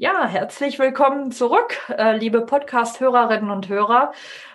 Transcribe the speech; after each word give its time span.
Ja, 0.00 0.28
herzlich 0.28 0.78
willkommen 0.78 1.32
zurück, 1.32 1.76
äh, 1.88 2.16
liebe 2.16 2.42
Podcast-Hörerinnen 2.42 3.50
und 3.50 3.68
Hörer. 3.68 4.12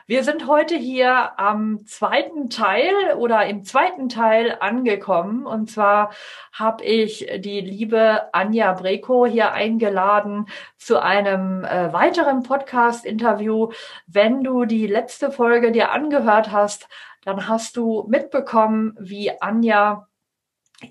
Wir 0.08 0.24
sind 0.24 0.48
heute 0.48 0.74
hier 0.78 1.38
am 1.38 1.86
zweiten 1.86 2.50
Teil 2.50 2.94
oder 3.18 3.46
im 3.48 3.66
zweiten 3.66 4.08
Teil 4.08 4.56
angekommen. 4.62 5.46
Und 5.46 5.70
zwar 5.70 6.14
habe 6.54 6.86
ich 6.86 7.28
die 7.40 7.60
liebe 7.60 8.34
Anja 8.34 8.72
Breko 8.72 9.26
hier 9.26 9.52
eingeladen 9.52 10.48
zu 10.78 11.02
einem 11.02 11.66
äh, 11.66 11.92
weiteren 11.92 12.44
Podcast-Interview. 12.44 13.74
Wenn 14.08 14.46
du 14.46 14.64
die 14.64 14.88
letzte 14.88 15.30
Folge 15.30 15.74
dir 15.74 15.92
angehört 15.92 16.54
hast, 16.54 16.88
dann 17.26 17.50
hast 17.50 17.76
du 17.76 18.06
mitbekommen, 18.08 18.96
wie 18.98 19.30
Anja 19.42 20.08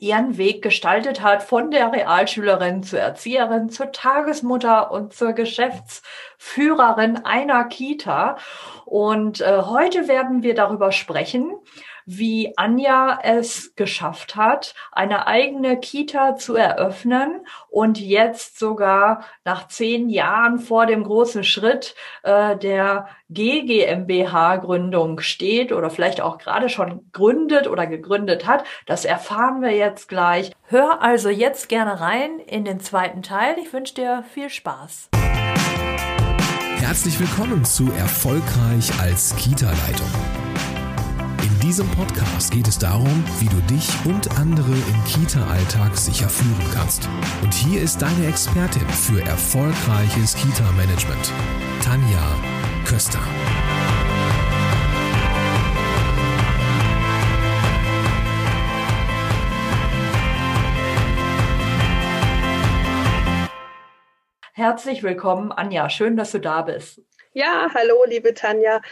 ihren 0.01 0.37
Weg 0.39 0.63
gestaltet 0.63 1.23
hat 1.23 1.43
von 1.43 1.71
der 1.71 1.93
Realschülerin 1.93 2.83
zur 2.83 3.01
Erzieherin, 3.01 3.71
zur 3.71 3.93
Tagesmutter 3.93 4.91
und 4.91 5.13
zur 5.13 5.33
Geschäftsführerin 5.33 7.25
einer 7.25 7.65
Kita. 7.65 8.37
Und 8.85 9.41
äh, 9.41 9.63
heute 9.63 10.09
werden 10.09 10.43
wir 10.43 10.55
darüber 10.55 10.93
sprechen, 10.93 11.53
wie 12.07 12.53
Anja 12.57 13.19
es 13.23 13.75
geschafft 13.77 14.37
hat, 14.37 14.75
eine 14.91 15.27
eigene 15.27 15.79
Kita 15.79 16.37
zu 16.37 16.55
eröffnen 16.55 17.47
und 17.71 18.01
jetzt 18.01 18.59
sogar 18.59 19.25
nach 19.45 19.69
zehn 19.69 20.09
Jahren 20.09 20.59
vor 20.59 20.87
dem 20.87 21.05
großen 21.05 21.45
Schritt 21.45 21.95
äh, 22.23 22.57
der 22.57 23.09
GGMBH-Gründung 23.31 25.21
steht 25.21 25.73
oder 25.73 25.91
vielleicht 25.91 26.21
auch 26.21 26.39
gerade 26.39 26.69
schon 26.69 27.11
gründet 27.13 27.69
oder 27.69 27.87
gegründet 27.87 28.47
hat. 28.47 28.65
Das 28.87 29.05
erfahren 29.05 29.63
wir 29.63 29.73
jetzt 29.73 30.09
gleich. 30.09 30.53
Hör 30.65 31.03
also 31.03 31.29
jetzt 31.29 31.69
gerne 31.69 32.01
rein 32.01 32.39
in 32.41 32.65
den 32.65 32.81
zweiten 32.81 33.23
Teil. 33.23 33.57
Ich 33.63 33.73
wünsche 33.73 33.95
dir 33.95 34.25
viel 34.33 34.51
Spaß. 34.51 35.11
Herzlich 36.79 37.19
willkommen 37.21 37.65
zu 37.65 37.91
Erfolgreich 37.93 38.91
als 39.01 39.35
Kita-Leitung 39.37 40.11
diesem 41.63 41.89
Podcast 41.93 42.51
geht 42.51 42.67
es 42.67 42.77
darum, 42.77 43.25
wie 43.39 43.47
du 43.47 43.57
dich 43.73 43.89
und 44.05 44.37
andere 44.37 44.73
im 44.73 45.05
Kita-Alltag 45.05 45.97
sicher 45.97 46.29
führen 46.29 46.71
kannst. 46.75 47.09
Und 47.41 47.55
hier 47.55 47.81
ist 47.81 48.03
deine 48.03 48.27
Expertin 48.27 48.89
für 48.89 49.23
erfolgreiches 49.23 50.35
Kita-Management, 50.35 51.33
Tanja 51.85 52.35
Köster. 52.85 53.21
Herzlich 64.53 65.05
willkommen, 65.05 65.53
Anja. 65.53 65.89
Schön, 65.89 66.17
dass 66.17 66.33
du 66.33 66.41
da 66.41 66.63
bist. 66.63 67.01
Ja, 67.35 67.69
hallo, 67.75 68.05
liebe 68.07 68.35
Tanja. 68.35 68.83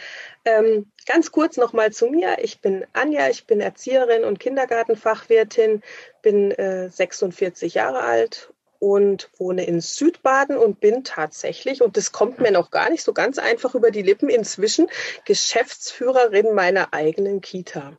Ähm, 0.43 0.91
ganz 1.05 1.31
kurz 1.31 1.57
nochmal 1.57 1.91
zu 1.91 2.07
mir. 2.07 2.37
Ich 2.41 2.61
bin 2.61 2.85
Anja, 2.93 3.29
ich 3.29 3.45
bin 3.45 3.61
Erzieherin 3.61 4.23
und 4.23 4.39
Kindergartenfachwirtin, 4.39 5.83
bin 6.21 6.51
äh, 6.51 6.89
46 6.89 7.75
Jahre 7.75 8.01
alt 8.01 8.51
und 8.79 9.29
wohne 9.37 9.65
in 9.65 9.79
Südbaden 9.79 10.57
und 10.57 10.79
bin 10.79 11.03
tatsächlich, 11.03 11.83
und 11.83 11.97
das 11.97 12.11
kommt 12.11 12.39
mir 12.39 12.51
noch 12.51 12.71
gar 12.71 12.89
nicht 12.89 13.03
so 13.03 13.13
ganz 13.13 13.37
einfach 13.37 13.75
über 13.75 13.91
die 13.91 14.01
Lippen, 14.01 14.29
inzwischen 14.29 14.87
Geschäftsführerin 15.25 16.55
meiner 16.55 16.91
eigenen 16.91 17.41
Kita. 17.41 17.95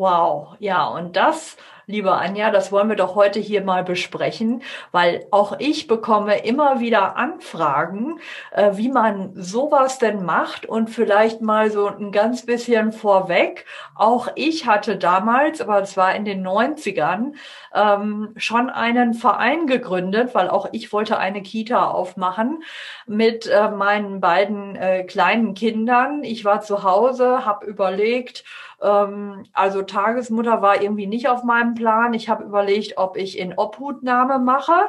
Wow, 0.00 0.56
ja, 0.60 0.86
und 0.88 1.14
das 1.14 1.58
liebe 1.90 2.12
Anja, 2.12 2.50
das 2.50 2.72
wollen 2.72 2.88
wir 2.88 2.96
doch 2.96 3.16
heute 3.16 3.40
hier 3.40 3.62
mal 3.62 3.82
besprechen, 3.84 4.62
weil 4.92 5.26
auch 5.30 5.56
ich 5.58 5.88
bekomme 5.88 6.38
immer 6.44 6.80
wieder 6.80 7.16
Anfragen, 7.16 8.20
äh, 8.52 8.70
wie 8.74 8.88
man 8.88 9.32
sowas 9.34 9.98
denn 9.98 10.24
macht 10.24 10.66
und 10.66 10.88
vielleicht 10.88 11.42
mal 11.42 11.70
so 11.70 11.88
ein 11.88 12.12
ganz 12.12 12.46
bisschen 12.46 12.92
vorweg. 12.92 13.66
Auch 13.94 14.28
ich 14.36 14.66
hatte 14.66 14.96
damals, 14.96 15.60
aber 15.60 15.82
es 15.82 15.96
war 15.96 16.14
in 16.14 16.24
den 16.24 16.46
90ern, 16.46 17.34
ähm, 17.74 18.32
schon 18.36 18.70
einen 18.70 19.14
Verein 19.14 19.66
gegründet, 19.66 20.34
weil 20.34 20.48
auch 20.48 20.68
ich 20.72 20.92
wollte 20.92 21.18
eine 21.18 21.42
Kita 21.42 21.90
aufmachen 21.90 22.62
mit 23.06 23.46
äh, 23.46 23.68
meinen 23.68 24.20
beiden 24.20 24.76
äh, 24.76 25.04
kleinen 25.04 25.54
Kindern. 25.54 26.22
Ich 26.22 26.44
war 26.44 26.60
zu 26.60 26.84
Hause, 26.84 27.44
habe 27.44 27.66
überlegt, 27.66 28.44
ähm, 28.82 29.44
also 29.52 29.82
Tagesmutter 29.82 30.62
war 30.62 30.82
irgendwie 30.82 31.06
nicht 31.06 31.28
auf 31.28 31.44
meinem 31.44 31.74
Plan. 31.74 32.14
Ich 32.14 32.28
habe 32.28 32.44
überlegt, 32.44 32.96
ob 32.96 33.16
ich 33.16 33.38
in 33.38 33.56
Obhutnahme 33.56 34.38
mache. 34.38 34.88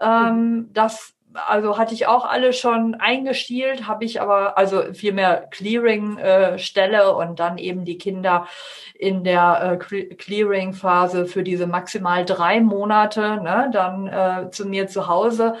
Ähm, 0.00 0.70
das 0.72 1.14
also 1.34 1.78
hatte 1.78 1.94
ich 1.94 2.06
auch 2.06 2.24
alle 2.24 2.52
schon 2.52 2.96
eingestielt, 2.96 3.86
habe 3.86 4.04
ich 4.04 4.20
aber 4.20 4.58
also 4.58 4.92
vielmehr 4.92 5.46
Clearing-Stelle 5.50 7.02
äh, 7.02 7.10
und 7.10 7.38
dann 7.38 7.58
eben 7.58 7.84
die 7.84 7.98
Kinder 7.98 8.46
in 8.94 9.22
der 9.22 9.78
äh, 9.80 10.14
Clearing-Phase 10.14 11.26
für 11.26 11.42
diese 11.42 11.66
maximal 11.66 12.24
drei 12.24 12.60
Monate, 12.60 13.40
ne, 13.42 13.70
dann 13.72 14.06
äh, 14.08 14.50
zu 14.50 14.66
mir 14.66 14.88
zu 14.88 15.06
Hause 15.06 15.54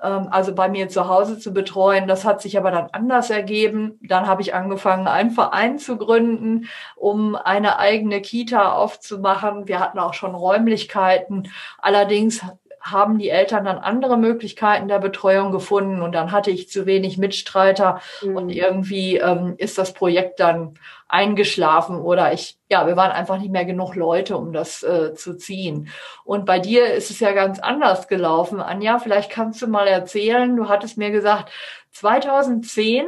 also 0.00 0.54
bei 0.54 0.68
mir 0.68 0.88
zu 0.88 1.08
Hause 1.08 1.38
zu 1.38 1.52
betreuen. 1.52 2.08
Das 2.08 2.24
hat 2.24 2.40
sich 2.40 2.56
aber 2.56 2.70
dann 2.70 2.88
anders 2.92 3.30
ergeben. 3.30 3.98
Dann 4.02 4.26
habe 4.26 4.42
ich 4.42 4.54
angefangen, 4.54 5.06
einen 5.06 5.30
Verein 5.30 5.78
zu 5.78 5.96
gründen, 5.96 6.68
um 6.96 7.36
eine 7.36 7.78
eigene 7.78 8.20
Kita 8.20 8.72
aufzumachen. 8.72 9.68
Wir 9.68 9.80
hatten 9.80 9.98
auch 9.98 10.14
schon 10.14 10.34
Räumlichkeiten. 10.34 11.50
Allerdings 11.78 12.44
haben 12.90 13.18
die 13.18 13.30
Eltern 13.30 13.64
dann 13.64 13.78
andere 13.78 14.16
Möglichkeiten 14.16 14.88
der 14.88 14.98
Betreuung 14.98 15.52
gefunden 15.52 16.02
und 16.02 16.12
dann 16.12 16.32
hatte 16.32 16.50
ich 16.50 16.68
zu 16.68 16.86
wenig 16.86 17.18
Mitstreiter 17.18 18.00
mhm. 18.22 18.36
und 18.36 18.50
irgendwie 18.50 19.16
ähm, 19.16 19.54
ist 19.58 19.78
das 19.78 19.92
Projekt 19.92 20.40
dann 20.40 20.74
eingeschlafen 21.08 22.00
oder 22.00 22.32
ich, 22.32 22.58
ja, 22.70 22.86
wir 22.86 22.96
waren 22.96 23.10
einfach 23.10 23.38
nicht 23.38 23.50
mehr 23.50 23.64
genug 23.64 23.94
Leute, 23.94 24.36
um 24.36 24.52
das 24.52 24.82
äh, 24.82 25.14
zu 25.14 25.36
ziehen. 25.36 25.88
Und 26.24 26.46
bei 26.46 26.58
dir 26.58 26.92
ist 26.94 27.10
es 27.10 27.20
ja 27.20 27.32
ganz 27.32 27.58
anders 27.58 28.08
gelaufen. 28.08 28.60
Anja, 28.60 28.98
vielleicht 28.98 29.30
kannst 29.30 29.60
du 29.60 29.66
mal 29.66 29.88
erzählen, 29.88 30.56
du 30.56 30.68
hattest 30.68 30.98
mir 30.98 31.10
gesagt, 31.10 31.50
2010 31.92 33.06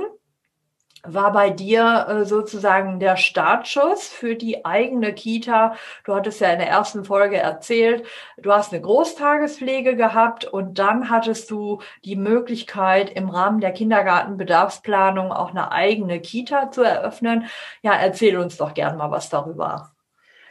war 1.04 1.32
bei 1.32 1.50
dir 1.50 2.06
äh, 2.08 2.24
sozusagen 2.24 3.00
der 3.00 3.16
Startschuss 3.16 4.08
für 4.08 4.36
die 4.36 4.64
eigene 4.64 5.12
Kita. 5.12 5.74
Du 6.04 6.14
hattest 6.14 6.40
ja 6.40 6.52
in 6.52 6.58
der 6.58 6.68
ersten 6.68 7.04
Folge 7.04 7.38
erzählt, 7.38 8.06
du 8.38 8.52
hast 8.52 8.72
eine 8.72 8.82
Großtagespflege 8.82 9.96
gehabt 9.96 10.44
und 10.44 10.78
dann 10.78 11.10
hattest 11.10 11.50
du 11.50 11.80
die 12.04 12.16
Möglichkeit, 12.16 13.10
im 13.10 13.28
Rahmen 13.28 13.60
der 13.60 13.72
Kindergartenbedarfsplanung 13.72 15.32
auch 15.32 15.50
eine 15.50 15.72
eigene 15.72 16.20
Kita 16.20 16.70
zu 16.70 16.82
eröffnen. 16.82 17.46
Ja, 17.82 17.94
erzähl 17.94 18.36
uns 18.38 18.56
doch 18.56 18.74
gern 18.74 18.96
mal 18.96 19.10
was 19.10 19.28
darüber. 19.28 19.91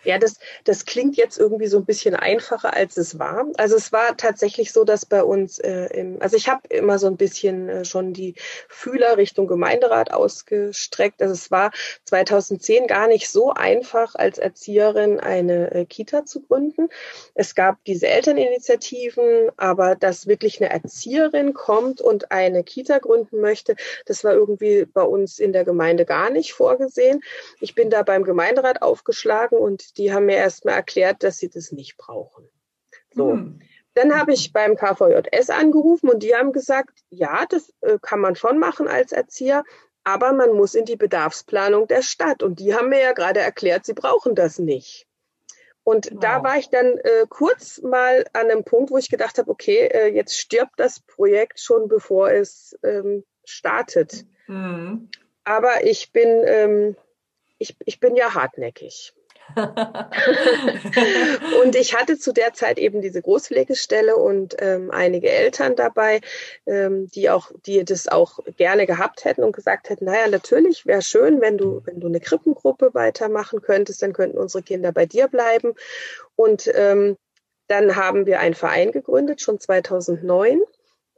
Ja, 0.03 0.17
das, 0.17 0.37
das 0.63 0.85
klingt 0.85 1.15
jetzt 1.15 1.37
irgendwie 1.37 1.67
so 1.67 1.77
ein 1.77 1.85
bisschen 1.85 2.15
einfacher, 2.15 2.73
als 2.73 2.97
es 2.97 3.19
war. 3.19 3.45
Also 3.57 3.75
es 3.75 3.91
war 3.91 4.17
tatsächlich 4.17 4.71
so, 4.71 4.83
dass 4.83 5.05
bei 5.05 5.23
uns, 5.23 5.59
äh, 5.59 5.85
im, 5.93 6.21
also 6.21 6.37
ich 6.37 6.49
habe 6.49 6.67
immer 6.69 6.97
so 6.97 7.07
ein 7.07 7.17
bisschen 7.17 7.69
äh, 7.69 7.85
schon 7.85 8.13
die 8.13 8.35
Fühler 8.67 9.17
Richtung 9.17 9.47
Gemeinderat 9.47 10.11
ausgestreckt. 10.11 11.21
Also 11.21 11.33
es 11.33 11.51
war 11.51 11.71
2010 12.05 12.87
gar 12.87 13.07
nicht 13.07 13.29
so 13.29 13.51
einfach, 13.51 14.15
als 14.15 14.39
Erzieherin 14.39 15.19
eine 15.19 15.71
äh, 15.71 15.85
Kita 15.85 16.25
zu 16.25 16.41
gründen. 16.41 16.89
Es 17.35 17.53
gab 17.53 17.83
diese 17.85 18.07
Elterninitiativen, 18.07 19.51
aber 19.57 19.95
dass 19.95 20.25
wirklich 20.25 20.61
eine 20.61 20.71
Erzieherin 20.71 21.53
kommt 21.53 22.01
und 22.01 22.31
eine 22.31 22.63
Kita 22.63 22.97
gründen 22.97 23.39
möchte, 23.39 23.75
das 24.05 24.23
war 24.23 24.33
irgendwie 24.33 24.85
bei 24.85 25.03
uns 25.03 25.37
in 25.39 25.53
der 25.53 25.63
Gemeinde 25.63 26.05
gar 26.05 26.29
nicht 26.29 26.53
vorgesehen. 26.53 27.21
Ich 27.59 27.75
bin 27.75 27.89
da 27.89 28.01
beim 28.01 28.23
Gemeinderat 28.23 28.81
aufgeschlagen 28.81 29.57
und 29.57 29.90
die 29.97 30.13
haben 30.13 30.25
mir 30.25 30.37
erstmal 30.37 30.75
erklärt, 30.75 31.23
dass 31.23 31.37
sie 31.37 31.49
das 31.49 31.71
nicht 31.71 31.97
brauchen. 31.97 32.47
So. 33.13 33.33
Hm. 33.33 33.59
Dann 33.93 34.17
habe 34.17 34.33
ich 34.33 34.53
beim 34.53 34.77
KVJS 34.77 35.49
angerufen 35.49 36.09
und 36.09 36.23
die 36.23 36.33
haben 36.33 36.53
gesagt, 36.53 36.99
ja, 37.09 37.45
das 37.49 37.73
äh, 37.81 37.97
kann 38.01 38.21
man 38.21 38.35
schon 38.35 38.57
machen 38.57 38.87
als 38.87 39.11
Erzieher, 39.11 39.63
aber 40.03 40.31
man 40.31 40.53
muss 40.53 40.75
in 40.75 40.85
die 40.85 40.95
Bedarfsplanung 40.95 41.87
der 41.87 42.01
Stadt. 42.01 42.41
Und 42.41 42.59
die 42.59 42.73
haben 42.73 42.89
mir 42.89 43.01
ja 43.01 43.11
gerade 43.11 43.41
erklärt, 43.41 43.85
sie 43.85 43.93
brauchen 43.93 44.33
das 44.33 44.59
nicht. 44.59 45.07
Und 45.83 46.11
wow. 46.11 46.19
da 46.19 46.43
war 46.43 46.57
ich 46.57 46.69
dann 46.69 46.97
äh, 46.99 47.25
kurz 47.27 47.81
mal 47.81 48.25
an 48.33 48.49
einem 48.49 48.63
Punkt, 48.63 48.91
wo 48.91 48.97
ich 48.97 49.09
gedacht 49.09 49.37
habe, 49.37 49.49
okay, 49.49 49.87
äh, 49.87 50.07
jetzt 50.07 50.37
stirbt 50.37 50.73
das 50.79 50.99
Projekt 51.01 51.59
schon, 51.59 51.87
bevor 51.87 52.31
es 52.31 52.77
ähm, 52.83 53.23
startet. 53.43 54.25
Mhm. 54.47 55.09
Aber 55.43 55.83
ich 55.83 56.11
bin, 56.11 56.43
ähm, 56.45 56.95
ich, 57.57 57.75
ich 57.85 57.99
bin 57.99 58.15
ja 58.15 58.35
hartnäckig. 58.35 59.13
und 61.63 61.75
ich 61.75 61.95
hatte 61.95 62.17
zu 62.17 62.31
der 62.31 62.53
Zeit 62.53 62.79
eben 62.79 63.01
diese 63.01 63.21
Großpflegestelle 63.21 64.15
und 64.15 64.55
ähm, 64.59 64.91
einige 64.91 65.29
Eltern 65.29 65.75
dabei, 65.75 66.21
ähm, 66.65 67.07
die 67.07 67.29
auch, 67.29 67.51
die 67.65 67.83
das 67.83 68.07
auch 68.07 68.39
gerne 68.57 68.85
gehabt 68.85 69.25
hätten 69.25 69.43
und 69.43 69.55
gesagt 69.55 69.89
hätten, 69.89 70.05
naja, 70.05 70.27
natürlich 70.29 70.85
wäre 70.85 71.01
schön, 71.01 71.41
wenn 71.41 71.57
du, 71.57 71.81
wenn 71.85 71.99
du 71.99 72.07
eine 72.07 72.19
Krippengruppe 72.19 72.93
weitermachen 72.93 73.61
könntest, 73.61 74.01
dann 74.01 74.13
könnten 74.13 74.37
unsere 74.37 74.63
Kinder 74.63 74.91
bei 74.91 75.05
dir 75.05 75.27
bleiben. 75.27 75.73
Und 76.35 76.71
ähm, 76.73 77.17
dann 77.67 77.95
haben 77.95 78.25
wir 78.25 78.39
einen 78.39 78.55
Verein 78.55 78.91
gegründet, 78.91 79.41
schon 79.41 79.59
2009 79.59 80.61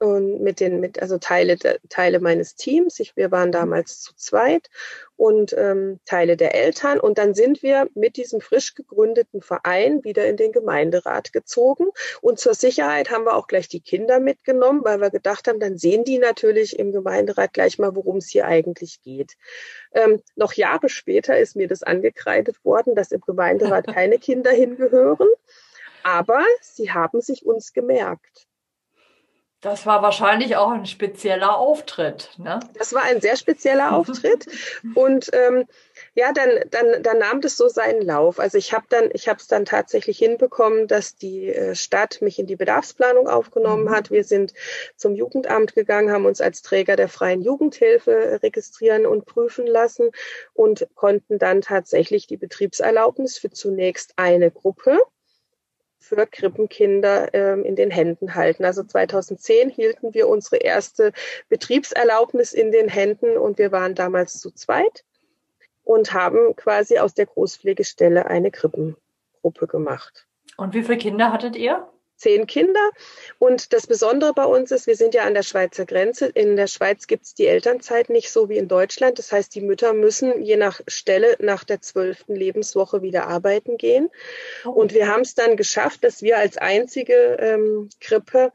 und 0.03 0.41
mit 0.41 0.59
den, 0.59 0.81
mit, 0.81 1.01
also 1.01 1.17
Teile, 1.17 1.57
Teile 1.88 2.19
meines 2.19 2.55
Teams. 2.55 3.00
Ich, 3.00 3.15
wir 3.15 3.31
waren 3.31 3.53
damals 3.53 4.01
zu 4.01 4.13
zweit 4.17 4.69
und 5.15 5.53
ähm, 5.57 6.01
Teile 6.03 6.35
der 6.35 6.53
Eltern. 6.55 7.00
Und 7.00 7.17
dann 7.17 7.33
sind 7.33 7.63
wir 7.63 7.88
mit 7.95 8.17
diesem 8.17 8.41
frisch 8.41 8.75
gegründeten 8.75 9.41
Verein 9.41 10.03
wieder 10.03 10.25
in 10.27 10.35
den 10.35 10.51
Gemeinderat 10.51 11.31
gezogen. 11.31 11.85
Und 12.21 12.38
zur 12.38 12.53
Sicherheit 12.53 13.11
haben 13.11 13.23
wir 13.23 13.35
auch 13.35 13.47
gleich 13.47 13.69
die 13.69 13.79
Kinder 13.79 14.19
mitgenommen, 14.19 14.81
weil 14.83 15.00
wir 15.00 15.09
gedacht 15.09 15.47
haben, 15.47 15.61
dann 15.61 15.77
sehen 15.77 16.03
die 16.03 16.17
natürlich 16.17 16.77
im 16.77 16.91
Gemeinderat 16.91 17.53
gleich 17.53 17.79
mal, 17.79 17.95
worum 17.95 18.17
es 18.17 18.27
hier 18.27 18.45
eigentlich 18.45 19.01
geht. 19.03 19.38
Ähm, 19.94 20.21
noch 20.35 20.51
Jahre 20.51 20.89
später 20.89 21.38
ist 21.38 21.55
mir 21.55 21.69
das 21.69 21.81
angekreidet 21.81 22.65
worden, 22.65 22.94
dass 22.94 23.13
im 23.13 23.21
Gemeinderat 23.21 23.88
keine 23.94 24.19
Kinder 24.19 24.51
hingehören. 24.51 25.29
Aber 26.03 26.44
sie 26.61 26.91
haben 26.91 27.21
sich 27.21 27.45
uns 27.45 27.71
gemerkt. 27.71 28.47
Das 29.63 29.86
war 29.86 30.01
wahrscheinlich 30.01 30.57
auch 30.57 30.71
ein 30.71 30.86
spezieller 30.86 31.57
Auftritt. 31.57 32.31
Ne? 32.38 32.60
Das 32.77 32.94
war 32.94 33.04
ein 33.04 33.21
sehr 33.21 33.38
spezieller 33.38 33.94
Auftritt. 33.95 34.45
Und 34.94 35.30
ähm, 35.31 35.65
ja, 36.15 36.33
dann, 36.33 36.50
dann, 36.69 37.01
dann 37.01 37.19
nahm 37.19 37.39
das 37.39 37.56
so 37.56 37.69
seinen 37.69 38.01
Lauf. 38.01 38.39
Also 38.39 38.57
ich 38.57 38.74
habe 38.74 38.86
dann, 38.89 39.10
ich 39.13 39.30
habe 39.30 39.39
es 39.39 39.48
dann 39.48 39.63
tatsächlich 39.63 40.18
hinbekommen, 40.18 40.88
dass 40.88 41.15
die 41.15 41.48
äh, 41.48 41.75
Stadt 41.75 42.21
mich 42.21 42.39
in 42.39 42.45
die 42.45 42.57
Bedarfsplanung 42.57 43.30
aufgenommen 43.30 43.86
mhm. 43.86 43.92
hat. 43.92 44.12
Wir 44.12 44.25
sind 44.25 44.54
zum 44.98 45.15
Jugendamt 45.15 45.74
gegangen, 45.75 46.12
haben 46.12 46.25
uns 46.25 46.42
als 46.42 46.62
Träger 46.62 46.98
der 46.98 47.07
freien 47.07 47.42
Jugendhilfe 47.42 48.42
registrieren 48.44 49.06
und 49.06 49.25
prüfen 49.25 49.65
lassen 49.65 50.12
und 50.54 50.88
konnten 50.94 51.39
dann 51.39 51.62
tatsächlich 51.62 52.27
die 52.27 52.38
Betriebserlaubnis 52.38 53.38
für 53.38 53.50
zunächst 53.50 54.12
eine 54.18 54.51
Gruppe 54.51 55.00
für 56.03 56.27
Krippenkinder 56.27 57.33
ähm, 57.33 57.63
in 57.63 57.75
den 57.75 57.89
Händen 57.89 58.35
halten. 58.35 58.65
Also 58.65 58.83
2010 58.83 59.69
hielten 59.69 60.13
wir 60.13 60.27
unsere 60.27 60.57
erste 60.57 61.13
Betriebserlaubnis 61.47 62.51
in 62.51 62.71
den 62.71 62.89
Händen 62.89 63.38
und 63.38 63.57
wir 63.57 63.71
waren 63.71 63.95
damals 63.95 64.39
zu 64.39 64.51
zweit 64.51 65.05
und 65.83 66.13
haben 66.13 66.55
quasi 66.55 67.00
aus 67.00 67.13
der 67.13 67.25
Großpflegestelle 67.25 68.25
eine 68.25 68.51
Krippengruppe 68.51 69.67
gemacht. 69.67 70.27
Und 70.57 70.73
wie 70.73 70.83
viele 70.83 70.97
Kinder 70.97 71.31
hattet 71.31 71.55
ihr? 71.55 71.88
Zehn 72.23 72.47
Kinder. 72.47 72.89
Und 73.37 73.73
das 73.73 73.85
Besondere 73.85 74.33
bei 74.33 74.45
uns 74.45 74.71
ist, 74.71 74.87
wir 74.87 74.95
sind 74.95 75.13
ja 75.13 75.23
an 75.23 75.33
der 75.33 75.43
Schweizer 75.43 75.85
Grenze. 75.85 76.27
In 76.27 76.55
der 76.55 76.67
Schweiz 76.67 77.07
gibt 77.07 77.25
es 77.25 77.33
die 77.33 77.47
Elternzeit 77.47 78.09
nicht 78.09 78.31
so 78.31 78.47
wie 78.47 78.57
in 78.57 78.69
Deutschland. 78.69 79.19
Das 79.19 79.31
heißt, 79.31 79.53
die 79.53 79.61
Mütter 79.61 79.93
müssen 79.93 80.41
je 80.41 80.55
nach 80.55 80.79
Stelle 80.87 81.35
nach 81.39 81.63
der 81.65 81.81
zwölften 81.81 82.35
Lebenswoche 82.35 83.01
wieder 83.01 83.27
arbeiten 83.27 83.77
gehen. 83.77 84.09
Oh. 84.65 84.69
Und 84.69 84.93
wir 84.93 85.07
haben 85.09 85.21
es 85.21 85.35
dann 85.35 85.57
geschafft, 85.57 86.03
dass 86.03 86.21
wir 86.21 86.37
als 86.37 86.57
einzige 86.57 87.37
ähm, 87.39 87.89
Krippe 87.99 88.53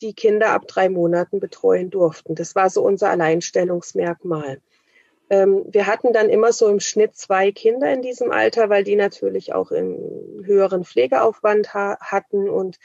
die 0.00 0.14
Kinder 0.14 0.50
ab 0.50 0.66
drei 0.66 0.88
Monaten 0.88 1.40
betreuen 1.40 1.90
durften. 1.90 2.34
Das 2.34 2.54
war 2.54 2.70
so 2.70 2.82
unser 2.82 3.10
Alleinstellungsmerkmal. 3.10 4.62
Ähm, 5.30 5.64
wir 5.68 5.86
hatten 5.86 6.12
dann 6.12 6.28
immer 6.28 6.52
so 6.52 6.68
im 6.68 6.80
Schnitt 6.80 7.16
zwei 7.16 7.52
Kinder 7.52 7.92
in 7.92 8.02
diesem 8.02 8.30
Alter, 8.32 8.68
weil 8.68 8.84
die 8.84 8.96
natürlich 8.96 9.54
auch 9.54 9.70
einen 9.70 10.44
höheren 10.44 10.84
Pflegeaufwand 10.84 11.72
ha 11.72 11.96
hatten 12.00 12.48
und 12.48 12.78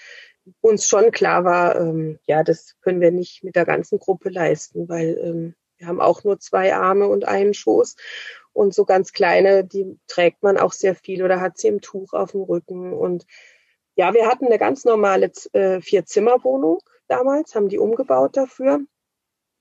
uns 0.62 0.88
schon 0.88 1.12
klar 1.12 1.44
war, 1.44 1.76
ähm, 1.80 2.20
ja, 2.26 2.44
das 2.44 2.76
können 2.82 3.02
wir 3.02 3.12
nicht 3.12 3.44
mit 3.44 3.56
der 3.56 3.66
ganzen 3.66 4.00
Gruppe 4.00 4.30
leisten, 4.30 4.88
weil 4.88 5.18
ähm, 5.22 5.56
wir 5.78 5.88
haben 5.88 6.02
auch 6.02 6.24
nur 6.24 6.40
zwei 6.40 6.74
Arme 6.76 7.08
und 7.08 7.28
einen 7.28 7.54
Schoß. 7.54 7.96
Und 8.54 8.74
so 8.74 8.86
ganz 8.86 9.12
kleine, 9.12 9.66
die 9.66 10.00
trägt 10.08 10.42
man 10.42 10.58
auch 10.58 10.72
sehr 10.72 10.96
viel 10.96 11.24
oder 11.24 11.42
hat 11.42 11.58
sie 11.58 11.68
im 11.68 11.82
Tuch 11.82 12.14
auf 12.14 12.32
dem 12.32 12.42
Rücken. 12.42 12.94
Und 12.94 13.26
ja, 13.96 14.14
wir 14.14 14.28
hatten 14.28 14.46
eine 14.46 14.60
ganz 14.60 14.86
normale 14.86 15.32
äh, 15.52 15.82
Vier-Zimmer-Wohnung 15.82 16.80
damals, 17.08 17.56
haben 17.56 17.68
die 17.68 17.80
umgebaut 17.80 18.38
dafür. 18.38 18.80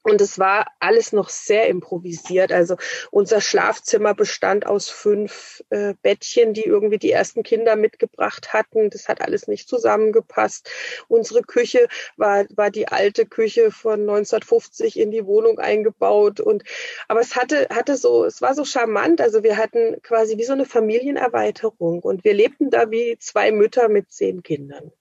Und 0.04 0.20
es 0.20 0.38
war 0.38 0.66
alles 0.80 1.12
noch 1.12 1.30
sehr 1.30 1.66
improvisiert. 1.68 2.52
Also 2.52 2.76
unser 3.10 3.40
Schlafzimmer 3.40 4.12
bestand 4.12 4.66
aus 4.66 4.90
fünf 4.90 5.64
äh, 5.70 5.94
Bettchen, 6.02 6.52
die 6.52 6.64
irgendwie 6.64 6.98
die 6.98 7.10
ersten 7.10 7.42
Kinder 7.42 7.74
mitgebracht 7.74 8.52
hatten. 8.52 8.90
Das 8.90 9.08
hat 9.08 9.22
alles 9.22 9.48
nicht 9.48 9.66
zusammengepasst. 9.66 10.70
Unsere 11.08 11.40
Küche 11.40 11.88
war, 12.18 12.44
war 12.54 12.70
die 12.70 12.86
alte 12.86 13.24
Küche 13.24 13.70
von 13.70 14.00
1950 14.00 15.00
in 15.00 15.10
die 15.10 15.24
Wohnung 15.24 15.58
eingebaut. 15.58 16.38
Und, 16.38 16.64
aber 17.08 17.20
es 17.20 17.34
hatte, 17.34 17.68
hatte 17.70 17.96
so, 17.96 18.26
es 18.26 18.42
war 18.42 18.54
so 18.54 18.66
charmant. 18.66 19.22
Also 19.22 19.42
wir 19.42 19.56
hatten 19.56 20.02
quasi 20.02 20.36
wie 20.36 20.44
so 20.44 20.52
eine 20.52 20.66
Familienerweiterung 20.66 22.00
und 22.00 22.24
wir 22.24 22.34
lebten 22.34 22.68
da 22.68 22.90
wie 22.90 23.16
zwei 23.18 23.52
Mütter 23.52 23.88
mit 23.88 24.12
zehn 24.12 24.42
Kindern. 24.42 24.92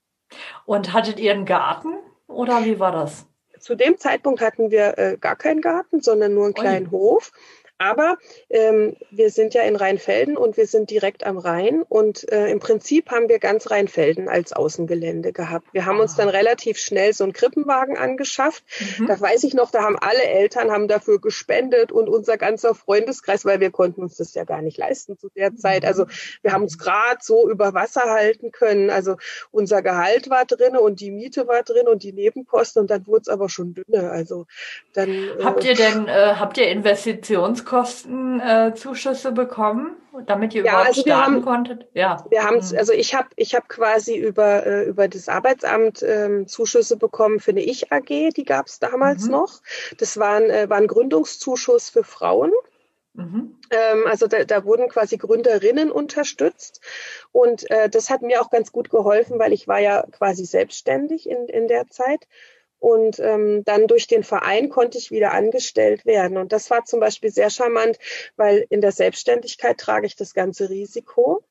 Und 0.66 0.94
hattet 0.94 1.20
ihr 1.20 1.34
einen 1.34 1.46
Garten 1.46 1.94
oder 2.28 2.64
wie 2.64 2.80
war 2.80 2.94
das? 2.94 3.28
Zu 3.64 3.76
dem 3.76 3.98
Zeitpunkt 3.98 4.42
hatten 4.42 4.72
wir 4.72 4.98
äh, 4.98 5.18
gar 5.18 5.38
keinen 5.38 5.62
Garten, 5.62 6.02
sondern 6.02 6.34
nur 6.34 6.44
einen 6.44 6.54
kleinen 6.54 6.88
Oi. 6.88 6.92
Hof. 6.92 7.32
Aber 7.78 8.18
ähm, 8.50 8.96
wir 9.12 9.30
sind 9.30 9.54
ja 9.54 9.64
in 9.64 9.76
Rheinfelden 9.76 10.38
und 10.38 10.58
wir 10.58 10.68
sind 10.68 10.90
direkt 10.90 11.26
am 11.26 11.38
Rhein 11.38 11.82
und 11.82 12.32
äh, 12.32 12.48
im 12.48 12.60
Prinzip 12.60 13.10
haben 13.12 13.28
wir 13.28 13.40
ganz 13.40 13.72
Rheinfelden 13.72 14.30
als 14.30 14.54
Außengelände 14.54 15.34
gehabt. 15.34 15.68
Wir 15.74 15.86
haben 15.86 16.00
uns 16.00 16.16
dann 16.16 16.30
relativ 16.30 16.78
schnell 16.78 17.14
so 17.14 17.24
einen 17.24 17.34
Krippenwagen 17.34 17.98
angeschafft. 17.98 18.64
Mhm. 19.00 19.08
Da 19.08 19.20
weiß 19.20 19.44
ich 19.44 19.54
noch, 19.54 19.72
da 19.72 19.82
haben 19.82 19.98
alle 20.00 20.24
Eltern 20.24 20.72
haben 20.72 20.88
dafür 20.88 21.20
gespendet 21.20 21.92
und 21.92 22.10
unser 22.10 22.38
ganzer 22.38 22.76
Freundeskreis, 22.76 23.44
weil 23.44 23.60
wir 23.60 23.72
konnten 23.72 24.02
uns 24.04 24.16
das 24.16 24.34
ja 24.34 24.44
gar 24.44 24.62
nicht 24.62 24.78
leisten 24.78 25.18
zu 25.18 25.30
der 25.36 25.56
Zeit. 25.56 25.84
Also 25.84 26.06
wir 26.42 26.54
haben 26.54 26.64
uns 26.64 26.78
gerade 26.78 27.20
so 27.22 27.50
über 27.50 27.74
Wasser 27.74 28.04
halten 28.04 28.52
können. 28.52 28.92
Also 28.92 29.18
unser 29.52 29.82
Gehalt 29.82 30.30
war 30.30 30.46
drin 30.46 30.78
und 30.78 31.00
die 31.00 31.12
Miete 31.12 31.48
war 31.48 31.64
drin 31.64 31.88
und 31.88 32.04
die 32.04 32.14
Nebenkosten 32.14 32.82
und 32.82 32.92
dann 32.92 33.08
wurde 33.08 33.24
es 33.24 33.30
aber 33.30 33.50
schon 33.50 33.74
dünner. 33.74 34.12
Also 34.12 34.46
dann 34.94 35.32
habt 35.44 35.64
ihr 35.64 35.74
denn 35.74 36.08
äh, 36.08 36.36
habt 36.36 36.58
ihr 36.58 36.70
Investitions 36.70 37.63
Kostenzuschüsse 37.66 39.30
äh, 39.30 39.32
bekommen, 39.32 39.98
damit 40.26 40.54
ihr 40.54 40.64
ja, 40.64 40.72
überhaupt 40.72 40.88
also 40.90 41.02
starten 41.02 41.36
haben, 41.36 41.42
konntet? 41.42 41.88
Ja, 41.94 42.26
wir 42.30 42.44
haben 42.44 42.58
mhm. 42.58 42.78
also 42.78 42.94
ich 42.94 43.16
habe 43.16 43.30
ich 43.36 43.56
habe 43.56 43.66
quasi 43.68 44.16
über 44.16 44.66
äh, 44.66 44.84
über 44.86 45.08
das 45.08 45.30
Arbeitsamt 45.30 46.04
ähm, 46.04 46.48
Zuschüsse 46.48 46.98
bekommen 46.98 47.40
für 47.40 47.52
eine 47.52 47.62
Ich 47.62 47.92
AG, 47.92 48.32
die 48.36 48.46
gab 48.46 48.68
es 48.68 48.80
damals 48.80 49.26
mhm. 49.26 49.32
noch. 49.32 49.62
Das 49.98 50.18
waren 50.18 50.50
äh, 50.50 50.70
war 50.70 50.78
ein 50.78 50.88
Gründungszuschuss 50.88 51.90
für 51.90 52.04
Frauen. 52.04 52.52
Mhm. 53.14 53.60
Ähm, 53.70 54.04
also 54.08 54.28
da, 54.28 54.44
da 54.44 54.66
wurden 54.66 54.90
quasi 54.90 55.18
Gründerinnen 55.18 55.92
unterstützt 55.92 56.82
und 57.32 57.70
äh, 57.70 57.88
das 57.90 58.10
hat 58.10 58.24
mir 58.24 58.42
auch 58.42 58.50
ganz 58.50 58.72
gut 58.72 58.90
geholfen, 58.90 59.38
weil 59.38 59.54
ich 59.54 59.68
war 59.68 59.80
ja 59.80 60.04
quasi 60.12 60.46
selbstständig 60.46 61.30
in, 61.30 61.48
in 61.48 61.68
der 61.68 61.88
Zeit 61.90 62.28
und 62.84 63.18
ähm, 63.20 63.64
dann 63.64 63.88
durch 63.88 64.08
den 64.08 64.26
Verein 64.26 64.68
konnte 64.68 64.98
ich 64.98 65.10
wieder 65.10 65.32
angestellt 65.32 66.06
werden. 66.06 66.36
Und 66.36 66.52
das 66.52 66.70
war 66.70 66.84
zum 66.84 67.00
Beispiel 67.00 67.32
sehr 67.32 67.50
charmant, 67.50 67.98
weil 68.36 68.66
in 68.70 68.82
der 68.82 68.92
Selbstständigkeit 68.92 69.78
trage 69.78 70.06
ich 70.06 70.18
das 70.18 70.34
ganze 70.34 70.70
Risiko. 70.70 71.46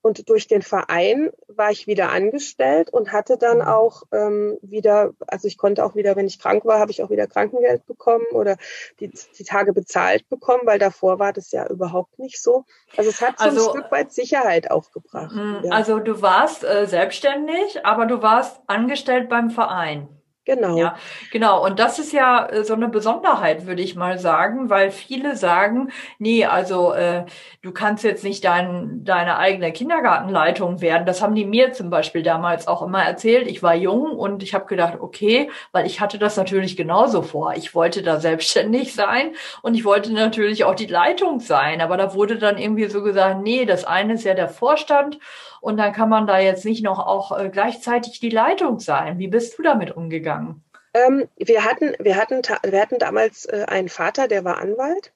Und 0.00 0.28
durch 0.28 0.48
den 0.48 0.62
Verein 0.62 1.30
war 1.46 1.70
ich 1.70 1.86
wieder 1.86 2.10
angestellt 2.10 2.90
und 2.92 3.12
hatte 3.12 3.38
dann 3.38 3.58
mhm. 3.58 3.68
auch 3.68 4.02
ähm, 4.10 4.58
wieder, 4.60 5.12
also 5.28 5.46
ich 5.46 5.56
konnte 5.56 5.84
auch 5.84 5.94
wieder, 5.94 6.16
wenn 6.16 6.26
ich 6.26 6.40
krank 6.40 6.64
war, 6.64 6.80
habe 6.80 6.90
ich 6.90 7.00
auch 7.04 7.10
wieder 7.10 7.28
Krankengeld 7.28 7.86
bekommen 7.86 8.26
oder 8.32 8.56
die, 8.98 9.12
die 9.38 9.44
Tage 9.44 9.72
bezahlt 9.72 10.28
bekommen, 10.28 10.62
weil 10.64 10.80
davor 10.80 11.20
war 11.20 11.32
das 11.32 11.52
ja 11.52 11.64
überhaupt 11.68 12.18
nicht 12.18 12.42
so. 12.42 12.64
Also 12.96 13.08
es 13.08 13.20
hat 13.20 13.38
so 13.38 13.44
also, 13.44 13.70
ein 13.70 13.78
Stück 13.78 13.92
weit 13.92 14.12
Sicherheit 14.12 14.68
auch 14.72 14.90
gebracht. 14.90 15.36
Mhm. 15.36 15.60
Ja. 15.62 15.70
Also 15.70 16.00
du 16.00 16.22
warst 16.22 16.64
äh, 16.64 16.88
selbstständig, 16.88 17.86
aber 17.86 18.06
du 18.06 18.20
warst 18.20 18.60
angestellt 18.66 19.28
beim 19.28 19.48
Verein. 19.48 20.08
Genau. 20.44 20.76
Ja, 20.76 20.96
genau. 21.30 21.64
Und 21.64 21.78
das 21.78 22.00
ist 22.00 22.12
ja 22.12 22.46
äh, 22.48 22.64
so 22.64 22.74
eine 22.74 22.88
Besonderheit, 22.88 23.64
würde 23.66 23.80
ich 23.80 23.94
mal 23.94 24.18
sagen, 24.18 24.70
weil 24.70 24.90
viele 24.90 25.36
sagen, 25.36 25.92
nee, 26.18 26.44
also 26.46 26.92
äh, 26.94 27.26
du 27.62 27.70
kannst 27.70 28.02
jetzt 28.02 28.24
nicht 28.24 28.42
dein, 28.44 29.04
deine 29.04 29.36
eigene 29.38 29.70
Kindergartenleitung 29.72 30.80
werden. 30.80 31.06
Das 31.06 31.22
haben 31.22 31.36
die 31.36 31.44
mir 31.44 31.72
zum 31.72 31.90
Beispiel 31.90 32.24
damals 32.24 32.66
auch 32.66 32.82
immer 32.82 33.04
erzählt. 33.04 33.46
Ich 33.46 33.62
war 33.62 33.76
jung 33.76 34.10
und 34.18 34.42
ich 34.42 34.52
habe 34.52 34.66
gedacht, 34.66 34.94
okay, 35.00 35.48
weil 35.70 35.86
ich 35.86 36.00
hatte 36.00 36.18
das 36.18 36.36
natürlich 36.36 36.76
genauso 36.76 37.22
vor. 37.22 37.54
Ich 37.54 37.72
wollte 37.76 38.02
da 38.02 38.18
selbstständig 38.18 38.94
sein 38.96 39.34
und 39.62 39.76
ich 39.76 39.84
wollte 39.84 40.12
natürlich 40.12 40.64
auch 40.64 40.74
die 40.74 40.86
Leitung 40.86 41.38
sein. 41.38 41.80
Aber 41.80 41.96
da 41.96 42.14
wurde 42.14 42.36
dann 42.38 42.58
irgendwie 42.58 42.86
so 42.88 43.04
gesagt, 43.04 43.42
nee, 43.42 43.64
das 43.64 43.84
eine 43.84 44.14
ist 44.14 44.24
ja 44.24 44.34
der 44.34 44.48
Vorstand 44.48 45.20
und 45.62 45.76
dann 45.76 45.92
kann 45.92 46.08
man 46.08 46.26
da 46.26 46.40
jetzt 46.40 46.64
nicht 46.64 46.82
noch 46.82 46.98
auch 46.98 47.38
äh, 47.38 47.48
gleichzeitig 47.48 48.18
die 48.18 48.30
Leitung 48.30 48.80
sein. 48.80 49.18
Wie 49.18 49.28
bist 49.28 49.56
du 49.56 49.62
damit 49.62 49.96
umgegangen? 49.96 50.64
Ähm, 50.92 51.28
wir, 51.36 51.64
hatten, 51.64 51.94
wir, 52.00 52.16
hatten, 52.16 52.42
wir 52.64 52.80
hatten 52.80 52.98
damals 52.98 53.46
äh, 53.46 53.64
einen 53.68 53.88
Vater, 53.88 54.26
der 54.26 54.44
war 54.44 54.58
Anwalt. 54.58 55.12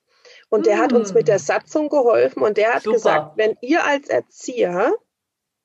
Und 0.49 0.67
der 0.67 0.77
hm. 0.77 0.83
hat 0.83 0.93
uns 0.93 1.15
mit 1.15 1.27
der 1.27 1.39
hm. 1.39 1.43
Satzung 1.43 1.89
geholfen 1.89 2.45
und 2.45 2.57
der 2.59 2.75
hat 2.75 2.85
Super. 2.85 2.95
gesagt, 2.95 3.37
wenn 3.37 3.57
ihr 3.61 3.85
als 3.85 4.09
Erzieher 4.09 4.95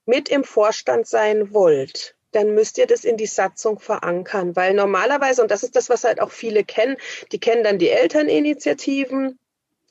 mit 0.05 0.29
im 0.29 0.43
Vorstand 0.43 1.05
sein 1.05 1.53
wollt, 1.53 2.15
dann 2.31 2.55
müsst 2.55 2.79
ihr 2.79 2.87
das 2.87 3.05
in 3.05 3.17
die 3.17 3.27
Satzung 3.27 3.77
verankern, 3.77 4.55
weil 4.55 4.73
normalerweise, 4.73 5.43
und 5.43 5.51
das 5.51 5.61
ist 5.61 5.75
das, 5.75 5.91
was 5.91 6.05
halt 6.05 6.19
auch 6.19 6.31
viele 6.31 6.63
kennen, 6.63 6.97
die 7.31 7.39
kennen 7.39 7.63
dann 7.63 7.77
die 7.77 7.89
Elterninitiativen, 7.89 9.37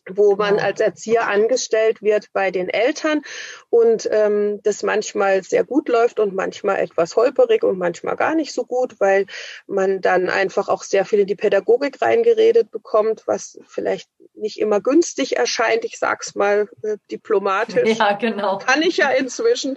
wo 0.09 0.37
man 0.37 0.59
als 0.59 0.81
Erzieher 0.81 1.29
angestellt 1.29 2.03
wird 2.03 2.33
bei 2.33 2.51
den 2.51 2.69
Eltern 2.69 3.23
und 3.69 4.09
ähm, 4.11 4.61
das 4.63 4.83
manchmal 4.83 5.43
sehr 5.43 5.65
gut 5.65 5.89
läuft 5.89 6.21
und 6.21 6.35
manchmal 6.35 6.79
etwas 6.79 7.17
holperig 7.17 7.63
und 7.63 7.79
manchmal 7.79 8.17
gar 8.17 8.35
nicht 8.35 8.53
so 8.53 8.65
gut, 8.65 8.99
weil 8.99 9.27
man 9.67 10.01
dann 10.01 10.29
einfach 10.29 10.69
auch 10.69 10.83
sehr 10.83 11.05
viel 11.05 11.21
in 11.21 11.27
die 11.27 11.37
Pädagogik 11.37 12.01
reingeredet 12.01 12.71
bekommt, 12.71 13.23
was 13.27 13.59
vielleicht 13.67 14.09
nicht 14.35 14.59
immer 14.59 14.81
günstig 14.81 15.37
erscheint. 15.37 15.85
Ich 15.85 15.99
sag's 15.99 16.35
mal 16.35 16.69
äh, 16.83 16.97
diplomatisch. 17.11 17.99
Ja, 17.99 18.15
genau. 18.15 18.59
Kann 18.59 18.83
ich 18.83 18.97
ja 18.97 19.11
inzwischen. 19.11 19.77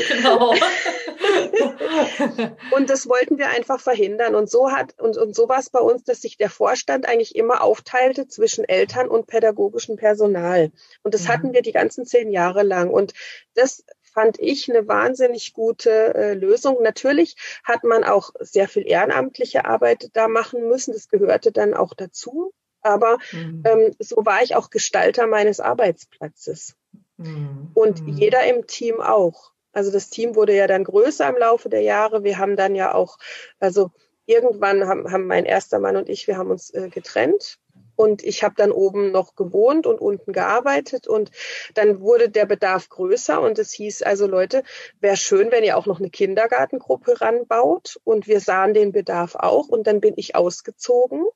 genau. 0.08 0.54
und 2.76 2.90
das 2.90 3.08
wollten 3.08 3.38
wir 3.38 3.48
einfach 3.48 3.80
verhindern. 3.80 4.34
Und 4.34 4.50
so 4.50 4.70
hat 4.70 4.94
und, 4.98 5.16
und 5.16 5.34
so 5.34 5.48
war 5.48 5.58
es 5.58 5.70
bei 5.70 5.80
uns, 5.80 6.04
dass 6.04 6.22
sich 6.22 6.36
der 6.36 6.50
Vorstand 6.50 7.06
eigentlich 7.06 7.36
immer 7.36 7.62
aufteilte 7.62 8.28
zwischen 8.28 8.64
Eltern 8.64 9.08
und 9.08 9.26
pädagogischem 9.26 9.96
Personal. 9.96 10.70
Und 11.02 11.14
das 11.14 11.24
mhm. 11.24 11.28
hatten 11.28 11.52
wir 11.52 11.62
die 11.62 11.72
ganzen 11.72 12.06
zehn 12.06 12.30
Jahre 12.30 12.62
lang. 12.62 12.90
Und 12.90 13.14
das 13.54 13.84
fand 14.16 14.38
ich 14.40 14.70
eine 14.70 14.88
wahnsinnig 14.88 15.52
gute 15.52 16.14
äh, 16.14 16.34
Lösung. 16.34 16.82
Natürlich 16.82 17.36
hat 17.64 17.84
man 17.84 18.02
auch 18.02 18.30
sehr 18.40 18.66
viel 18.66 18.86
ehrenamtliche 18.86 19.66
Arbeit 19.66 20.08
da 20.14 20.26
machen 20.26 20.68
müssen. 20.68 20.94
Das 20.94 21.08
gehörte 21.08 21.52
dann 21.52 21.74
auch 21.74 21.92
dazu. 21.94 22.52
Aber 22.80 23.18
mhm. 23.32 23.62
ähm, 23.66 23.94
so 23.98 24.16
war 24.24 24.42
ich 24.42 24.54
auch 24.54 24.70
Gestalter 24.70 25.26
meines 25.26 25.60
Arbeitsplatzes. 25.60 26.76
Mhm. 27.18 27.70
Und 27.74 28.02
mhm. 28.02 28.08
jeder 28.08 28.44
im 28.44 28.66
Team 28.66 29.00
auch. 29.00 29.52
Also 29.76 29.92
das 29.92 30.08
Team 30.08 30.36
wurde 30.36 30.56
ja 30.56 30.66
dann 30.66 30.84
größer 30.84 31.28
im 31.28 31.36
Laufe 31.36 31.68
der 31.68 31.82
Jahre. 31.82 32.24
Wir 32.24 32.38
haben 32.38 32.56
dann 32.56 32.74
ja 32.74 32.94
auch, 32.94 33.18
also 33.60 33.90
irgendwann 34.24 34.88
haben, 34.88 35.12
haben 35.12 35.26
mein 35.26 35.44
erster 35.44 35.78
Mann 35.78 35.96
und 35.96 36.08
ich, 36.08 36.26
wir 36.26 36.38
haben 36.38 36.50
uns 36.50 36.70
äh, 36.70 36.88
getrennt. 36.88 37.58
Und 37.94 38.24
ich 38.24 38.42
habe 38.42 38.54
dann 38.56 38.72
oben 38.72 39.12
noch 39.12 39.36
gewohnt 39.36 39.86
und 39.86 40.00
unten 40.00 40.32
gearbeitet. 40.32 41.06
Und 41.06 41.30
dann 41.74 42.00
wurde 42.00 42.30
der 42.30 42.46
Bedarf 42.46 42.88
größer. 42.88 43.38
Und 43.38 43.58
es 43.58 43.72
hieß 43.72 44.02
also, 44.02 44.26
Leute, 44.26 44.62
wäre 45.00 45.18
schön, 45.18 45.50
wenn 45.50 45.62
ihr 45.62 45.76
auch 45.76 45.84
noch 45.84 45.98
eine 45.98 46.08
Kindergartengruppe 46.08 47.20
ranbaut. 47.20 48.00
Und 48.02 48.26
wir 48.26 48.40
sahen 48.40 48.72
den 48.72 48.92
Bedarf 48.92 49.34
auch. 49.34 49.68
Und 49.68 49.86
dann 49.86 50.00
bin 50.00 50.14
ich 50.16 50.34
ausgezogen. 50.34 51.26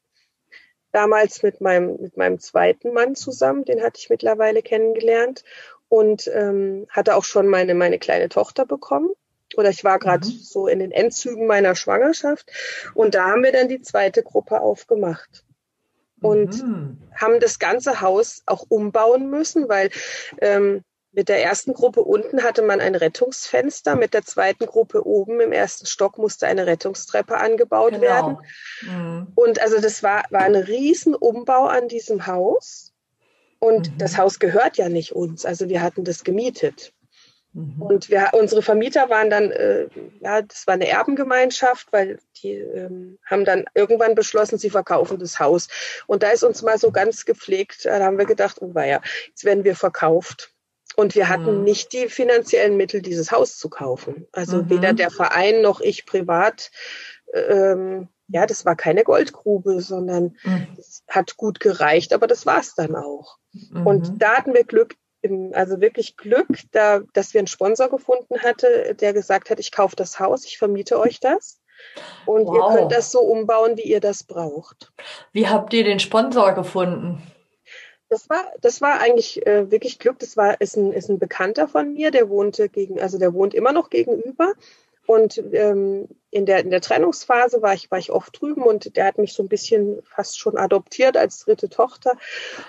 Damals 0.93 1.43
mit 1.43 1.61
meinem, 1.61 1.99
mit 2.01 2.17
meinem 2.17 2.39
zweiten 2.39 2.95
Mann 2.95 3.15
zusammen. 3.15 3.67
Den 3.67 3.83
hatte 3.83 3.99
ich 3.99 4.09
mittlerweile 4.09 4.63
kennengelernt. 4.63 5.45
Und 5.91 6.31
ähm, 6.33 6.87
hatte 6.89 7.17
auch 7.17 7.25
schon 7.25 7.49
meine, 7.49 7.75
meine 7.75 7.99
kleine 7.99 8.31
Tochter 8.31 8.65
bekommen 8.65 9.11
oder 9.57 9.71
ich 9.71 9.85
war 9.85 9.99
gerade 9.99 10.27
mhm. 10.27 10.39
so 10.41 10.67
in 10.67 10.79
den 10.79 10.93
Endzügen 10.93 11.47
meiner 11.47 11.75
Schwangerschaft 11.75 12.51
und 12.95 13.15
da 13.15 13.27
haben 13.27 13.43
wir 13.43 13.53
dann 13.53 13.69
die 13.69 13.83
zweite 13.83 14.23
Gruppe 14.23 14.61
aufgemacht 14.61 15.45
und 16.21 16.63
mhm. 16.63 16.99
haben 17.15 17.41
das 17.41 17.59
ganze 17.59 18.01
Haus 18.01 18.43
auch 18.47 18.65
umbauen 18.69 19.31
müssen, 19.31 19.69
weil 19.69 19.91
ähm, 20.41 20.85
mit 21.13 21.29
der 21.29 21.43
ersten 21.43 21.75
Gruppe 21.75 22.03
unten 22.03 22.45
hatte 22.45 22.63
man 22.63 22.81
ein 22.81 22.95
Rettungsfenster, 22.95 23.97
mit 23.97 24.15
der 24.15 24.25
zweiten 24.25 24.67
Gruppe 24.67 25.05
oben 25.05 25.41
im 25.41 25.51
ersten 25.51 25.87
Stock 25.87 26.19
musste 26.19 26.47
eine 26.47 26.67
Rettungstreppe 26.67 27.37
angebaut 27.37 27.95
genau. 27.95 28.03
werden. 28.03 28.39
Mhm. 28.83 29.33
Und 29.35 29.61
also 29.61 29.81
das 29.81 30.05
war, 30.05 30.23
war 30.31 30.43
ein 30.43 30.55
Riesenumbau 30.55 31.67
an 31.67 31.89
diesem 31.89 32.29
Haus. 32.29 32.90
Und 33.61 33.93
mhm. 33.93 33.99
das 33.99 34.19
Haus 34.19 34.41
gehört 34.41 34.77
ja 34.79 34.89
nicht 34.89 35.13
uns. 35.15 35.47
Also 35.47 35.69
wir 35.69 35.83
hatten 35.83 36.03
das 36.03 36.25
gemietet. 36.25 36.93
Mhm. 37.53 37.83
Und 37.83 38.11
wir, 38.11 38.31
unsere 38.33 38.63
Vermieter 38.63 39.11
waren 39.11 39.31
dann, 39.31 39.51
äh, 39.51 39.87
ja, 40.21 40.43
das 40.43 40.67
war 40.67 40.75
eine 40.75 40.89
Erbengemeinschaft, 40.89 41.93
weil 41.93 42.19
die 42.43 42.55
ähm, 42.55 43.19
haben 43.25 43.45
dann 43.45 43.65
irgendwann 43.75 44.15
beschlossen, 44.15 44.59
sie 44.59 44.71
verkaufen 44.71 45.19
das 45.19 45.39
Haus. 45.39 45.69
Und 46.07 46.23
da 46.23 46.31
ist 46.31 46.43
uns 46.43 46.63
mal 46.63 46.79
so 46.79 46.91
ganz 46.91 47.25
gepflegt, 47.27 47.85
da 47.85 48.01
haben 48.01 48.19
wir 48.19 48.27
gedacht, 48.27 48.59
oh 48.61 48.73
ja, 48.75 49.01
jetzt 49.29 49.45
werden 49.45 49.65
wir 49.65 49.77
verkauft. 49.77 50.53
Und 50.97 51.15
wir 51.15 51.29
hatten 51.29 51.59
mhm. 51.59 51.65
nicht 51.65 51.93
die 51.93 52.09
finanziellen 52.09 52.77
Mittel, 52.77 53.03
dieses 53.03 53.31
Haus 53.31 53.59
zu 53.59 53.69
kaufen. 53.69 54.27
Also 54.33 54.63
mhm. 54.63 54.71
weder 54.71 54.93
der 54.93 55.11
Verein 55.11 55.61
noch 55.61 55.81
ich 55.81 56.07
privat. 56.07 56.71
Ähm, 57.33 58.09
ja, 58.31 58.47
das 58.47 58.65
war 58.65 58.77
keine 58.77 59.05
Goldgrube, 59.05 59.81
sondern 59.81 60.37
mhm. 60.43 60.69
es 60.79 61.03
hat 61.09 61.37
gut 61.37 61.61
gereicht, 61.61 62.13
aber 62.13 62.27
das 62.27 62.47
war 62.47 62.61
es 62.61 62.75
dann 62.75 62.95
auch. 62.95 63.39
Und 63.73 64.13
mhm. 64.13 64.19
da 64.19 64.37
hatten 64.37 64.55
wir 64.55 64.65
Glück, 64.65 64.95
also 65.53 65.81
wirklich 65.81 66.17
Glück, 66.17 66.49
da, 66.73 67.01
dass 67.13 67.35
wir 67.35 67.41
einen 67.41 67.49
Sponsor 67.49 67.91
gefunden 67.91 68.41
hatte, 68.41 68.95
der 68.95 69.13
gesagt 69.13 69.51
hat, 69.51 69.59
ich 69.59 69.73
kaufe 69.73 69.97
das 69.97 70.21
Haus, 70.21 70.45
ich 70.45 70.59
vermiete 70.59 70.99
euch 70.99 71.21
das. 71.21 71.61
Und 72.27 72.47
wow. 72.47 72.55
ihr 72.55 72.77
könnt 72.77 72.93
das 72.93 73.11
so 73.11 73.21
umbauen, 73.21 73.77
wie 73.77 73.83
ihr 73.83 74.01
das 74.01 74.23
braucht. 74.23 74.93
Wie 75.33 75.49
habt 75.49 75.73
ihr 75.73 75.85
den 75.85 75.99
Sponsor 75.99 76.53
gefunden? 76.53 77.23
Das 78.09 78.29
war, 78.29 78.45
das 78.61 78.81
war 78.81 79.01
eigentlich 79.01 79.47
äh, 79.47 79.71
wirklich 79.71 79.99
Glück. 79.99 80.19
Das 80.19 80.37
war, 80.37 80.61
ist 80.61 80.77
ein, 80.77 80.93
ist 80.93 81.09
ein 81.09 81.19
Bekannter 81.19 81.69
von 81.69 81.93
mir, 81.93 82.11
der 82.11 82.29
wohnte 82.29 82.69
gegen, 82.69 83.01
also 83.01 83.19
der 83.19 83.33
wohnt 83.33 83.55
immer 83.55 83.73
noch 83.73 83.89
gegenüber. 83.89 84.53
Und 85.11 85.43
ähm, 85.55 86.07
in, 86.31 86.47
der, 86.47 86.61
in 86.61 86.71
der 86.71 86.81
Trennungsphase 86.81 87.63
war 87.63 87.75
ich, 87.75 87.91
war 87.91 87.99
ich 87.99 88.13
oft 88.13 88.41
drüben 88.41 88.63
und 88.63 88.95
der 88.95 89.07
hat 89.07 89.19
mich 89.19 89.33
so 89.33 89.43
ein 89.43 89.49
bisschen 89.49 90.01
fast 90.05 90.39
schon 90.39 90.57
adoptiert 90.57 91.17
als 91.17 91.41
dritte 91.41 91.69
Tochter. 91.69 92.13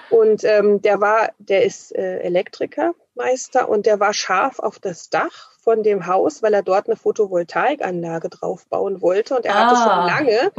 Und 0.10 0.44
ähm, 0.44 0.82
der 0.82 1.00
war, 1.00 1.30
der 1.38 1.64
ist 1.64 1.96
äh, 1.96 2.18
Elektrikermeister 2.22 3.70
und 3.70 3.86
der 3.86 4.00
war 4.00 4.16
scharf 4.16 4.58
auf 4.58 4.80
das 4.80 5.12
Dach 5.12 5.52
von 5.62 5.84
dem 5.84 6.08
Haus, 6.08 6.42
weil 6.42 6.56
er 6.56 6.64
dort 6.64 6.88
eine 6.88 6.96
Photovoltaikanlage 6.96 8.30
draufbauen 8.30 9.04
wollte. 9.04 9.36
Und 9.36 9.46
er 9.46 9.56
ah. 9.56 9.60
hatte 9.60 9.76
schon 9.76 9.92
ah. 9.92 10.08
lange 10.08 10.52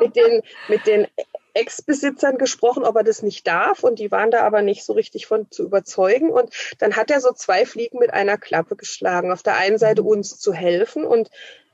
mit 0.00 0.16
den, 0.16 0.40
mit 0.68 0.86
den 0.86 1.06
Ex-Besitzern 1.56 2.38
gesprochen, 2.38 2.84
ob 2.84 2.96
er 2.96 3.04
das 3.04 3.22
nicht 3.22 3.46
darf. 3.46 3.82
Und 3.82 3.98
die 3.98 4.10
waren 4.10 4.30
da 4.30 4.42
aber 4.42 4.62
nicht 4.62 4.84
so 4.84 4.92
richtig 4.92 5.26
von 5.26 5.50
zu 5.50 5.64
überzeugen. 5.64 6.30
Und 6.30 6.50
dann 6.78 6.96
hat 6.96 7.10
er 7.10 7.20
so 7.20 7.32
zwei 7.32 7.66
Fliegen 7.66 7.98
mit 7.98 8.12
einer 8.12 8.38
Klappe 8.38 8.76
geschlagen. 8.76 9.32
Auf 9.32 9.42
der 9.42 9.56
einen 9.56 9.78
Seite 9.78 10.02
mhm. 10.02 10.08
uns 10.08 10.38
zu 10.38 10.52
helfen 10.52 11.04
und 11.04 11.30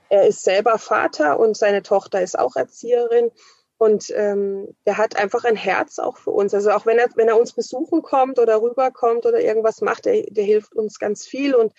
er 0.08 0.26
ist 0.26 0.42
selber 0.44 0.78
Vater 0.78 1.40
und 1.40 1.56
seine 1.56 1.82
Tochter 1.82 2.20
ist 2.20 2.38
auch 2.38 2.54
Erzieherin. 2.54 3.30
Und 3.78 4.12
ähm, 4.14 4.76
der 4.86 4.96
hat 4.96 5.16
einfach 5.16 5.44
ein 5.44 5.56
Herz 5.56 5.98
auch 5.98 6.18
für 6.18 6.30
uns. 6.30 6.54
Also 6.54 6.70
auch 6.70 6.86
wenn 6.86 6.98
er, 6.98 7.08
wenn 7.16 7.28
er 7.28 7.40
uns 7.40 7.52
besuchen 7.52 8.02
kommt 8.02 8.38
oder 8.38 8.62
rüberkommt 8.62 9.26
oder 9.26 9.40
irgendwas 9.40 9.80
macht, 9.80 10.04
der, 10.04 10.22
der 10.28 10.44
hilft 10.44 10.74
uns 10.74 10.98
ganz 10.98 11.26
viel. 11.26 11.54
Und 11.54 11.72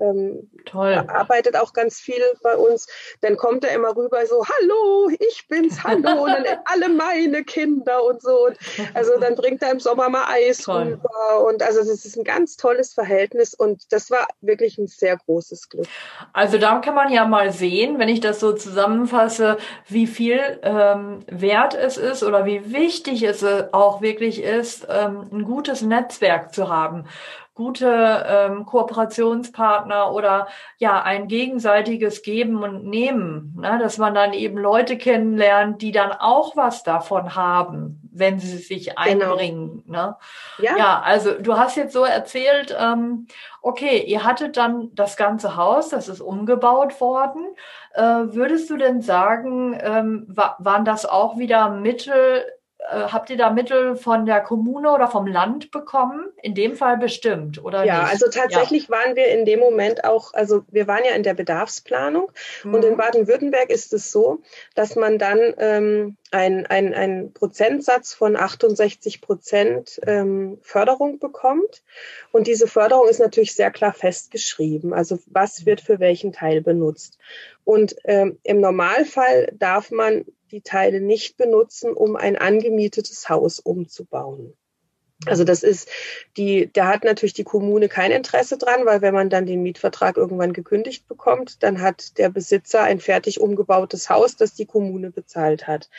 ähm, 0.00 0.50
Toll. 0.64 0.94
arbeitet 1.08 1.56
auch 1.56 1.72
ganz 1.72 2.00
viel 2.00 2.22
bei 2.42 2.56
uns. 2.56 2.86
Dann 3.20 3.36
kommt 3.36 3.64
er 3.64 3.74
immer 3.74 3.96
rüber 3.96 4.24
so, 4.26 4.44
hallo, 4.44 5.10
ich 5.18 5.46
bin's, 5.48 5.82
hallo, 5.84 6.24
und 6.24 6.30
dann 6.30 6.44
alle 6.66 6.88
meine 6.88 7.44
Kinder 7.44 8.04
und 8.04 8.22
so. 8.22 8.46
Und 8.46 8.58
also 8.94 9.18
dann 9.18 9.34
bringt 9.34 9.62
er 9.62 9.70
im 9.72 9.80
Sommer 9.80 10.08
mal 10.08 10.24
Eis 10.28 10.58
Toll. 10.58 10.82
rüber. 10.82 11.46
Und 11.46 11.62
also 11.62 11.80
das 11.80 12.04
ist 12.04 12.16
ein 12.16 12.24
ganz 12.24 12.56
tolles 12.56 12.94
Verhältnis 12.94 13.54
und 13.54 13.92
das 13.92 14.10
war 14.10 14.26
wirklich 14.40 14.78
ein 14.78 14.86
sehr 14.86 15.16
großes 15.16 15.68
Glück. 15.68 15.86
Also 16.32 16.58
da 16.58 16.78
kann 16.78 16.94
man 16.94 17.12
ja 17.12 17.26
mal 17.26 17.52
sehen, 17.52 17.98
wenn 17.98 18.08
ich 18.08 18.20
das 18.20 18.40
so 18.40 18.52
zusammenfasse, 18.52 19.58
wie 19.88 20.06
viel 20.06 20.58
ähm, 20.62 21.20
wert 21.26 21.74
es 21.74 21.96
ist 21.96 22.22
oder 22.22 22.44
wie 22.46 22.72
wichtig 22.72 23.22
es 23.22 23.44
auch 23.72 24.00
wirklich 24.00 24.42
ist, 24.42 24.86
ähm, 24.88 25.28
ein 25.32 25.44
gutes 25.44 25.82
Netzwerk 25.82 26.54
zu 26.54 26.68
haben 26.68 27.04
gute 27.54 28.24
ähm, 28.28 28.66
Kooperationspartner 28.66 30.12
oder 30.12 30.48
ja 30.78 31.00
ein 31.02 31.28
gegenseitiges 31.28 32.22
Geben 32.22 32.62
und 32.64 32.84
Nehmen, 32.84 33.54
ne? 33.60 33.78
dass 33.80 33.96
man 33.96 34.12
dann 34.12 34.32
eben 34.32 34.58
Leute 34.58 34.98
kennenlernt, 34.98 35.80
die 35.80 35.92
dann 35.92 36.10
auch 36.10 36.56
was 36.56 36.82
davon 36.82 37.36
haben, 37.36 38.00
wenn 38.12 38.40
sie 38.40 38.58
sich 38.58 38.86
genau. 38.86 39.00
einbringen. 39.00 39.84
Genau. 39.86 40.06
Ne? 40.06 40.16
Ja. 40.58 40.76
ja, 40.76 41.02
also 41.02 41.32
du 41.40 41.56
hast 41.56 41.76
jetzt 41.76 41.92
so 41.92 42.04
erzählt, 42.04 42.76
ähm, 42.78 43.28
okay, 43.62 44.02
ihr 44.02 44.24
hattet 44.24 44.56
dann 44.56 44.90
das 44.94 45.16
ganze 45.16 45.56
Haus, 45.56 45.90
das 45.90 46.08
ist 46.08 46.20
umgebaut 46.20 47.00
worden. 47.00 47.46
Äh, 47.92 48.02
würdest 48.02 48.68
du 48.68 48.76
denn 48.76 49.00
sagen, 49.00 49.78
ähm, 49.80 50.26
wa 50.26 50.56
waren 50.58 50.84
das 50.84 51.06
auch 51.06 51.38
wieder 51.38 51.70
Mittel 51.70 52.44
äh, 52.90 53.08
habt 53.08 53.30
ihr 53.30 53.36
da 53.38 53.50
Mittel 53.50 53.96
von 53.96 54.26
der 54.26 54.40
Kommune 54.40 54.92
oder 54.92 55.08
vom 55.08 55.26
Land 55.26 55.70
bekommen? 55.70 56.26
In 56.42 56.54
dem 56.54 56.76
Fall 56.76 56.98
bestimmt, 56.98 57.62
oder? 57.64 57.84
Ja, 57.84 58.02
nicht? 58.02 58.12
also 58.12 58.26
tatsächlich 58.28 58.88
ja. 58.88 58.90
waren 58.90 59.16
wir 59.16 59.28
in 59.28 59.46
dem 59.46 59.60
Moment 59.60 60.04
auch, 60.04 60.34
also 60.34 60.64
wir 60.68 60.86
waren 60.86 61.02
ja 61.04 61.12
in 61.12 61.22
der 61.22 61.32
Bedarfsplanung 61.32 62.30
mhm. 62.62 62.74
und 62.74 62.84
in 62.84 62.92
mhm. 62.92 62.98
Baden-Württemberg 62.98 63.70
ist 63.70 63.94
es 63.94 64.10
so, 64.10 64.42
dass 64.74 64.96
man 64.96 65.18
dann 65.18 65.38
ähm, 65.56 66.16
ein, 66.30 66.66
ein, 66.66 66.92
ein 66.92 67.32
Prozentsatz 67.32 68.12
von 68.12 68.36
68 68.36 69.22
Prozent 69.22 70.00
ähm, 70.06 70.58
Förderung 70.60 71.18
bekommt. 71.18 71.82
Und 72.32 72.48
diese 72.48 72.66
Förderung 72.66 73.08
ist 73.08 73.20
natürlich 73.20 73.54
sehr 73.54 73.70
klar 73.70 73.94
festgeschrieben. 73.94 74.92
Also 74.92 75.18
was 75.26 75.64
wird 75.64 75.80
für 75.80 76.00
welchen 76.00 76.32
Teil 76.32 76.60
benutzt. 76.60 77.18
Und 77.64 77.96
ähm, 78.04 78.38
im 78.42 78.60
Normalfall 78.60 79.48
darf 79.54 79.90
man 79.90 80.24
die 80.54 80.62
Teile 80.62 81.00
nicht 81.00 81.36
benutzen, 81.36 81.92
um 81.92 82.14
ein 82.14 82.36
angemietetes 82.36 83.28
Haus 83.28 83.58
umzubauen. 83.58 84.54
Also 85.26 85.42
das 85.42 85.62
ist 85.62 85.88
die, 86.36 86.70
da 86.72 86.86
hat 86.86 87.02
natürlich 87.02 87.32
die 87.32 87.44
Kommune 87.44 87.88
kein 87.88 88.12
Interesse 88.12 88.56
dran, 88.56 88.84
weil 88.84 89.00
wenn 89.02 89.14
man 89.14 89.30
dann 89.30 89.46
den 89.46 89.62
Mietvertrag 89.62 90.16
irgendwann 90.16 90.52
gekündigt 90.52 91.08
bekommt, 91.08 91.62
dann 91.62 91.80
hat 91.80 92.18
der 92.18 92.28
Besitzer 92.28 92.82
ein 92.82 93.00
fertig 93.00 93.40
umgebautes 93.40 94.10
Haus, 94.10 94.36
das 94.36 94.54
die 94.54 94.66
Kommune 94.66 95.10
bezahlt 95.10 95.66
hat. 95.66 95.90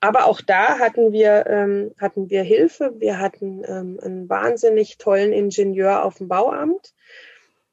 Aber 0.00 0.26
auch 0.26 0.40
da 0.40 0.78
hatten 0.78 1.12
wir, 1.12 1.46
ähm, 1.46 1.94
hatten 1.98 2.28
wir 2.30 2.42
Hilfe. 2.42 2.94
Wir 2.98 3.18
hatten 3.18 3.62
ähm, 3.64 3.98
einen 4.02 4.28
wahnsinnig 4.28 4.98
tollen 4.98 5.32
Ingenieur 5.32 6.04
auf 6.04 6.18
dem 6.18 6.28
Bauamt, 6.28 6.94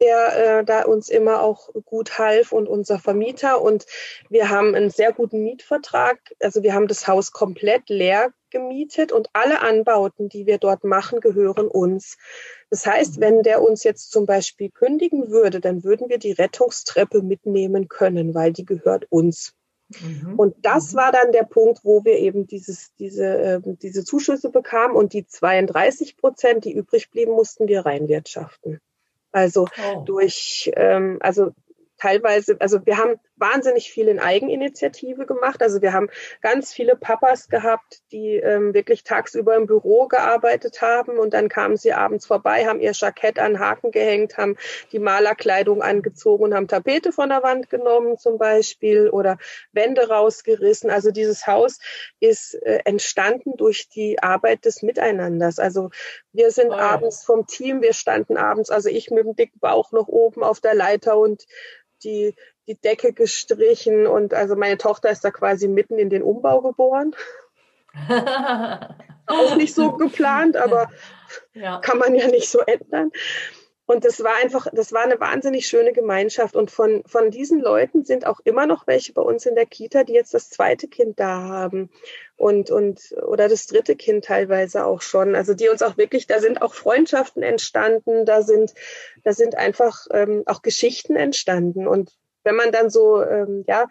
der 0.02 0.60
äh, 0.60 0.66
da 0.66 0.84
uns 0.84 1.10
immer 1.10 1.42
auch 1.42 1.70
gut 1.86 2.18
half 2.18 2.52
und 2.52 2.68
unser 2.68 3.00
Vermieter. 3.00 3.62
Und 3.62 3.86
wir 4.30 4.50
haben 4.50 4.76
einen 4.76 4.90
sehr 4.90 5.14
guten 5.14 5.44
Mietvertrag. 5.44 6.20
Also 6.42 6.64
wir 6.64 6.74
haben 6.74 6.88
das 6.88 7.08
Haus 7.08 7.32
komplett 7.32 7.90
leer 7.90 8.34
gemietet 8.50 9.12
und 9.12 9.30
alle 9.34 9.62
Anbauten, 9.62 10.30
die 10.30 10.46
wir 10.46 10.58
dort 10.58 10.84
machen, 10.84 11.20
gehören 11.20 11.68
uns. 11.68 12.18
Das 12.70 12.86
heißt, 12.86 13.20
wenn 13.20 13.44
der 13.44 13.62
uns 13.62 13.84
jetzt 13.84 14.12
zum 14.12 14.26
Beispiel 14.26 14.70
kündigen 14.70 15.30
würde, 15.30 15.60
dann 15.60 15.84
würden 15.84 16.10
wir 16.10 16.20
die 16.20 16.32
Rettungstreppe 16.32 17.22
mitnehmen 17.22 17.88
können, 17.88 18.34
weil 18.34 18.54
die 18.54 18.66
gehört 18.66 19.08
uns. 19.10 19.54
Mhm. 19.90 20.36
Und 20.38 20.56
das 20.62 20.94
mhm. 20.94 20.98
war 20.98 21.12
dann 21.12 21.32
der 21.32 21.44
Punkt, 21.44 21.82
wo 21.84 22.04
wir 22.04 22.18
eben 22.18 22.48
dieses, 22.48 22.94
diese, 22.96 23.26
äh, 23.26 23.62
diese 23.64 24.04
Zuschüsse 24.04 24.50
bekamen 24.50 24.96
und 24.96 25.14
die 25.14 25.28
32 25.28 26.18
Prozent, 26.18 26.66
die 26.66 26.74
übrig 26.74 27.12
blieben, 27.12 27.34
mussten 27.34 27.68
wir 27.68 27.86
reinwirtschaften. 27.86 28.80
Also 29.36 29.68
oh. 29.84 30.04
durch, 30.06 30.72
ähm, 30.78 31.18
also 31.20 31.52
teilweise, 31.98 32.56
also 32.62 32.86
wir 32.86 32.98
haben 32.98 33.16
wahnsinnig 33.38 33.92
viel 33.92 34.08
in 34.08 34.20
Eigeninitiative 34.20 35.26
gemacht. 35.26 35.62
Also 35.62 35.82
wir 35.82 35.94
haben 35.94 36.10
ganz 36.42 36.74
viele 36.74 36.96
Papas 36.96 37.50
gehabt, 37.50 38.02
die 38.12 38.36
ähm, 38.36 38.74
wirklich 38.74 39.04
tagsüber 39.04 39.56
im 39.56 39.66
Büro 39.66 40.08
gearbeitet 40.08 40.82
haben 40.82 41.18
und 41.18 41.34
dann 41.34 41.50
kamen 41.50 41.78
sie 41.78 41.94
abends 41.94 42.26
vorbei, 42.26 42.66
haben 42.66 42.80
ihr 42.80 42.94
Jackett 42.94 43.40
an 43.40 43.60
Haken 43.60 43.92
gehängt, 43.92 44.38
haben 44.38 44.56
die 44.92 45.00
Malerkleidung 45.00 45.82
angezogen 45.82 46.44
und 46.46 46.54
haben 46.54 46.68
Tapete 46.68 47.12
von 47.12 47.30
der 47.30 47.44
Wand 47.44 47.70
genommen 47.70 48.18
zum 48.18 48.38
Beispiel 48.38 49.10
oder 49.10 49.38
Wände 49.72 50.08
rausgerissen. 50.08 50.90
Also 50.90 51.12
dieses 51.12 51.48
Haus 51.48 51.80
ist 52.20 52.56
äh, 52.56 52.80
entstanden 52.86 53.54
durch 53.58 53.90
die 53.90 54.22
Arbeit 54.22 54.66
des 54.66 54.82
Miteinanders. 54.82 55.60
Also 55.60 55.90
wir 56.32 56.52
sind 56.52 56.70
oh. 56.70 56.74
abends 56.74 57.24
vom 57.24 57.48
Team, 57.48 57.82
wir 57.82 57.94
standen 57.94 58.38
abends, 58.38 58.70
also 58.70 58.90
ich 58.90 59.10
mit 59.12 59.26
dem 59.26 59.36
dicken 59.36 59.60
Bauch 59.60 59.92
noch 59.92 60.08
oben 60.08 60.44
auf 60.44 60.60
der 60.62 60.76
Leiter 60.76 61.18
und 61.18 61.46
die, 62.04 62.36
die 62.68 62.76
Decke 62.76 63.14
gestrichen 63.14 64.08
und 64.08 64.34
also 64.34 64.56
meine 64.56 64.78
Tochter 64.78 65.10
ist 65.10 65.24
da 65.24 65.32
quasi 65.32 65.68
mitten 65.68 65.98
in 66.00 66.10
den 66.10 66.24
Umbau 66.24 66.62
geboren. 66.62 67.16
Auch 69.28 69.56
nicht 69.56 69.74
so 69.74 69.94
geplant, 69.94 70.58
aber 70.58 70.90
ja. 71.54 71.80
kann 71.80 71.98
man 71.98 72.16
ja 72.16 72.28
nicht 72.28 72.50
so 72.50 72.60
ändern. 72.60 73.12
Und 73.88 74.04
das 74.04 74.24
war 74.24 74.36
einfach, 74.42 74.68
das 74.74 74.94
war 74.94 75.04
eine 75.04 75.20
wahnsinnig 75.20 75.68
schöne 75.68 75.94
Gemeinschaft. 75.94 76.56
Und 76.56 76.72
von, 76.72 77.04
von 77.06 77.30
diesen 77.30 77.62
Leuten 77.62 78.04
sind 78.04 78.26
auch 78.26 78.40
immer 78.44 78.66
noch 78.66 78.88
welche 78.88 79.14
bei 79.14 79.22
uns 79.22 79.46
in 79.46 79.54
der 79.54 79.68
Kita, 79.68 80.04
die 80.04 80.14
jetzt 80.14 80.34
das 80.34 80.50
zweite 80.50 80.88
Kind 80.88 81.20
da 81.20 81.42
haben. 81.44 81.92
Und, 82.36 82.72
und, 82.72 83.14
oder 83.28 83.48
das 83.48 83.68
dritte 83.68 83.96
Kind 83.96 84.26
teilweise 84.26 84.86
auch 84.86 85.02
schon. 85.02 85.36
Also 85.36 85.54
die 85.54 85.70
uns 85.70 85.84
auch 85.84 85.98
wirklich, 85.98 86.26
da 86.26 86.40
sind 86.40 86.64
auch 86.64 86.74
Freundschaften 86.74 87.44
entstanden, 87.44 88.26
da 88.26 88.42
sind, 88.42 88.74
da 89.24 89.34
sind 89.34 89.56
einfach 89.56 90.08
ähm, 90.12 90.44
auch 90.48 90.64
Geschichten 90.64 91.16
entstanden. 91.16 91.88
Und 91.88 92.12
wenn 92.46 92.56
man 92.56 92.72
dann 92.72 92.90
so, 92.90 93.22
ähm, 93.22 93.66
ja, 93.68 93.86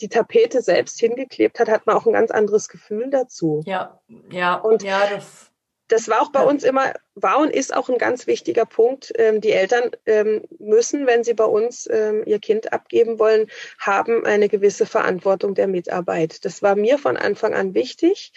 die 0.00 0.08
Tapete 0.08 0.60
selbst 0.60 0.98
hingeklebt 0.98 1.58
hat, 1.60 1.68
hat 1.68 1.86
man 1.86 1.96
auch 1.96 2.06
ein 2.06 2.12
ganz 2.12 2.30
anderes 2.30 2.68
Gefühl 2.68 3.08
dazu. 3.10 3.62
Ja, 3.64 4.00
ja, 4.30 4.56
und 4.56 4.82
ja, 4.82 5.06
das 5.06 5.52
das 5.92 6.08
war 6.08 6.22
auch 6.22 6.32
bei 6.32 6.42
uns 6.42 6.64
immer, 6.64 6.94
war 7.14 7.38
und 7.38 7.50
ist 7.50 7.74
auch 7.76 7.90
ein 7.90 7.98
ganz 7.98 8.26
wichtiger 8.26 8.64
Punkt. 8.64 9.12
Ähm, 9.16 9.42
die 9.42 9.52
Eltern 9.52 9.90
ähm, 10.06 10.42
müssen, 10.58 11.06
wenn 11.06 11.22
sie 11.22 11.34
bei 11.34 11.44
uns 11.44 11.86
ähm, 11.90 12.22
ihr 12.24 12.38
Kind 12.38 12.72
abgeben 12.72 13.18
wollen, 13.18 13.48
haben 13.78 14.24
eine 14.24 14.48
gewisse 14.48 14.86
Verantwortung 14.86 15.54
der 15.54 15.68
Mitarbeit. 15.68 16.46
Das 16.46 16.62
war 16.62 16.76
mir 16.76 16.98
von 16.98 17.18
Anfang 17.18 17.52
an 17.52 17.74
wichtig. 17.74 18.32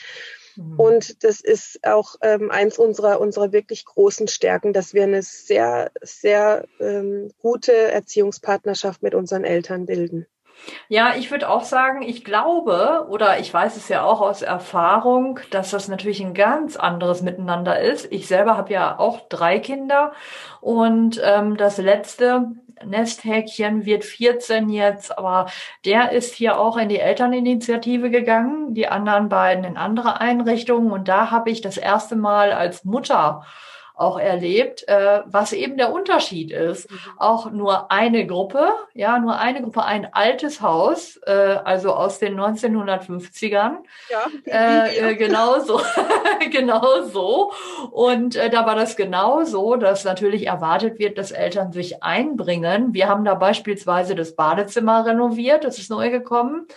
Mhm. 0.55 0.79
Und 0.79 1.24
das 1.24 1.41
ist 1.41 1.79
auch 1.85 2.15
ähm, 2.21 2.51
eins 2.51 2.77
unserer, 2.77 3.19
unserer 3.19 3.51
wirklich 3.51 3.85
großen 3.85 4.27
Stärken, 4.27 4.74
dass 4.74 4.93
wir 4.93 5.03
eine 5.03 5.21
sehr, 5.21 5.91
sehr 6.01 6.65
ähm, 6.79 7.31
gute 7.39 7.74
Erziehungspartnerschaft 7.74 9.03
mit 9.03 9.15
unseren 9.15 9.43
Eltern 9.43 9.85
bilden. 9.85 10.27
Ja, 10.88 11.15
ich 11.17 11.31
würde 11.31 11.50
auch 11.50 11.63
sagen, 11.63 12.01
ich 12.01 12.24
glaube 12.24 13.07
oder 13.09 13.39
ich 13.39 13.53
weiß 13.53 13.75
es 13.75 13.89
ja 13.89 14.03
auch 14.03 14.21
aus 14.21 14.41
Erfahrung, 14.41 15.39
dass 15.51 15.71
das 15.71 15.88
natürlich 15.88 16.21
ein 16.21 16.33
ganz 16.33 16.75
anderes 16.77 17.22
Miteinander 17.22 17.79
ist. 17.79 18.11
Ich 18.11 18.27
selber 18.27 18.57
habe 18.57 18.74
ja 18.74 18.98
auch 18.98 19.27
drei 19.27 19.59
Kinder 19.59 20.13
und 20.61 21.22
ähm, 21.24 21.57
das 21.57 21.77
letzte 21.77 22.51
Nesthäkchen 22.83 23.85
wird 23.85 24.03
14 24.03 24.70
jetzt, 24.70 25.18
aber 25.18 25.48
der 25.85 26.11
ist 26.11 26.33
hier 26.33 26.59
auch 26.59 26.77
in 26.77 26.90
die 26.90 27.00
Elterninitiative 27.00 28.09
gegangen, 28.09 28.74
die 28.74 28.88
anderen 28.88 29.29
beiden 29.29 29.64
in 29.64 29.77
andere 29.77 30.20
Einrichtungen. 30.20 30.92
Und 30.92 31.07
da 31.07 31.31
habe 31.31 31.50
ich 31.50 31.61
das 31.61 31.77
erste 31.77 32.16
Mal 32.16 32.51
als 32.51 32.83
Mutter 32.83 33.46
auch 33.96 34.20
erlebt, 34.20 34.88
äh, 34.88 35.22
was 35.25 35.53
eben 35.53 35.77
der 35.77 35.94
Unterschied 35.94 36.51
ist. 36.51 36.92
Mhm. 36.92 36.98
Auch 37.18 37.51
nur 37.51 37.92
eine 37.92 38.27
Gruppe, 38.27 38.74
ja, 38.94 39.20
nur 39.20 39.38
eine 39.38 39.62
Gruppe, 39.62 39.84
ein 39.84 40.14
altes 40.14 40.62
Haus, 40.62 41.18
äh, 41.25 41.31
also 41.31 41.94
aus 41.94 42.20
den 42.20 42.40
1950ern. 42.40 43.77
Ja, 44.10 44.25
äh, 44.46 45.12
äh, 45.12 45.16
genau 45.16 45.60
so, 45.60 45.81
genau 46.51 47.03
so. 47.03 47.51
Und 47.92 48.36
äh, 48.36 48.50
da 48.50 48.66
war 48.66 48.75
das 48.75 48.96
genau 48.96 49.44
so, 49.44 49.75
dass 49.75 50.03
natürlich 50.03 50.48
erwartet 50.48 51.00
wird, 51.00 51.18
dass 51.18 51.31
Eltern 51.31 51.72
sich 51.72 52.03
einbringen. 52.03 52.94
Wir 52.94 53.08
haben 53.08 53.24
da 53.24 53.36
beispielsweise 53.36 54.16
das 54.16 54.36
Badezimmer 54.36 55.05
renoviert, 55.05 55.64
das 55.64 55.77
ist 55.77 55.90
neu 55.90 56.10
gekommen. 56.10 56.68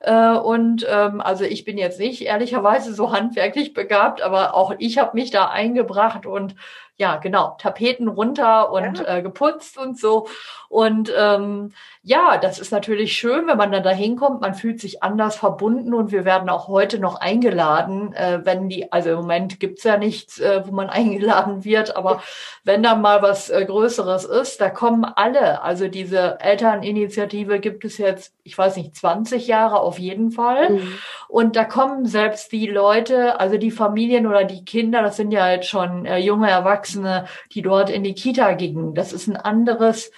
Äh, 0.00 0.32
und 0.32 0.86
ähm, 0.88 1.20
also 1.20 1.44
ich 1.44 1.64
bin 1.64 1.76
jetzt 1.78 1.98
nicht 2.00 2.22
ehrlicherweise 2.22 2.94
so 2.94 3.12
handwerklich 3.12 3.74
begabt, 3.74 4.22
aber 4.22 4.54
auch 4.54 4.74
ich 4.78 4.98
habe 4.98 5.14
mich 5.14 5.30
da 5.30 5.48
eingebracht 5.48 6.26
und 6.26 6.54
ja, 7.00 7.16
genau, 7.16 7.56
Tapeten 7.58 8.08
runter 8.08 8.70
und 8.70 8.98
ja. 8.98 9.16
äh, 9.16 9.22
geputzt 9.22 9.78
und 9.78 9.98
so. 9.98 10.28
Und 10.68 11.10
ähm, 11.18 11.72
ja, 12.02 12.38
das 12.38 12.58
ist 12.58 12.72
natürlich 12.72 13.14
schön, 13.14 13.46
wenn 13.48 13.56
man 13.56 13.72
dann 13.72 13.82
da 13.82 13.90
hinkommt. 13.90 14.40
Man 14.40 14.54
fühlt 14.54 14.80
sich 14.80 15.02
anders 15.02 15.36
verbunden 15.36 15.94
und 15.94 16.12
wir 16.12 16.24
werden 16.24 16.48
auch 16.48 16.68
heute 16.68 16.98
noch 16.98 17.20
eingeladen, 17.20 18.12
äh, 18.12 18.40
wenn 18.44 18.68
die, 18.68 18.92
also 18.92 19.10
im 19.10 19.16
Moment 19.16 19.60
gibt's 19.60 19.82
ja 19.82 19.96
nichts, 19.96 20.38
äh, 20.38 20.62
wo 20.66 20.72
man 20.72 20.90
eingeladen 20.90 21.64
wird, 21.64 21.96
aber 21.96 22.22
wenn 22.64 22.82
da 22.82 22.94
mal 22.94 23.22
was 23.22 23.48
äh, 23.48 23.64
Größeres 23.64 24.26
ist, 24.26 24.60
da 24.60 24.68
kommen 24.68 25.04
alle. 25.04 25.62
Also 25.62 25.88
diese 25.88 26.38
Elterninitiative 26.40 27.60
gibt 27.60 27.84
es 27.84 27.96
jetzt, 27.98 28.34
ich 28.44 28.56
weiß 28.56 28.76
nicht, 28.76 28.94
20 28.94 29.46
Jahre 29.46 29.80
auf 29.80 29.98
jeden 29.98 30.30
Fall. 30.30 30.70
Mhm. 30.70 30.98
Und 31.28 31.56
da 31.56 31.64
kommen 31.64 32.06
selbst 32.06 32.52
die 32.52 32.66
Leute, 32.66 33.40
also 33.40 33.56
die 33.56 33.70
Familien 33.70 34.26
oder 34.26 34.44
die 34.44 34.64
Kinder, 34.64 35.02
das 35.02 35.16
sind 35.16 35.32
ja 35.32 35.50
jetzt 35.50 35.68
schon 35.68 36.04
äh, 36.04 36.18
junge 36.18 36.50
Erwachsene, 36.50 36.89
Erwachsene, 36.90 37.26
die 37.52 37.62
dort 37.62 37.90
in 37.90 38.02
die 38.02 38.14
Kita 38.14 38.52
gingen. 38.54 38.94
Das 38.94 39.12
ist 39.12 39.28
ein 39.28 39.36
anderes 39.36 40.10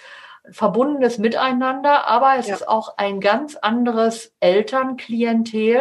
verbundenes 0.51 1.17
Miteinander, 1.19 2.07
aber 2.07 2.35
es 2.37 2.47
ja. 2.47 2.55
ist 2.55 2.67
auch 2.67 2.97
ein 2.97 3.19
ganz 3.19 3.55
anderes 3.55 4.33
Elternklientel 4.39 5.79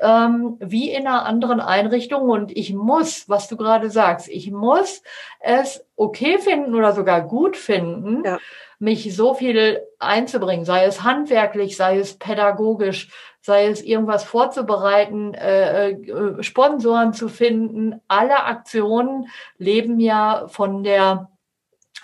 ähm, 0.00 0.56
wie 0.60 0.90
in 0.90 1.06
einer 1.06 1.26
anderen 1.26 1.60
Einrichtung. 1.60 2.28
Und 2.30 2.56
ich 2.56 2.72
muss, 2.72 3.28
was 3.28 3.48
du 3.48 3.56
gerade 3.56 3.90
sagst, 3.90 4.28
ich 4.28 4.50
muss 4.50 5.02
es 5.40 5.84
okay 5.94 6.38
finden 6.38 6.74
oder 6.74 6.92
sogar 6.92 7.22
gut 7.22 7.56
finden, 7.56 8.22
ja. 8.24 8.38
mich 8.78 9.14
so 9.14 9.34
viel 9.34 9.82
einzubringen, 9.98 10.64
sei 10.64 10.84
es 10.84 11.02
handwerklich, 11.02 11.76
sei 11.76 11.98
es 11.98 12.18
pädagogisch, 12.18 13.10
sei 13.46 13.68
es 13.68 13.80
irgendwas 13.80 14.24
vorzubereiten, 14.24 15.32
äh, 15.34 15.90
äh, 15.90 16.42
Sponsoren 16.42 17.12
zu 17.12 17.28
finden. 17.28 18.00
Alle 18.08 18.42
Aktionen 18.42 19.28
leben 19.56 20.00
ja 20.00 20.48
von 20.48 20.82
der 20.82 21.30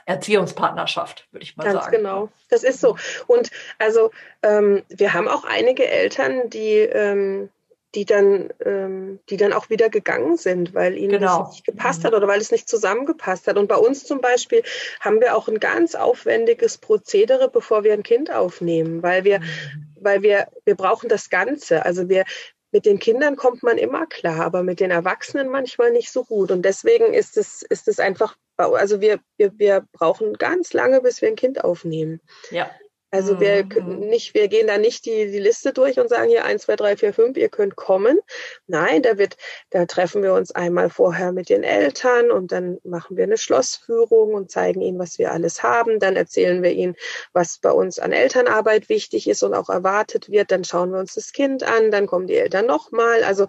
Erziehungspartnerschaft, 0.06 1.26
würde 1.32 1.42
ich 1.42 1.56
mal 1.56 1.64
Ganz 1.64 1.74
sagen. 1.74 1.90
Ganz 1.90 1.96
genau, 1.96 2.28
das 2.48 2.62
ist 2.62 2.80
so. 2.80 2.96
Und 3.26 3.50
also 3.80 4.12
ähm, 4.44 4.84
wir 4.88 5.14
haben 5.14 5.26
auch 5.26 5.44
einige 5.44 5.88
Eltern, 5.88 6.48
die 6.48 6.78
ähm, 6.78 7.50
die 7.94 8.06
dann, 8.06 8.48
ähm, 8.64 9.18
die 9.28 9.36
dann 9.36 9.52
auch 9.52 9.68
wieder 9.68 9.90
gegangen 9.90 10.38
sind, 10.38 10.72
weil 10.72 10.96
ihnen 10.96 11.18
genau. 11.18 11.40
das 11.40 11.50
nicht 11.50 11.66
gepasst 11.66 12.04
hat 12.04 12.14
oder 12.14 12.26
weil 12.26 12.40
es 12.40 12.50
nicht 12.50 12.66
zusammengepasst 12.66 13.46
hat. 13.46 13.58
Und 13.58 13.68
bei 13.68 13.76
uns 13.76 14.04
zum 14.04 14.22
Beispiel 14.22 14.62
haben 15.00 15.20
wir 15.20 15.36
auch 15.36 15.46
ein 15.46 15.60
ganz 15.60 15.94
aufwendiges 15.94 16.78
Prozedere, 16.78 17.50
bevor 17.50 17.84
wir 17.84 17.92
ein 17.92 18.02
Kind 18.02 18.32
aufnehmen, 18.32 19.02
weil 19.02 19.24
wir, 19.24 19.40
mhm. 19.40 19.91
Weil 20.04 20.22
wir, 20.22 20.48
wir 20.64 20.74
brauchen 20.74 21.08
das 21.08 21.30
Ganze. 21.30 21.84
Also 21.84 22.08
wir, 22.08 22.24
mit 22.72 22.86
den 22.86 22.98
Kindern 22.98 23.36
kommt 23.36 23.62
man 23.62 23.78
immer 23.78 24.06
klar, 24.06 24.44
aber 24.44 24.62
mit 24.62 24.80
den 24.80 24.90
Erwachsenen 24.90 25.48
manchmal 25.48 25.90
nicht 25.90 26.10
so 26.10 26.24
gut. 26.24 26.50
Und 26.50 26.62
deswegen 26.62 27.12
ist 27.12 27.36
es, 27.36 27.62
ist 27.62 27.86
es 27.86 28.00
einfach, 28.00 28.36
also 28.56 29.00
wir, 29.00 29.20
wir, 29.36 29.52
wir 29.58 29.86
brauchen 29.92 30.34
ganz 30.34 30.72
lange, 30.72 31.02
bis 31.02 31.20
wir 31.20 31.28
ein 31.28 31.36
Kind 31.36 31.62
aufnehmen. 31.62 32.20
Ja. 32.50 32.70
Also 33.12 33.40
wir 33.40 33.66
mhm. 33.66 33.98
nicht, 34.08 34.32
wir 34.32 34.48
gehen 34.48 34.68
da 34.68 34.78
nicht 34.78 35.04
die, 35.04 35.30
die 35.30 35.38
Liste 35.38 35.74
durch 35.74 36.00
und 36.00 36.08
sagen 36.08 36.30
hier 36.30 36.46
eins, 36.46 36.62
zwei, 36.62 36.76
drei, 36.76 36.96
vier, 36.96 37.12
fünf, 37.12 37.36
ihr 37.36 37.50
könnt 37.50 37.76
kommen. 37.76 38.18
Nein, 38.66 39.02
da 39.02 39.18
wird, 39.18 39.36
da 39.68 39.84
treffen 39.84 40.22
wir 40.22 40.32
uns 40.32 40.50
einmal 40.50 40.88
vorher 40.88 41.30
mit 41.32 41.50
den 41.50 41.62
Eltern 41.62 42.30
und 42.30 42.52
dann 42.52 42.78
machen 42.84 43.18
wir 43.18 43.24
eine 43.24 43.36
Schlossführung 43.36 44.32
und 44.32 44.50
zeigen 44.50 44.80
ihnen, 44.80 44.98
was 44.98 45.18
wir 45.18 45.30
alles 45.30 45.62
haben. 45.62 45.98
Dann 46.00 46.16
erzählen 46.16 46.62
wir 46.62 46.72
ihnen, 46.72 46.96
was 47.34 47.58
bei 47.58 47.70
uns 47.70 47.98
an 47.98 48.12
Elternarbeit 48.12 48.88
wichtig 48.88 49.28
ist 49.28 49.42
und 49.42 49.52
auch 49.52 49.68
erwartet 49.68 50.30
wird. 50.30 50.50
Dann 50.50 50.64
schauen 50.64 50.90
wir 50.90 50.98
uns 50.98 51.12
das 51.12 51.32
Kind 51.32 51.64
an, 51.64 51.90
dann 51.90 52.06
kommen 52.06 52.26
die 52.26 52.36
Eltern 52.36 52.64
nochmal. 52.64 53.24
Also 53.24 53.46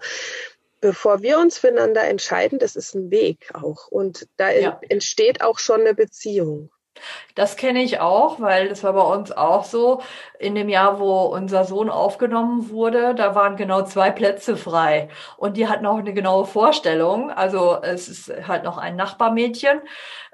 bevor 0.82 1.22
wir 1.22 1.38
uns 1.38 1.56
füreinander 1.56 2.04
entscheiden, 2.04 2.58
das 2.58 2.76
ist 2.76 2.94
ein 2.94 3.10
Weg 3.10 3.48
auch. 3.54 3.88
Und 3.88 4.28
da 4.36 4.50
ja. 4.50 4.78
entsteht 4.90 5.40
auch 5.40 5.58
schon 5.58 5.80
eine 5.80 5.94
Beziehung. 5.94 6.70
Das 7.34 7.56
kenne 7.56 7.82
ich 7.82 8.00
auch, 8.00 8.40
weil 8.40 8.68
das 8.68 8.84
war 8.84 8.92
bei 8.92 9.02
uns 9.02 9.32
auch 9.32 9.64
so. 9.64 10.02
In 10.38 10.54
dem 10.54 10.68
Jahr, 10.68 11.00
wo 11.00 11.22
unser 11.22 11.64
Sohn 11.64 11.90
aufgenommen 11.90 12.70
wurde, 12.70 13.14
da 13.14 13.34
waren 13.34 13.56
genau 13.56 13.82
zwei 13.82 14.10
Plätze 14.10 14.56
frei. 14.56 15.08
Und 15.36 15.56
die 15.56 15.68
hatten 15.68 15.86
auch 15.86 15.98
eine 15.98 16.14
genaue 16.14 16.46
Vorstellung. 16.46 17.30
Also 17.30 17.78
es 17.82 18.08
ist 18.08 18.32
halt 18.46 18.64
noch 18.64 18.78
ein 18.78 18.96
Nachbarmädchen. 18.96 19.80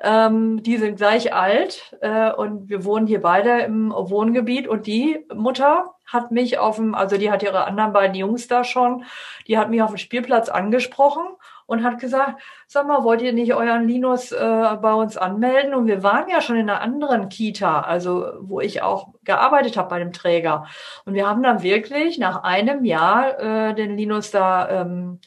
Ähm, 0.03 0.63
die 0.63 0.77
sind 0.77 0.97
gleich 0.97 1.33
alt 1.35 1.97
äh, 2.01 2.33
und 2.33 2.69
wir 2.69 2.85
wohnen 2.85 3.07
hier 3.07 3.23
beide 3.23 3.61
im 3.61 3.93
Wohngebiet. 3.93 4.69
Und 4.69 4.87
die 4.87 5.25
Mutter 5.35 5.95
hat 6.07 6.33
mich 6.33 6.59
auf 6.59 6.77
dem, 6.77 6.95
also 6.95 7.17
die 7.17 7.31
hat 7.31 7.43
ihre 7.43 7.65
anderen 7.65 7.93
beiden 7.93 8.17
Jungs 8.17 8.49
da 8.49 8.65
schon, 8.65 9.05
die 9.47 9.59
hat 9.59 9.71
mich 9.71 9.83
auf 9.83 9.91
dem 9.91 9.99
Spielplatz 9.99 10.49
angesprochen 10.49 11.23
und 11.71 11.85
hat 11.85 12.01
gesagt, 12.01 12.43
sag 12.67 12.89
mal, 12.89 13.05
wollt 13.05 13.23
ihr 13.23 13.33
nicht 13.33 13.55
euren 13.55 13.87
Linus 13.87 14.33
äh, 14.33 14.77
bei 14.83 14.93
uns 14.93 15.17
anmelden? 15.17 15.73
Und 15.73 15.87
wir 15.87 16.03
waren 16.03 16.29
ja 16.29 16.41
schon 16.41 16.57
in 16.57 16.69
einer 16.69 16.81
anderen 16.81 17.29
Kita, 17.29 17.83
also 17.83 18.27
wo 18.41 18.61
ich 18.61 18.83
auch 18.83 19.15
gearbeitet 19.23 19.77
habe 19.77 19.89
bei 19.89 20.01
dem 20.01 20.13
Träger. 20.13 20.67
Und 21.05 21.15
wir 21.15 21.29
haben 21.29 21.45
dann 21.45 21.63
wirklich 21.63 22.19
nach 22.19 22.43
einem 22.43 22.85
Jahr 22.85 23.39
äh, 23.39 23.75
den 23.77 23.97
Linus 23.97 24.33
da 24.33 24.69
ähm, 24.69 25.21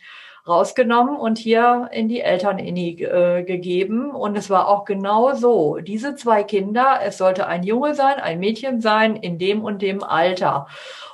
rausgenommen 0.45 1.15
und 1.15 1.37
hier 1.37 1.87
in 1.93 2.09
die 2.09 2.19
Elternini 2.19 3.01
äh, 3.01 3.43
gegeben. 3.43 4.11
Und 4.11 4.37
es 4.37 4.49
war 4.49 4.67
auch 4.67 4.83
genau 4.83 5.33
so. 5.35 5.77
Diese 5.77 6.15
zwei 6.15 6.43
Kinder, 6.43 6.99
es 7.05 7.17
sollte 7.17 7.47
ein 7.47 7.63
Junge 7.63 7.95
sein, 7.95 8.19
ein 8.19 8.39
Mädchen 8.39 8.81
sein, 8.81 9.15
in 9.15 9.37
dem 9.37 9.63
und 9.63 9.81
dem 9.81 10.03
Alter. 10.03 10.67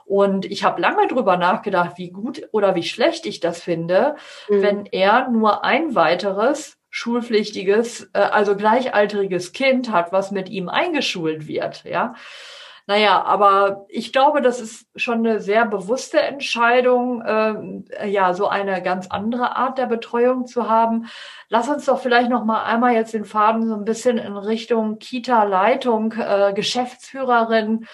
Und 0.10 0.46
ich 0.46 0.64
habe 0.64 0.82
lange 0.82 1.06
drüber 1.06 1.38
nachgedacht, 1.38 2.00
wie 2.00 2.10
gut 2.10 2.42
oder 2.52 2.74
wie 2.74 2.82
schlecht 2.82 3.28
ich 3.28 3.42
das 3.42 3.62
finde, 3.62 4.16
mhm. 4.50 4.62
wenn 4.64 4.86
er 4.88 5.30
nur 5.30 5.64
ein 5.64 5.94
weiteres 5.94 6.80
schulpflichtiges, 6.90 8.10
äh, 8.14 8.20
also 8.22 8.56
gleichaltriges 8.56 9.52
Kind 9.52 9.92
hat, 9.92 10.12
was 10.12 10.32
mit 10.32 10.50
ihm 10.50 10.68
eingeschult 10.68 11.48
wird, 11.48 11.84
ja. 11.84 12.16
Naja, 12.88 13.22
aber 13.22 13.86
ich 13.88 14.12
glaube, 14.12 14.42
das 14.42 14.60
ist 14.60 14.88
schon 14.96 15.20
eine 15.20 15.42
sehr 15.42 15.68
bewusste 15.68 16.20
Entscheidung, 16.20 17.22
äh, 17.22 18.08
ja, 18.08 18.34
so 18.34 18.48
eine 18.48 18.82
ganz 18.82 19.06
andere 19.12 19.58
Art 19.58 19.78
der 19.78 19.86
Betreuung 19.86 20.48
zu 20.48 20.68
haben. 20.68 21.06
Lass 21.50 21.70
uns 21.70 21.86
doch 21.86 22.00
vielleicht 22.00 22.32
noch 22.32 22.46
mal 22.46 22.64
einmal 22.64 22.96
jetzt 22.96 23.14
den 23.14 23.26
Faden 23.26 23.68
so 23.68 23.76
ein 23.76 23.86
bisschen 23.86 24.18
in 24.18 24.36
Richtung 24.36 24.98
Kita-Leitung, 24.98 26.14
äh, 26.14 26.52
Geschäftsführerin 26.56 27.86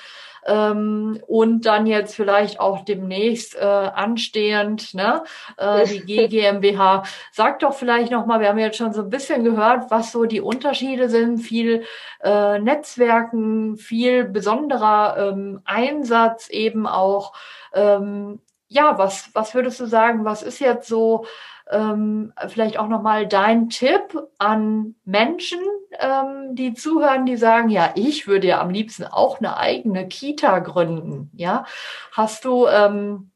ähm, 0.45 1.21
und 1.27 1.65
dann 1.65 1.87
jetzt 1.87 2.15
vielleicht 2.15 2.59
auch 2.59 2.85
demnächst 2.85 3.55
äh, 3.55 3.59
anstehend 3.59 4.93
ne, 4.93 5.23
äh, 5.57 5.85
die 5.85 5.99
GGMBH. 6.27 7.03
Sag 7.31 7.59
doch 7.59 7.73
vielleicht 7.73 8.11
noch 8.11 8.25
mal, 8.25 8.39
wir 8.39 8.49
haben 8.49 8.59
jetzt 8.59 8.77
schon 8.77 8.93
so 8.93 9.01
ein 9.01 9.09
bisschen 9.09 9.43
gehört, 9.43 9.91
was 9.91 10.11
so 10.11 10.25
die 10.25 10.41
Unterschiede 10.41 11.09
sind, 11.09 11.39
viel 11.39 11.83
äh, 12.21 12.59
Netzwerken, 12.59 13.77
viel 13.77 14.25
besonderer 14.25 15.31
ähm, 15.31 15.61
Einsatz 15.65 16.49
eben 16.49 16.87
auch. 16.87 17.33
Ähm, 17.73 18.39
ja, 18.67 18.97
was, 18.97 19.29
was 19.33 19.53
würdest 19.53 19.79
du 19.79 19.85
sagen, 19.85 20.25
was 20.25 20.43
ist 20.43 20.59
jetzt 20.59 20.87
so 20.87 21.25
ähm, 21.69 22.33
vielleicht 22.47 22.77
auch 22.77 22.87
nochmal 22.87 23.27
dein 23.27 23.69
Tipp 23.69 24.27
an 24.37 24.95
Menschen, 25.03 25.59
ähm, 25.99 26.55
die 26.55 26.73
zuhören, 26.73 27.25
die 27.25 27.37
sagen, 27.37 27.69
ja, 27.69 27.91
ich 27.95 28.27
würde 28.27 28.47
ja 28.47 28.61
am 28.61 28.69
liebsten 28.69 29.05
auch 29.05 29.39
eine 29.39 29.57
eigene 29.57 30.07
Kita 30.07 30.59
gründen. 30.59 31.31
Ja, 31.33 31.65
hast 32.11 32.45
du 32.45 32.67
ähm, 32.67 33.31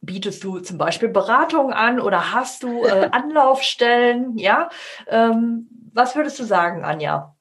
bietest 0.00 0.42
du 0.44 0.60
zum 0.60 0.78
Beispiel 0.78 1.08
Beratung 1.08 1.72
an 1.72 2.00
oder 2.00 2.32
hast 2.32 2.62
du 2.62 2.84
äh, 2.84 3.08
Anlaufstellen? 3.12 4.38
Ja, 4.38 4.70
ähm, 5.06 5.68
was 5.92 6.16
würdest 6.16 6.38
du 6.38 6.44
sagen, 6.44 6.84
Anja? 6.84 7.34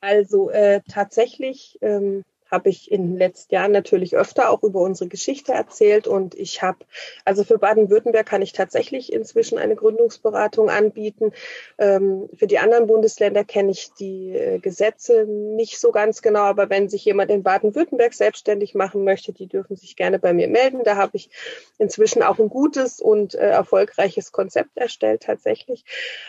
Also 0.00 0.50
äh, 0.50 0.80
tatsächlich 0.88 1.78
ähm, 1.80 2.24
habe 2.54 2.70
ich 2.70 2.90
in 2.90 3.08
den 3.08 3.16
letzten 3.18 3.54
Jahren 3.54 3.72
natürlich 3.72 4.16
öfter 4.16 4.50
auch 4.50 4.62
über 4.62 4.80
unsere 4.80 5.08
Geschichte 5.08 5.52
erzählt 5.52 6.06
und 6.06 6.36
ich 6.36 6.62
habe, 6.62 6.78
also 7.24 7.42
für 7.42 7.58
Baden-Württemberg 7.58 8.24
kann 8.24 8.42
ich 8.42 8.52
tatsächlich 8.52 9.12
inzwischen 9.12 9.58
eine 9.58 9.74
Gründungsberatung 9.74 10.70
anbieten. 10.70 11.32
Ähm, 11.78 12.28
für 12.34 12.46
die 12.46 12.58
anderen 12.58 12.86
Bundesländer 12.86 13.42
kenne 13.44 13.72
ich 13.72 13.92
die 13.94 14.30
äh, 14.30 14.60
Gesetze 14.60 15.24
nicht 15.26 15.80
so 15.80 15.90
ganz 15.90 16.22
genau, 16.22 16.42
aber 16.42 16.70
wenn 16.70 16.88
sich 16.88 17.04
jemand 17.04 17.32
in 17.32 17.42
Baden-Württemberg 17.42 18.14
selbstständig 18.14 18.74
machen 18.74 19.02
möchte, 19.02 19.32
die 19.32 19.48
dürfen 19.48 19.76
sich 19.76 19.96
gerne 19.96 20.20
bei 20.20 20.32
mir 20.32 20.46
melden. 20.46 20.84
Da 20.84 20.94
habe 20.94 21.16
ich 21.16 21.30
inzwischen 21.78 22.22
auch 22.22 22.38
ein 22.38 22.48
gutes 22.48 23.00
und 23.00 23.34
äh, 23.34 23.48
erfolgreiches 23.50 24.30
Konzept 24.30 24.76
erstellt 24.76 25.24
tatsächlich. 25.24 25.84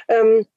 Ähm, 0.08 0.48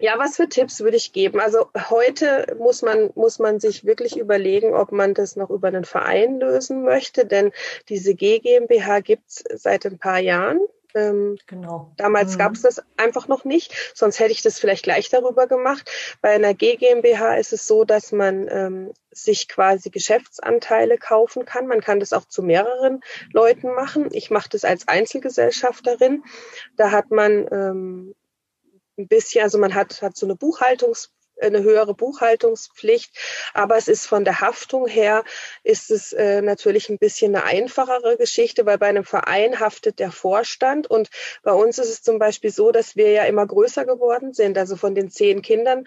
ja, 0.00 0.18
was 0.18 0.36
für 0.36 0.48
Tipps 0.48 0.80
würde 0.80 0.96
ich 0.96 1.12
geben? 1.12 1.40
Also 1.40 1.68
heute 1.90 2.56
muss 2.58 2.80
man, 2.80 3.10
muss 3.14 3.38
man 3.38 3.60
sich 3.60 3.84
wirklich 3.84 4.16
überlegen, 4.16 4.74
ob 4.74 4.92
man 4.92 5.12
das 5.12 5.36
noch 5.36 5.50
über 5.50 5.68
einen 5.68 5.84
Verein 5.84 6.40
lösen 6.40 6.82
möchte, 6.82 7.26
denn 7.26 7.52
diese 7.90 8.14
G 8.14 8.38
GmbH 8.38 9.00
gibt's 9.00 9.44
seit 9.54 9.84
ein 9.84 9.98
paar 9.98 10.18
Jahren. 10.18 10.60
Ähm, 10.94 11.36
genau. 11.46 11.92
Damals 11.98 12.34
mhm. 12.34 12.38
gab 12.38 12.54
es 12.54 12.62
das 12.62 12.82
einfach 12.96 13.28
noch 13.28 13.44
nicht, 13.44 13.72
sonst 13.94 14.18
hätte 14.18 14.32
ich 14.32 14.42
das 14.42 14.58
vielleicht 14.58 14.84
gleich 14.84 15.08
darüber 15.10 15.46
gemacht. 15.46 15.90
Bei 16.22 16.30
einer 16.30 16.54
GmbH 16.54 17.34
ist 17.36 17.52
es 17.52 17.66
so, 17.66 17.84
dass 17.84 18.10
man 18.10 18.48
ähm, 18.48 18.92
sich 19.12 19.48
quasi 19.48 19.90
Geschäftsanteile 19.90 20.96
kaufen 20.98 21.44
kann. 21.44 21.66
Man 21.66 21.80
kann 21.80 22.00
das 22.00 22.12
auch 22.12 22.24
zu 22.24 22.42
mehreren 22.42 23.02
Leuten 23.32 23.68
machen. 23.74 24.08
Ich 24.12 24.30
mache 24.30 24.48
das 24.48 24.64
als 24.64 24.88
Einzelgesellschafterin. 24.88 26.24
Da 26.76 26.90
hat 26.90 27.10
man 27.10 27.46
ähm, 27.52 28.14
ein 29.00 29.08
bisschen, 29.08 29.42
also 29.42 29.58
man 29.58 29.74
hat, 29.74 30.02
hat 30.02 30.16
so 30.16 30.26
eine 30.26 30.36
Buchhaltungs 30.36 31.10
eine 31.40 31.62
höhere 31.62 31.94
Buchhaltungspflicht. 31.94 33.16
Aber 33.54 33.76
es 33.76 33.88
ist 33.88 34.06
von 34.06 34.24
der 34.24 34.40
Haftung 34.40 34.86
her, 34.86 35.24
ist 35.62 35.90
es 35.90 36.12
äh, 36.12 36.42
natürlich 36.42 36.88
ein 36.88 36.98
bisschen 36.98 37.34
eine 37.34 37.44
einfachere 37.44 38.16
Geschichte, 38.16 38.66
weil 38.66 38.78
bei 38.78 38.88
einem 38.88 39.04
Verein 39.04 39.60
haftet 39.60 39.98
der 39.98 40.12
Vorstand. 40.12 40.88
Und 40.88 41.10
bei 41.42 41.52
uns 41.52 41.78
ist 41.78 41.88
es 41.88 42.02
zum 42.02 42.18
Beispiel 42.18 42.50
so, 42.50 42.70
dass 42.70 42.96
wir 42.96 43.10
ja 43.10 43.24
immer 43.24 43.46
größer 43.46 43.84
geworden 43.84 44.32
sind. 44.32 44.58
Also 44.58 44.76
von 44.76 44.94
den 44.94 45.10
zehn 45.10 45.42
Kindern 45.42 45.86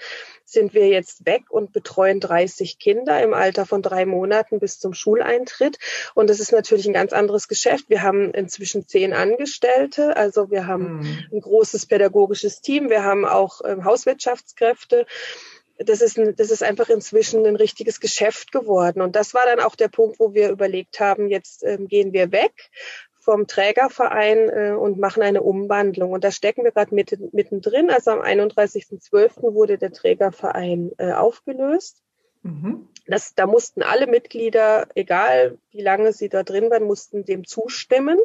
sind 0.53 0.73
wir 0.73 0.87
jetzt 0.87 1.25
weg 1.25 1.43
und 1.49 1.73
betreuen 1.73 2.19
30 2.19 2.79
Kinder 2.79 3.21
im 3.21 3.33
Alter 3.33 3.65
von 3.65 3.81
drei 3.81 4.05
Monaten 4.05 4.59
bis 4.59 4.79
zum 4.79 4.93
Schuleintritt. 4.93 5.77
Und 6.13 6.29
das 6.29 6.39
ist 6.39 6.51
natürlich 6.51 6.87
ein 6.87 6.93
ganz 6.93 7.11
anderes 7.13 7.47
Geschäft. 7.47 7.89
Wir 7.89 8.01
haben 8.01 8.31
inzwischen 8.31 8.87
zehn 8.87 9.13
Angestellte. 9.13 10.15
Also 10.15 10.49
wir 10.49 10.67
haben 10.67 10.99
mhm. 10.99 11.25
ein 11.31 11.41
großes 11.41 11.87
pädagogisches 11.87 12.61
Team. 12.61 12.89
Wir 12.89 13.03
haben 13.03 13.25
auch 13.25 13.61
ähm, 13.65 13.83
Hauswirtschaftskräfte 13.83 15.05
das 15.77 16.01
ist, 16.01 16.19
ein, 16.19 16.35
das 16.35 16.51
ist 16.51 16.63
einfach 16.63 16.89
inzwischen 16.89 17.45
ein 17.45 17.55
richtiges 17.55 17.99
Geschäft 17.99 18.51
geworden. 18.51 19.01
Und 19.01 19.15
das 19.15 19.33
war 19.33 19.45
dann 19.45 19.59
auch 19.59 19.75
der 19.75 19.87
Punkt, 19.87 20.19
wo 20.19 20.33
wir 20.33 20.49
überlegt 20.49 20.99
haben, 20.99 21.29
jetzt 21.29 21.63
ähm, 21.63 21.87
gehen 21.87 22.13
wir 22.13 22.31
weg 22.31 22.69
vom 23.23 23.47
Trägerverein 23.47 24.49
äh, 24.49 24.71
und 24.71 24.99
machen 24.99 25.23
eine 25.23 25.41
Umwandlung. 25.41 26.11
Und 26.11 26.23
da 26.23 26.31
stecken 26.31 26.65
wir 26.65 26.71
gerade 26.71 26.93
mitten, 26.93 27.29
mittendrin. 27.31 27.89
Also 27.89 28.11
am 28.11 28.21
31.12. 28.21 29.53
wurde 29.53 29.77
der 29.77 29.93
Trägerverein 29.93 30.91
äh, 30.97 31.13
aufgelöst. 31.13 32.02
Mhm. 32.43 32.89
Das, 33.05 33.35
da 33.35 33.47
mussten 33.47 33.83
alle 33.83 34.07
Mitglieder, 34.07 34.87
egal 34.95 35.57
wie 35.71 35.81
lange 35.81 36.13
sie 36.13 36.29
da 36.29 36.43
drin 36.43 36.69
waren, 36.69 36.83
mussten 36.83 37.25
dem 37.25 37.45
zustimmen. 37.45 38.17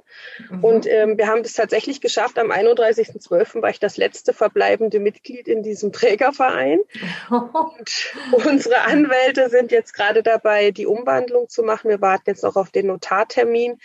Mhm. 0.51 0.65
Und 0.65 0.87
ähm, 0.87 1.19
wir 1.19 1.27
haben 1.27 1.41
es 1.41 1.55
tatsächlich 1.55 2.01
geschafft. 2.01 2.39
Am 2.39 2.53
31.12. 2.53 3.61
war 3.61 3.71
ich 3.71 3.81
das 3.81 3.97
letzte 3.97 4.33
verbleibende 4.33 5.01
Mitglied 5.01 5.49
in 5.49 5.65
diesem 5.65 5.93
Trägerverein. 5.93 6.81
Und 7.31 8.47
unsere 8.47 8.83
Anwälte 8.83 9.51
sind 9.51 9.73
jetzt 9.73 9.95
gerade 9.95 10.23
dabei, 10.23 10.71
die 10.71 10.87
Umwandlung 10.87 11.49
zu 11.49 11.65
machen. 11.65 11.91
Wir 11.91 12.01
warten 12.01 12.31
jetzt 12.31 12.45
noch 12.45 12.57
auf 12.57 12.71
den 12.71 12.87
Notartermin. 12.87 13.79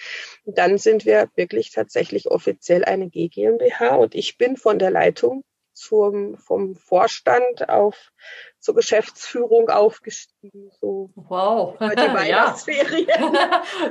Und 0.45 0.57
dann 0.57 0.77
sind 0.77 1.05
wir 1.05 1.29
wirklich 1.35 1.71
tatsächlich 1.71 2.29
offiziell 2.29 2.85
eine 2.85 3.09
G 3.09 3.29
GmbH. 3.29 3.95
Und 3.95 4.13
ich 4.13 4.37
bin 4.37 4.57
von 4.57 4.77
der 4.77 4.91
Leitung 4.91 5.43
zum, 5.73 6.37
vom 6.37 6.75
Vorstand 6.75 7.69
auf 7.69 8.11
zur 8.59 8.75
Geschäftsführung 8.75 9.69
aufgestiegen. 9.69 10.71
So 10.79 11.09
wow. 11.15 11.77
Die 11.79 11.85
Weihnachtsferien. 11.97 13.07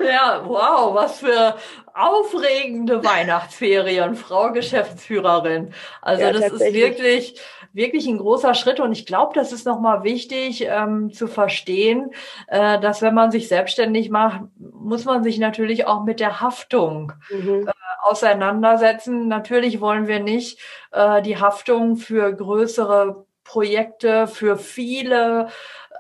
ja, 0.03 0.43
wow, 0.47 0.95
was 0.95 1.19
für 1.19 1.57
aufregende 1.93 3.05
Weihnachtsferien, 3.05 4.15
Frau 4.15 4.51
Geschäftsführerin. 4.53 5.75
Also 6.01 6.23
ja, 6.23 6.33
das 6.33 6.53
ist 6.53 6.73
wirklich 6.73 7.41
wirklich 7.73 8.07
ein 8.07 8.19
großer 8.19 8.55
Schritt 8.55 8.81
und 8.81 8.93
ich 8.93 9.07
glaube, 9.07 9.33
das 9.35 9.53
ist 9.53 9.67
nochmal 9.67 10.03
wichtig 10.03 10.67
ähm, 10.69 11.13
zu 11.13 11.27
verstehen, 11.27 12.11
äh, 12.49 12.79
dass 12.81 13.03
wenn 13.03 13.15
man 13.15 13.31
sich 13.31 13.49
selbstständig 13.49 14.11
macht, 14.11 14.43
muss 14.59 15.05
man 15.05 15.23
sich 15.23 15.39
natürlich 15.39 15.87
auch 15.87 16.05
mit 16.05 16.21
der 16.21 16.41
Haftung 16.41 17.13
mhm. 17.31 17.69
äh, 17.69 17.73
auseinandersetzen. 18.03 19.29
Natürlich 19.29 19.81
wollen 19.81 20.07
wir 20.07 20.21
nicht 20.21 20.59
äh, 20.93 21.23
die 21.23 21.39
Haftung 21.39 21.97
für 21.97 22.35
größere 22.35 23.25
Projekte, 23.45 24.27
für 24.27 24.57
viele 24.57 25.49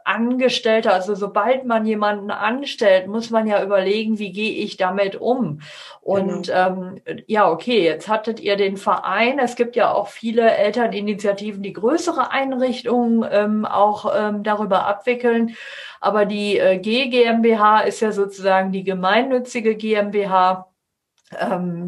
Angestellte, 0.04 0.92
also 0.92 1.14
sobald 1.14 1.64
man 1.64 1.86
jemanden 1.86 2.30
anstellt, 2.30 3.06
muss 3.06 3.30
man 3.30 3.46
ja 3.46 3.62
überlegen, 3.62 4.18
wie 4.18 4.32
gehe 4.32 4.52
ich 4.64 4.76
damit 4.76 5.16
um. 5.16 5.60
Und 6.00 6.48
genau. 6.48 6.68
ähm, 6.68 7.00
ja, 7.26 7.50
okay, 7.50 7.84
jetzt 7.84 8.08
hattet 8.08 8.40
ihr 8.40 8.56
den 8.56 8.76
Verein. 8.76 9.38
Es 9.38 9.56
gibt 9.56 9.76
ja 9.76 9.92
auch 9.92 10.08
viele 10.08 10.50
Elterninitiativen, 10.50 11.62
die 11.62 11.72
größere 11.72 12.30
Einrichtungen 12.30 13.24
ähm, 13.30 13.64
auch 13.64 14.12
ähm, 14.16 14.42
darüber 14.42 14.86
abwickeln. 14.86 15.56
Aber 16.00 16.26
die 16.26 16.58
äh, 16.58 16.78
G 16.78 17.08
GmbH 17.08 17.80
ist 17.80 18.00
ja 18.00 18.10
sozusagen 18.12 18.72
die 18.72 18.84
gemeinnützige 18.84 19.76
GmbH 19.76 20.71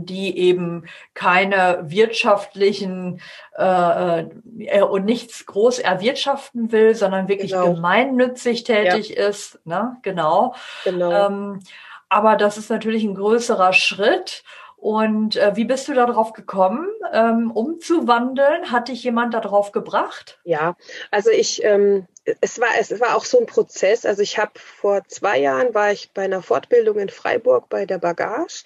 die 0.04 0.38
eben 0.38 0.86
keine 1.14 1.84
wirtschaftlichen 1.84 3.20
äh, 3.56 4.20
äh, 4.58 4.82
und 4.82 5.04
nichts 5.04 5.46
groß 5.46 5.78
erwirtschaften 5.78 6.72
will, 6.72 6.94
sondern 6.94 7.28
wirklich 7.28 7.52
genau. 7.52 7.74
gemeinnützig 7.74 8.64
tätig 8.64 9.10
ja. 9.10 9.28
ist. 9.28 9.58
Ne? 9.64 9.96
Genau. 10.02 10.54
genau. 10.84 11.26
Ähm, 11.26 11.60
aber 12.08 12.36
das 12.36 12.58
ist 12.58 12.70
natürlich 12.70 13.04
ein 13.04 13.14
größerer 13.14 13.72
Schritt. 13.72 14.44
Und 14.76 15.36
äh, 15.36 15.52
wie 15.56 15.64
bist 15.64 15.88
du 15.88 15.94
darauf 15.94 16.34
gekommen, 16.34 16.86
ähm, 17.12 17.50
umzuwandeln? 17.50 18.70
Hat 18.70 18.88
dich 18.88 19.02
jemand 19.02 19.32
darauf 19.32 19.72
gebracht? 19.72 20.38
Ja, 20.44 20.76
also 21.10 21.30
ich, 21.30 21.64
ähm, 21.64 22.06
es 22.40 22.60
war 22.60 22.68
es 22.78 22.98
war 23.00 23.16
auch 23.16 23.24
so 23.24 23.38
ein 23.38 23.46
Prozess. 23.46 24.06
Also 24.06 24.22
ich 24.22 24.38
habe 24.38 24.52
vor 24.58 25.02
zwei 25.08 25.38
Jahren 25.38 25.74
war 25.74 25.92
ich 25.92 26.12
bei 26.12 26.22
einer 26.22 26.42
Fortbildung 26.42 26.98
in 26.98 27.08
Freiburg 27.08 27.68
bei 27.68 27.86
der 27.86 27.98
Bagage 27.98 28.64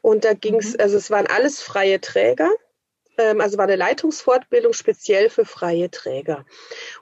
und 0.00 0.24
da 0.24 0.34
ging 0.34 0.56
es, 0.56 0.74
mhm. 0.74 0.80
also 0.80 0.96
es 0.96 1.10
waren 1.10 1.26
alles 1.26 1.60
freie 1.60 2.00
Träger 2.00 2.50
ähm, 3.20 3.40
also 3.40 3.58
war 3.58 3.64
eine 3.64 3.76
Leitungsfortbildung 3.76 4.72
speziell 4.72 5.30
für 5.30 5.44
freie 5.44 5.90
Träger. 5.90 6.44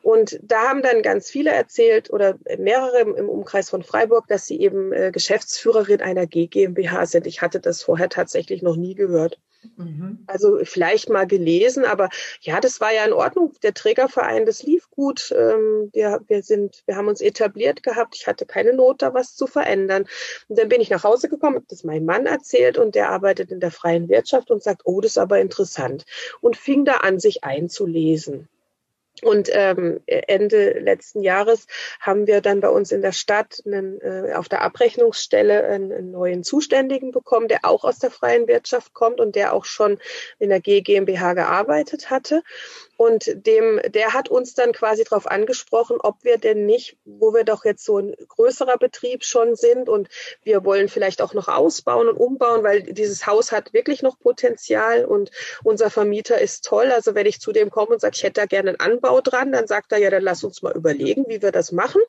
Und 0.03 0.39
da 0.43 0.69
haben 0.69 0.83
dann 0.83 1.03
ganz 1.03 1.31
viele 1.31 1.51
erzählt 1.51 2.11
oder 2.11 2.39
mehrere 2.59 3.01
im 3.01 3.29
Umkreis 3.29 3.71
von 3.71 3.83
Freiburg, 3.83 4.27
dass 4.27 4.47
sie 4.47 4.61
eben 4.61 4.93
äh, 4.93 5.11
Geschäftsführerin 5.13 6.01
einer 6.01 6.27
GmbH 6.27 7.07
sind. 7.07 7.27
Ich 7.27 7.41
hatte 7.41 7.61
das 7.61 7.83
vorher 7.83 8.09
tatsächlich 8.09 8.63
noch 8.63 8.77
nie 8.77 8.95
gehört. 8.95 9.39
Mhm. 9.77 10.25
Also 10.27 10.59
vielleicht 10.63 11.09
mal 11.09 11.27
gelesen, 11.27 11.85
aber 11.85 12.09
ja, 12.41 12.61
das 12.61 12.81
war 12.81 12.93
ja 12.93 13.05
in 13.05 13.13
Ordnung. 13.13 13.53
Der 13.63 13.75
Trägerverein, 13.75 14.47
das 14.47 14.63
lief 14.63 14.91
gut. 14.91 15.35
Ähm, 15.37 15.91
wir, 15.93 16.21
wir, 16.27 16.43
sind, 16.43 16.83
wir 16.87 16.97
haben 16.97 17.09
uns 17.09 17.21
etabliert 17.21 17.83
gehabt. 17.83 18.17
Ich 18.17 18.27
hatte 18.27 18.47
keine 18.47 18.73
Not, 18.73 19.03
da 19.03 19.15
was 19.15 19.35
zu 19.35 19.47
verändern. 19.47 20.07
Und 20.49 20.59
dann 20.59 20.69
bin 20.69 20.81
ich 20.81 20.91
nach 20.91 21.05
Hause 21.05 21.29
gekommen, 21.29 21.57
habe 21.57 21.67
das 21.69 21.85
meinem 21.85 22.05
Mann 22.05 22.27
erzählt 22.27 22.79
und 22.79 22.95
der 22.95 23.11
arbeitet 23.11 23.51
in 23.51 23.61
der 23.61 23.71
freien 23.71 24.09
Wirtschaft 24.09 24.51
und 24.51 24.63
sagt, 24.63 24.83
oh, 24.85 25.01
das 25.01 25.13
ist 25.13 25.19
aber 25.19 25.41
interessant. 25.41 26.05
Und 26.41 26.57
fing 26.57 26.85
da 26.85 26.99
an, 26.99 27.19
sich 27.19 27.45
einzulesen. 27.45 28.49
Und 29.23 29.49
ähm, 29.53 30.01
Ende 30.07 30.79
letzten 30.79 31.23
Jahres 31.23 31.67
haben 32.01 32.27
wir 32.27 32.41
dann 32.41 32.61
bei 32.61 32.69
uns 32.69 32.93
in 32.93 33.03
der 33.03 33.13
Stadt 33.13 33.63
einen, 33.67 34.01
äh, 34.01 34.35
auf 34.35 34.49
der 34.49 34.63
Abrechnungsstelle 34.63 35.65
einen, 35.65 35.93
einen, 35.93 36.11
neuen 36.11 36.45
Zuständigen 36.45 37.11
bekommen, 37.11 37.49
der 37.49 37.65
auch 37.65 37.85
aus 37.85 37.99
der 37.99 38.11
freien 38.11 38.49
Wirtschaft 38.49 38.95
kommt 38.95 39.21
und 39.21 39.37
der 39.37 39.53
auch 39.53 39.65
schon 39.65 39.99
in 40.39 40.49
der 40.49 40.61
G 40.61 40.81
GmbH 40.81 41.35
gearbeitet 41.35 42.11
hatte. 42.11 42.43
Und 42.99 43.47
dem, 43.47 43.81
der 43.87 44.13
hat 44.13 44.29
uns 44.29 44.55
dann 44.55 44.73
quasi 44.73 45.05
darauf 45.05 45.29
angesprochen, 45.29 45.99
ob 46.01 46.25
wir 46.25 46.37
denn 46.37 46.67
nicht, 46.67 46.97
wo 47.05 47.33
wir 47.33 47.45
doch 47.45 47.65
jetzt 47.65 47.85
so 47.85 47.99
ein 47.99 48.17
größerer 48.27 48.77
Betrieb 48.77 49.25
schon 49.25 49.55
sind 49.55 49.89
und 49.89 50.09
wir 50.43 50.65
wollen 50.65 50.89
vielleicht 50.89 51.23
auch 51.23 51.33
noch 51.33 51.47
ausbauen 51.47 52.09
und 52.09 52.17
umbauen, 52.17 52.65
weil 52.65 52.83
dieses 52.83 53.25
Haus 53.25 53.53
hat 53.53 53.73
wirklich 53.73 54.03
noch 54.03 54.19
Potenzial 54.19 55.05
und 55.05 55.31
unser 55.63 55.91
Vermieter 55.91 56.41
ist 56.41 56.65
toll. 56.65 56.91
Also 56.91 57.15
wenn 57.15 57.27
ich 57.27 57.41
zu 57.41 57.53
dem 57.53 57.71
komme 57.71 57.93
und 57.93 58.01
sage, 58.01 58.15
ich 58.17 58.25
hätte 58.25 58.41
da 58.41 58.47
gerne 58.47 58.71
einen 58.71 58.81
Anbau 58.81 59.21
dran, 59.21 59.53
dann 59.53 59.69
sagt 59.69 59.93
er, 59.93 59.99
ja, 59.99 60.11
dann 60.11 60.25
lass 60.25 60.43
uns 60.43 60.63
mal 60.63 60.75
überlegen, 60.75 61.27
wie 61.29 61.41
wir 61.41 61.53
das 61.53 61.71
machen. 61.71 62.01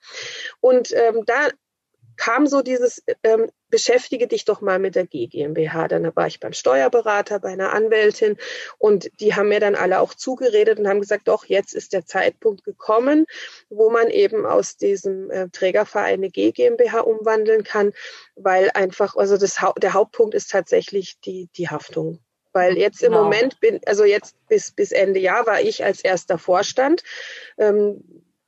Und 0.59 0.91
ähm, 0.93 1.23
da 1.27 1.49
kam 2.19 2.47
so 2.47 2.61
dieses, 2.61 3.01
ähm, 3.23 3.49
beschäftige 3.69 4.27
dich 4.27 4.43
doch 4.43 4.59
mal 4.59 4.77
mit 4.77 4.95
der 4.95 5.07
GmbH. 5.07 5.87
Dann 5.87 6.13
war 6.17 6.27
ich 6.27 6.41
beim 6.41 6.51
Steuerberater, 6.51 7.39
bei 7.39 7.49
einer 7.49 7.71
Anwältin 7.71 8.35
und 8.77 9.09
die 9.21 9.35
haben 9.35 9.47
mir 9.47 9.61
dann 9.61 9.75
alle 9.75 10.01
auch 10.01 10.13
zugeredet 10.13 10.79
und 10.79 10.87
haben 10.87 10.99
gesagt, 10.99 11.29
doch, 11.29 11.45
jetzt 11.45 11.73
ist 11.73 11.93
der 11.93 12.05
Zeitpunkt 12.05 12.65
gekommen, 12.65 13.25
wo 13.69 13.89
man 13.89 14.09
eben 14.09 14.45
aus 14.45 14.75
diesem 14.75 15.31
äh, 15.31 15.47
Trägerverein 15.49 16.15
eine 16.15 16.29
G 16.29 16.51
GmbH 16.51 16.99
umwandeln 16.99 17.63
kann, 17.63 17.93
weil 18.35 18.69
einfach, 18.73 19.15
also 19.15 19.37
das, 19.37 19.57
der 19.77 19.93
Hauptpunkt 19.93 20.35
ist 20.35 20.51
tatsächlich 20.51 21.21
die, 21.21 21.47
die 21.55 21.69
Haftung. 21.69 22.19
Weil 22.51 22.77
jetzt 22.77 23.01
im 23.01 23.11
genau. 23.11 23.23
Moment 23.23 23.61
bin, 23.61 23.79
also 23.85 24.03
jetzt 24.03 24.35
bis, 24.49 24.71
bis 24.71 24.91
Ende 24.91 25.21
Jahr 25.21 25.45
war 25.45 25.61
ich 25.61 25.85
als 25.85 26.01
erster 26.01 26.37
Vorstand. 26.37 27.03
Ähm, 27.57 28.03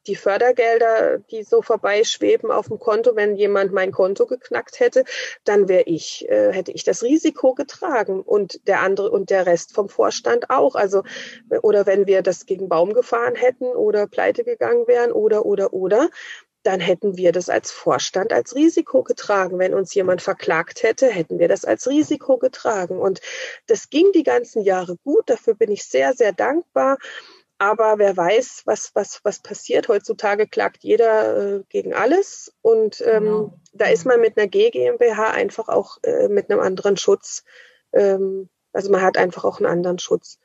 die 0.08 0.16
Fördergelder, 0.16 1.20
die 1.20 1.44
so 1.44 1.62
vorbeischweben 1.62 2.52
auf 2.52 2.68
dem 2.68 2.80
Konto, 2.80 3.16
wenn 3.16 3.36
jemand 3.36 3.72
mein 3.72 3.92
Konto 3.92 4.26
geknackt 4.26 4.80
hätte, 4.80 5.04
dann 5.44 5.68
wäre 5.68 5.84
ich, 5.84 6.28
äh, 6.30 6.52
hätte 6.52 6.72
ich 6.72 6.84
das 6.84 7.04
Risiko 7.04 7.54
getragen 7.54 8.22
und 8.22 8.68
der 8.68 8.82
andere 8.82 9.12
und 9.12 9.30
der 9.30 9.46
Rest 9.46 9.74
vom 9.74 9.90
Vorstand 9.90 10.50
auch. 10.50 10.76
Also 10.76 11.04
oder 11.62 11.86
wenn 11.86 12.08
wir 12.08 12.22
das 12.22 12.46
gegen 12.46 12.70
Baum 12.70 12.94
gefahren 12.94 13.36
hätten 13.36 13.66
oder 13.66 14.08
pleite 14.08 14.44
gegangen 14.44 14.88
wären 14.88 15.12
oder 15.12 15.46
oder 15.46 15.74
oder, 15.74 16.10
dann 16.64 16.80
hätten 16.80 17.18
wir 17.18 17.32
das 17.32 17.50
als 17.50 17.72
Vorstand 17.72 18.34
als 18.34 18.56
Risiko 18.56 19.04
getragen. 19.04 19.58
Wenn 19.60 19.74
uns 19.74 19.94
jemand 19.94 20.22
verklagt 20.22 20.84
hätte, 20.84 21.08
hätten 21.08 21.40
wir 21.40 21.48
das 21.48 21.66
als 21.66 21.88
Risiko 21.88 22.38
getragen. 22.38 23.00
Und 23.00 23.20
das 23.68 23.90
ging 23.90 24.12
die 24.14 24.24
ganzen 24.24 24.62
Jahre 24.62 24.98
gut. 25.04 25.30
Dafür 25.30 25.56
bin 25.56 25.72
ich 25.72 25.84
sehr, 25.84 26.14
sehr 26.14 26.34
dankbar. 26.34 26.98
Aber 27.62 28.00
wer 28.00 28.18
weiß, 28.18 28.64
was, 28.66 28.90
was, 28.96 29.20
was 29.24 29.38
passiert. 29.38 29.88
Heutzutage 29.88 30.48
klagt 30.48 30.84
jeder 30.84 31.58
äh, 31.58 31.64
gegen 31.70 31.94
alles. 31.94 32.52
Und 32.64 33.02
ähm, 33.02 33.24
genau. 33.24 33.60
da 33.74 33.86
ist 33.86 34.04
man 34.04 34.20
mit 34.20 34.36
einer 34.36 34.48
G 34.48 34.72
GmbH 34.72 35.30
einfach 35.30 35.70
auch 35.70 36.00
äh, 36.02 36.28
mit 36.28 36.50
einem 36.50 36.60
anderen 36.60 36.98
Schutz. 36.98 37.44
Ähm, 37.94 38.50
also 38.74 38.92
man 38.92 39.04
hat 39.04 39.16
einfach 39.16 39.44
auch 39.44 39.60
einen 39.60 39.68
anderen 39.68 40.00
Schutz. 40.00 40.40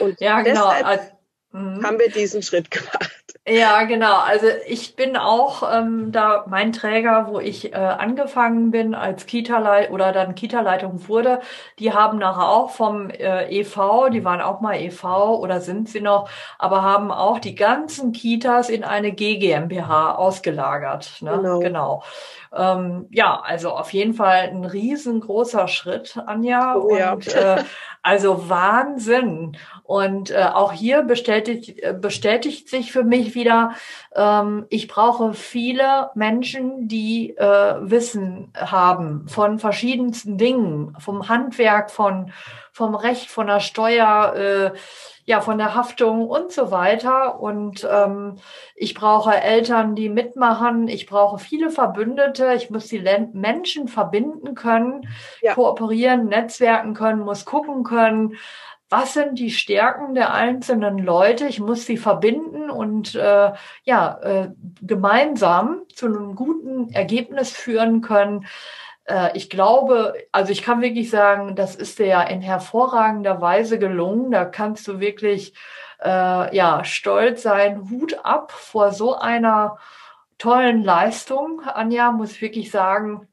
Und 0.00 0.20
ja, 0.20 0.42
genau. 0.42 0.68
deshalb 0.68 0.84
also, 0.84 1.82
haben 1.82 1.98
wir 1.98 2.10
diesen 2.10 2.42
Schritt 2.42 2.70
gemacht. 2.70 3.19
Ja, 3.48 3.84
genau. 3.84 4.18
Also 4.18 4.46
ich 4.66 4.96
bin 4.96 5.16
auch 5.16 5.62
ähm, 5.72 6.12
da 6.12 6.44
mein 6.46 6.72
Träger, 6.72 7.26
wo 7.26 7.40
ich 7.40 7.72
äh, 7.72 7.76
angefangen 7.76 8.70
bin 8.70 8.94
als 8.94 9.24
Kita-Leitung 9.24 9.94
oder 9.94 10.12
dann 10.12 10.34
Kita-Leitung 10.34 11.08
wurde, 11.08 11.40
die 11.78 11.92
haben 11.92 12.18
nachher 12.18 12.48
auch 12.48 12.70
vom 12.70 13.08
äh, 13.08 13.48
EV, 13.50 14.10
die 14.12 14.24
waren 14.24 14.42
auch 14.42 14.60
mal 14.60 14.74
EV 14.76 15.38
oder 15.40 15.60
sind 15.62 15.88
sie 15.88 16.02
noch, 16.02 16.28
aber 16.58 16.82
haben 16.82 17.10
auch 17.10 17.38
die 17.38 17.54
ganzen 17.54 18.12
Kitas 18.12 18.68
in 18.68 18.84
eine 18.84 19.10
GGMBH 19.10 20.14
ausgelagert. 20.16 21.16
Ne? 21.22 21.30
Genau. 21.30 21.58
genau. 21.60 22.02
Ähm, 22.52 23.06
ja, 23.10 23.40
also 23.40 23.70
auf 23.70 23.92
jeden 23.92 24.14
Fall 24.14 24.48
ein 24.48 24.64
riesengroßer 24.64 25.68
Schritt, 25.68 26.16
Anja. 26.26 26.76
Oh, 26.76 26.96
ja. 26.96 27.12
Und 27.12 27.28
äh, 27.28 27.62
also 28.02 28.48
Wahnsinn. 28.48 29.56
Und 29.84 30.30
äh, 30.30 30.42
auch 30.52 30.72
hier 30.72 31.02
bestätigt, 31.02 31.78
äh, 31.82 31.92
bestätigt 31.92 32.68
sich 32.68 32.92
für 32.92 33.04
mich 33.04 33.34
wieder, 33.34 33.74
ähm, 34.14 34.66
ich 34.68 34.88
brauche 34.88 35.34
viele 35.34 36.10
Menschen, 36.14 36.88
die 36.88 37.36
äh, 37.36 37.74
Wissen 37.80 38.52
haben 38.56 39.28
von 39.28 39.58
verschiedensten 39.58 40.38
Dingen, 40.38 40.96
vom 40.98 41.28
Handwerk, 41.28 41.90
von, 41.90 42.32
vom 42.72 42.94
Recht, 42.94 43.30
von 43.30 43.46
der 43.46 43.60
Steuer, 43.60 44.34
äh, 44.34 44.70
ja, 45.30 45.40
von 45.40 45.58
der 45.58 45.76
Haftung 45.76 46.28
und 46.28 46.50
so 46.50 46.72
weiter. 46.72 47.38
Und 47.38 47.86
ähm, 47.88 48.34
ich 48.74 48.94
brauche 48.94 49.32
Eltern, 49.32 49.94
die 49.94 50.08
mitmachen. 50.08 50.88
Ich 50.88 51.06
brauche 51.06 51.38
viele 51.38 51.70
Verbündete. 51.70 52.52
Ich 52.54 52.68
muss 52.68 52.88
die 52.88 53.00
Menschen 53.32 53.86
verbinden 53.86 54.56
können, 54.56 55.08
ja. 55.40 55.54
kooperieren, 55.54 56.26
netzwerken 56.26 56.94
können, 56.94 57.20
muss 57.20 57.44
gucken 57.44 57.84
können. 57.84 58.38
Was 58.88 59.14
sind 59.14 59.38
die 59.38 59.52
Stärken 59.52 60.14
der 60.14 60.34
einzelnen 60.34 60.98
Leute? 60.98 61.46
Ich 61.46 61.60
muss 61.60 61.86
sie 61.86 61.96
verbinden 61.96 62.68
und 62.68 63.14
äh, 63.14 63.52
ja 63.84 64.18
äh, 64.22 64.48
gemeinsam 64.82 65.82
zu 65.94 66.06
einem 66.06 66.34
guten 66.34 66.92
Ergebnis 66.92 67.52
führen 67.52 68.00
können 68.00 68.46
ich 69.34 69.50
glaube, 69.50 70.14
also 70.32 70.52
ich 70.52 70.62
kann 70.62 70.82
wirklich 70.82 71.10
sagen, 71.10 71.56
das 71.56 71.74
ist 71.74 71.98
dir 71.98 72.06
ja 72.06 72.22
in 72.22 72.40
hervorragender 72.40 73.40
Weise 73.40 73.78
gelungen. 73.78 74.30
Da 74.30 74.44
kannst 74.44 74.86
du 74.88 75.00
wirklich 75.00 75.54
äh, 76.02 76.54
ja 76.56 76.84
stolz 76.84 77.42
sein. 77.42 77.90
Hut 77.90 78.24
ab 78.24 78.52
vor 78.52 78.92
so 78.92 79.14
einer 79.16 79.78
tollen 80.38 80.82
Leistung. 80.82 81.62
Anja 81.66 82.12
muss 82.12 82.40
wirklich 82.40 82.70
sagen, 82.70 83.28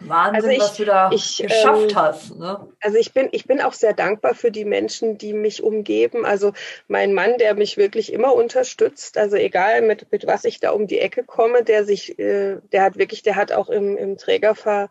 Wahnsinn, 0.00 0.34
also 0.34 0.48
ich, 0.48 0.60
was 0.60 0.76
du 0.76 0.84
da 0.84 1.10
ich, 1.12 1.36
geschafft 1.36 1.90
ähm, 1.90 1.96
hast. 1.96 2.38
Ne? 2.38 2.68
Also 2.80 2.96
ich 2.96 3.12
bin, 3.12 3.28
ich 3.32 3.46
bin 3.46 3.60
auch 3.60 3.72
sehr 3.72 3.92
dankbar 3.92 4.34
für 4.34 4.50
die 4.50 4.64
Menschen, 4.64 5.18
die 5.18 5.32
mich 5.32 5.62
umgeben. 5.62 6.24
Also 6.24 6.52
mein 6.88 7.12
Mann, 7.12 7.36
der 7.38 7.54
mich 7.54 7.76
wirklich 7.76 8.12
immer 8.12 8.34
unterstützt. 8.34 9.18
Also 9.18 9.36
egal 9.36 9.82
mit, 9.82 10.10
mit 10.10 10.26
was 10.26 10.44
ich 10.44 10.60
da 10.60 10.70
um 10.70 10.86
die 10.86 10.98
Ecke 10.98 11.24
komme, 11.24 11.62
der 11.62 11.84
sich, 11.84 12.18
äh, 12.18 12.56
der 12.72 12.82
hat 12.82 12.96
wirklich, 12.96 13.22
der 13.22 13.36
hat 13.36 13.52
auch 13.52 13.68
im, 13.68 13.96
im 13.96 14.16
Trägerverein 14.16 14.88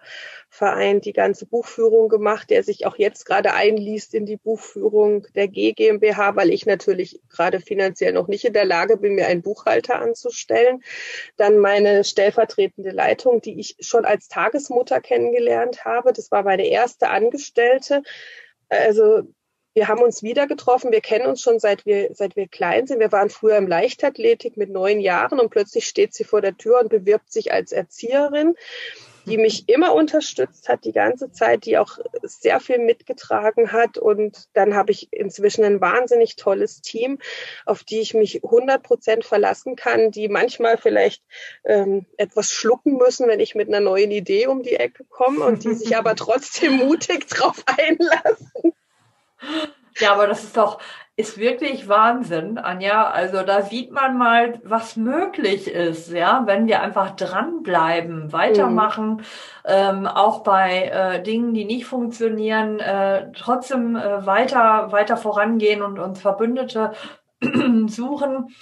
die 1.01 1.13
ganze 1.13 1.45
Buchführung 1.45 2.09
gemacht, 2.09 2.49
der 2.49 2.63
sich 2.63 2.85
auch 2.85 2.97
jetzt 2.97 3.25
gerade 3.25 3.53
einliest 3.53 4.13
in 4.13 4.25
die 4.25 4.37
Buchführung 4.37 5.25
der 5.35 5.47
G 5.47 5.73
GmbH, 5.73 6.35
weil 6.35 6.49
ich 6.49 6.65
natürlich 6.65 7.21
gerade 7.29 7.59
finanziell 7.61 8.13
noch 8.13 8.27
nicht 8.27 8.45
in 8.45 8.53
der 8.53 8.65
Lage 8.65 8.97
bin, 8.97 9.15
mir 9.15 9.27
einen 9.27 9.41
Buchhalter 9.41 9.99
anzustellen. 9.99 10.83
Dann 11.37 11.59
meine 11.59 12.03
stellvertretende 12.03 12.91
Leitung, 12.91 13.41
die 13.41 13.59
ich 13.59 13.77
schon 13.79 14.05
als 14.05 14.27
Tagesmutter 14.27 14.99
kennengelernt 14.99 15.85
habe. 15.85 16.11
Das 16.13 16.31
war 16.31 16.43
meine 16.43 16.67
erste 16.67 17.09
Angestellte. 17.09 18.03
Also 18.67 19.23
wir 19.73 19.87
haben 19.87 20.01
uns 20.01 20.23
wieder 20.23 20.47
getroffen. 20.47 20.91
Wir 20.91 21.01
kennen 21.01 21.27
uns 21.27 21.41
schon 21.41 21.59
seit 21.59 21.85
wir, 21.85 22.09
seit 22.13 22.35
wir 22.35 22.47
klein 22.47 22.87
sind. 22.87 22.99
Wir 22.99 23.11
waren 23.11 23.29
früher 23.29 23.55
im 23.55 23.67
Leichtathletik 23.67 24.57
mit 24.57 24.69
neun 24.69 24.99
Jahren 24.99 25.39
und 25.39 25.51
plötzlich 25.51 25.85
steht 25.85 26.13
sie 26.13 26.25
vor 26.25 26.41
der 26.41 26.57
Tür 26.57 26.81
und 26.81 26.89
bewirbt 26.89 27.31
sich 27.31 27.53
als 27.53 27.71
Erzieherin 27.71 28.55
die 29.25 29.37
mich 29.37 29.69
immer 29.69 29.93
unterstützt 29.93 30.69
hat, 30.69 30.85
die 30.85 30.91
ganze 30.91 31.31
Zeit, 31.31 31.65
die 31.65 31.77
auch 31.77 31.97
sehr 32.23 32.59
viel 32.59 32.79
mitgetragen 32.79 33.71
hat. 33.71 33.97
Und 33.97 34.47
dann 34.53 34.75
habe 34.75 34.91
ich 34.91 35.11
inzwischen 35.11 35.63
ein 35.63 35.81
wahnsinnig 35.81 36.35
tolles 36.35 36.81
Team, 36.81 37.19
auf 37.65 37.83
die 37.83 37.99
ich 37.99 38.13
mich 38.13 38.43
100 38.43 38.81
Prozent 38.81 39.25
verlassen 39.25 39.75
kann, 39.75 40.11
die 40.11 40.29
manchmal 40.29 40.77
vielleicht 40.77 41.23
ähm, 41.63 42.05
etwas 42.17 42.51
schlucken 42.51 42.97
müssen, 42.97 43.27
wenn 43.27 43.39
ich 43.39 43.55
mit 43.55 43.67
einer 43.67 43.79
neuen 43.79 44.11
Idee 44.11 44.47
um 44.47 44.63
die 44.63 44.75
Ecke 44.75 45.05
komme 45.05 45.45
und 45.45 45.63
die 45.63 45.73
sich 45.73 45.95
aber 45.97 46.15
trotzdem 46.15 46.77
mutig 46.77 47.27
drauf 47.27 47.63
einlassen. 47.65 48.73
Ja, 49.97 50.13
aber 50.13 50.27
das 50.27 50.43
ist 50.43 50.57
doch, 50.57 50.79
ist 51.19 51.37
wirklich 51.37 51.89
Wahnsinn, 51.89 52.57
Anja. 52.57 53.09
Also 53.09 53.43
da 53.43 53.61
sieht 53.61 53.91
man 53.91 54.17
mal, 54.17 54.61
was 54.63 54.95
möglich 54.95 55.67
ist, 55.67 56.11
ja, 56.13 56.43
wenn 56.45 56.65
wir 56.67 56.81
einfach 56.81 57.15
dranbleiben, 57.17 58.31
weitermachen, 58.31 59.17
mhm. 59.17 59.21
ähm, 59.65 60.07
auch 60.07 60.43
bei 60.43 60.85
äh, 60.85 61.21
Dingen, 61.21 61.53
die 61.53 61.65
nicht 61.65 61.85
funktionieren, 61.85 62.79
äh, 62.79 63.33
trotzdem 63.33 63.97
äh, 63.97 64.25
weiter, 64.25 64.93
weiter 64.93 65.17
vorangehen 65.17 65.81
und 65.81 65.99
uns 65.99 66.21
Verbündete 66.21 66.93
suchen. 67.87 68.55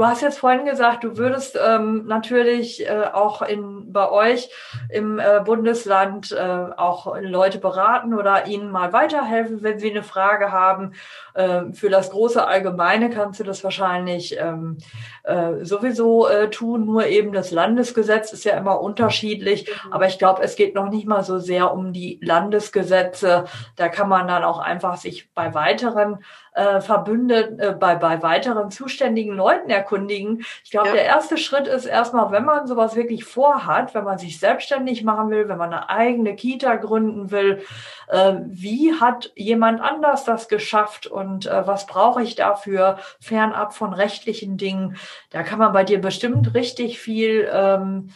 Du 0.00 0.06
hast 0.06 0.22
jetzt 0.22 0.38
vorhin 0.38 0.64
gesagt, 0.64 1.04
du 1.04 1.18
würdest 1.18 1.60
ähm, 1.62 2.06
natürlich 2.06 2.88
äh, 2.88 3.10
auch 3.12 3.42
in, 3.42 3.92
bei 3.92 4.10
euch 4.10 4.48
im 4.88 5.18
äh, 5.18 5.42
Bundesland 5.44 6.32
äh, 6.32 6.40
auch 6.40 7.20
Leute 7.20 7.58
beraten 7.58 8.14
oder 8.14 8.46
ihnen 8.46 8.70
mal 8.70 8.94
weiterhelfen, 8.94 9.62
wenn 9.62 9.78
sie 9.78 9.90
eine 9.90 10.02
Frage 10.02 10.52
haben. 10.52 10.94
Ähm, 11.34 11.74
für 11.74 11.90
das 11.90 12.08
große 12.12 12.46
Allgemeine 12.46 13.10
kannst 13.10 13.40
du 13.40 13.44
das 13.44 13.62
wahrscheinlich 13.62 14.38
ähm, 14.40 14.78
äh, 15.24 15.66
sowieso 15.66 16.26
äh, 16.26 16.48
tun. 16.48 16.86
Nur 16.86 17.04
eben 17.04 17.34
das 17.34 17.50
Landesgesetz 17.50 18.32
ist 18.32 18.44
ja 18.44 18.56
immer 18.56 18.80
unterschiedlich. 18.80 19.70
Mhm. 19.84 19.92
Aber 19.92 20.06
ich 20.06 20.18
glaube, 20.18 20.42
es 20.42 20.56
geht 20.56 20.74
noch 20.74 20.88
nicht 20.88 21.06
mal 21.06 21.24
so 21.24 21.38
sehr 21.38 21.74
um 21.74 21.92
die 21.92 22.18
Landesgesetze. 22.22 23.44
Da 23.76 23.88
kann 23.90 24.08
man 24.08 24.26
dann 24.28 24.44
auch 24.44 24.60
einfach 24.60 24.96
sich 24.96 25.30
bei 25.34 25.52
weiteren 25.52 26.20
äh, 26.52 26.80
verbündet, 26.80 27.60
äh, 27.60 27.72
bei, 27.72 27.94
bei 27.94 28.22
weiteren 28.22 28.70
zuständigen 28.70 29.34
Leuten 29.34 29.70
erkundigen. 29.70 30.44
Ich 30.64 30.70
glaube, 30.70 30.88
ja. 30.88 30.94
der 30.94 31.04
erste 31.04 31.36
Schritt 31.36 31.66
ist 31.66 31.86
erstmal, 31.86 32.30
wenn 32.32 32.44
man 32.44 32.66
sowas 32.66 32.96
wirklich 32.96 33.24
vorhat, 33.24 33.94
wenn 33.94 34.04
man 34.04 34.18
sich 34.18 34.40
selbstständig 34.40 35.04
machen 35.04 35.30
will, 35.30 35.48
wenn 35.48 35.58
man 35.58 35.72
eine 35.72 35.88
eigene 35.88 36.34
Kita 36.34 36.76
gründen 36.76 37.30
will, 37.30 37.62
äh, 38.08 38.34
wie 38.46 38.94
hat 38.94 39.32
jemand 39.36 39.80
anders 39.80 40.24
das 40.24 40.48
geschafft 40.48 41.06
und 41.06 41.46
äh, 41.46 41.66
was 41.66 41.86
brauche 41.86 42.22
ich 42.22 42.34
dafür, 42.34 42.98
fernab 43.20 43.74
von 43.74 43.92
rechtlichen 43.92 44.56
Dingen. 44.56 44.96
Da 45.30 45.42
kann 45.42 45.58
man 45.58 45.72
bei 45.72 45.84
dir 45.84 46.00
bestimmt 46.00 46.54
richtig 46.54 46.98
viel 46.98 47.48
ähm, 47.52 48.10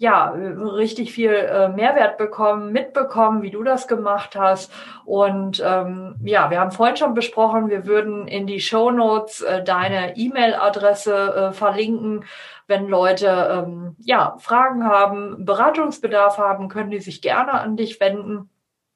ja, 0.00 0.30
richtig 0.30 1.12
viel 1.12 1.30
äh, 1.30 1.68
Mehrwert 1.68 2.16
bekommen, 2.16 2.72
mitbekommen, 2.72 3.42
wie 3.42 3.50
du 3.50 3.62
das 3.62 3.86
gemacht 3.86 4.34
hast. 4.34 4.72
Und 5.04 5.62
ähm, 5.62 6.14
ja, 6.24 6.50
wir 6.50 6.58
haben 6.58 6.70
vorhin 6.70 6.96
schon 6.96 7.12
besprochen, 7.12 7.68
wir 7.68 7.84
würden 7.84 8.26
in 8.26 8.46
die 8.46 8.60
Show 8.60 8.90
Notes 8.90 9.42
äh, 9.42 9.62
deine 9.62 10.16
E-Mail-Adresse 10.16 11.34
äh, 11.50 11.52
verlinken. 11.52 12.24
Wenn 12.66 12.88
Leute 12.88 13.66
ähm, 13.66 13.96
ja 13.98 14.36
Fragen 14.38 14.86
haben, 14.86 15.44
Beratungsbedarf 15.44 16.38
haben, 16.38 16.70
können 16.70 16.90
die 16.90 17.00
sich 17.00 17.20
gerne 17.20 17.52
an 17.52 17.76
dich 17.76 18.00
wenden. 18.00 18.48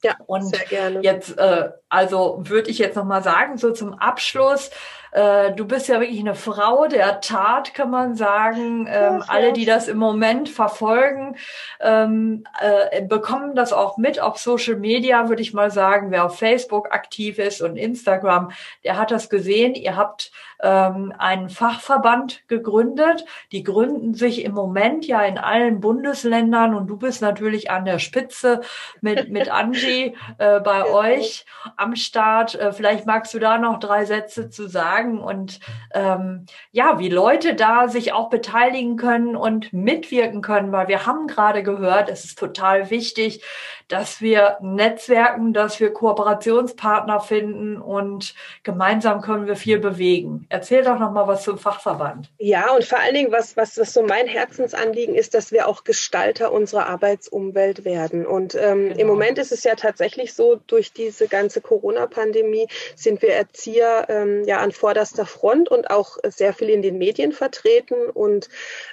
Ja, 0.03 0.15
und 0.27 0.45
sehr 0.45 0.65
gerne. 0.65 1.01
Jetzt, 1.03 1.37
äh, 1.37 1.69
also 1.91 2.39
würde 2.45 2.71
ich 2.71 2.79
jetzt 2.79 2.97
noch 2.97 3.05
mal 3.05 3.23
sagen, 3.23 3.59
so 3.59 3.73
zum 3.73 3.93
Abschluss, 3.93 4.71
äh, 5.15 5.53
du 5.53 5.65
bist 5.65 5.87
ja 5.87 6.01
wirklich 6.01 6.19
eine 6.19 6.35
Frau 6.35 6.89
der 6.89 7.21
Tat, 7.21 7.73
kann 7.73 7.89
man 7.89 8.17
sagen. 8.17 8.89
Ähm, 8.89 9.21
ja, 9.21 9.25
alle, 9.29 9.53
die 9.53 9.65
das 9.65 9.87
im 9.87 9.97
Moment 9.97 10.49
verfolgen, 10.49 11.37
ähm, 11.81 12.45
äh, 12.61 13.01
bekommen 13.03 13.55
das 13.55 13.73
auch 13.73 13.97
mit 13.97 14.19
auf 14.19 14.39
Social 14.39 14.75
Media, 14.75 15.29
würde 15.29 15.43
ich 15.43 15.55
mal 15.55 15.71
sagen. 15.71 16.11
Wer 16.11 16.25
auf 16.25 16.39
Facebook 16.39 16.93
aktiv 16.93 17.39
ist 17.39 17.63
und 17.63 17.77
Instagram, 17.77 18.51
der 18.83 18.99
hat 18.99 19.13
das 19.13 19.31
gesehen. 19.31 19.77
Ihr 19.77 19.97
habt 19.97 20.33
ähm, 20.63 21.13
einen 21.19 21.49
Fachverband 21.49 22.47
gegründet. 22.49 23.25
Die 23.53 23.63
gründen 23.63 24.15
sich 24.15 24.45
im 24.45 24.53
Moment 24.53 25.07
ja 25.07 25.23
in 25.23 25.39
allen 25.39 25.81
Bundesländern 25.81 26.75
und 26.75 26.87
du 26.87 26.97
bist 26.97 27.23
natürlich 27.23 27.71
an 27.71 27.85
der 27.85 27.99
Spitze 27.99 28.61
mit, 29.01 29.31
mit 29.31 29.51
Angie 29.53 30.15
äh, 30.39 30.61
bei 30.61 30.79
ja. 30.79 30.87
euch 30.87 31.47
am 31.77 31.97
Start. 31.97 32.55
Äh, 32.55 32.73
vielleicht 32.73 33.07
magst 33.07 33.35
du 33.35 33.39
da 33.39 33.59
noch 33.59 33.79
drei 33.79 34.05
Sätze 34.05 34.51
zu 34.51 34.69
sagen 34.69 35.21
und 35.21 35.61
ähm, 35.93 36.47
ja, 36.73 36.99
wie 36.99 37.09
Leute 37.09 37.55
da 37.55 37.89
sich 37.89 38.13
auch 38.13 38.31
beteiligen 38.31 38.97
können 38.97 39.37
und 39.37 39.73
mitwirken 39.73 40.43
können, 40.43 40.73
weil 40.73 40.89
wir 40.89 41.07
haben 41.07 41.27
gerade 41.27 41.63
gehört, 41.63 42.09
es 42.09 42.25
ist 42.25 42.39
total 42.39 42.91
wichtig, 42.91 43.43
dass 43.89 44.21
wir 44.21 44.59
netzwerken, 44.61 45.53
dass 45.53 45.81
wir 45.81 45.93
Kooperationspartner 45.93 47.21
finden 47.21 47.81
und 47.81 48.35
gemeinsam 48.63 49.21
können 49.21 49.47
wir 49.47 49.57
viel 49.57 49.79
bewegen. 49.79 50.47
Erzähl 50.49 50.83
doch 50.83 50.99
noch 50.99 51.13
mal 51.13 51.27
was 51.27 51.45
zum 51.45 51.59
Fachverband. 51.59 52.31
Ja, 52.39 52.75
und 52.75 52.85
vor 52.85 52.99
allen 52.99 53.15
Dingen, 53.15 53.33
was, 53.33 53.57
was, 53.57 53.79
was 53.79 53.93
so 53.93 54.03
mein 54.03 54.27
Herzensanliegen 54.27 55.15
ist, 55.15 55.35
dass 55.35 55.53
wir 55.53 55.69
auch 55.69 55.85
Gestalter 55.85 56.53
unserer 56.53 56.87
Arbeitsumwelt 56.87 57.85
werden. 57.85 58.27
Und 58.27 58.55
ähm, 58.55 58.89
genau. 58.89 59.01
im 59.01 59.07
Moment 59.07 59.39
ist 59.39 59.53
es 59.53 59.65
ja 59.65 59.75
tatsächlich 59.75 60.35
so, 60.35 60.61
durch 60.67 60.93
diese 60.93 61.29
ganze 61.29 61.61
Corona-Pandemie 61.61 62.67
sind 62.97 63.23
wir 63.23 63.35
Erzieher 63.35 64.07
ähm, 64.09 64.45
ja 64.45 64.59
an 64.59 64.73
vorderster 64.73 65.27
Front 65.27 65.69
und 65.69 65.91
auch 65.91 66.17
sehr 66.25 66.55
viel 66.55 66.71
in 66.71 66.83
den 66.83 66.99
Medien 66.99 67.33
vertreten. 67.33 68.11
Und 68.13 68.49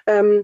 ähm, 0.06 0.44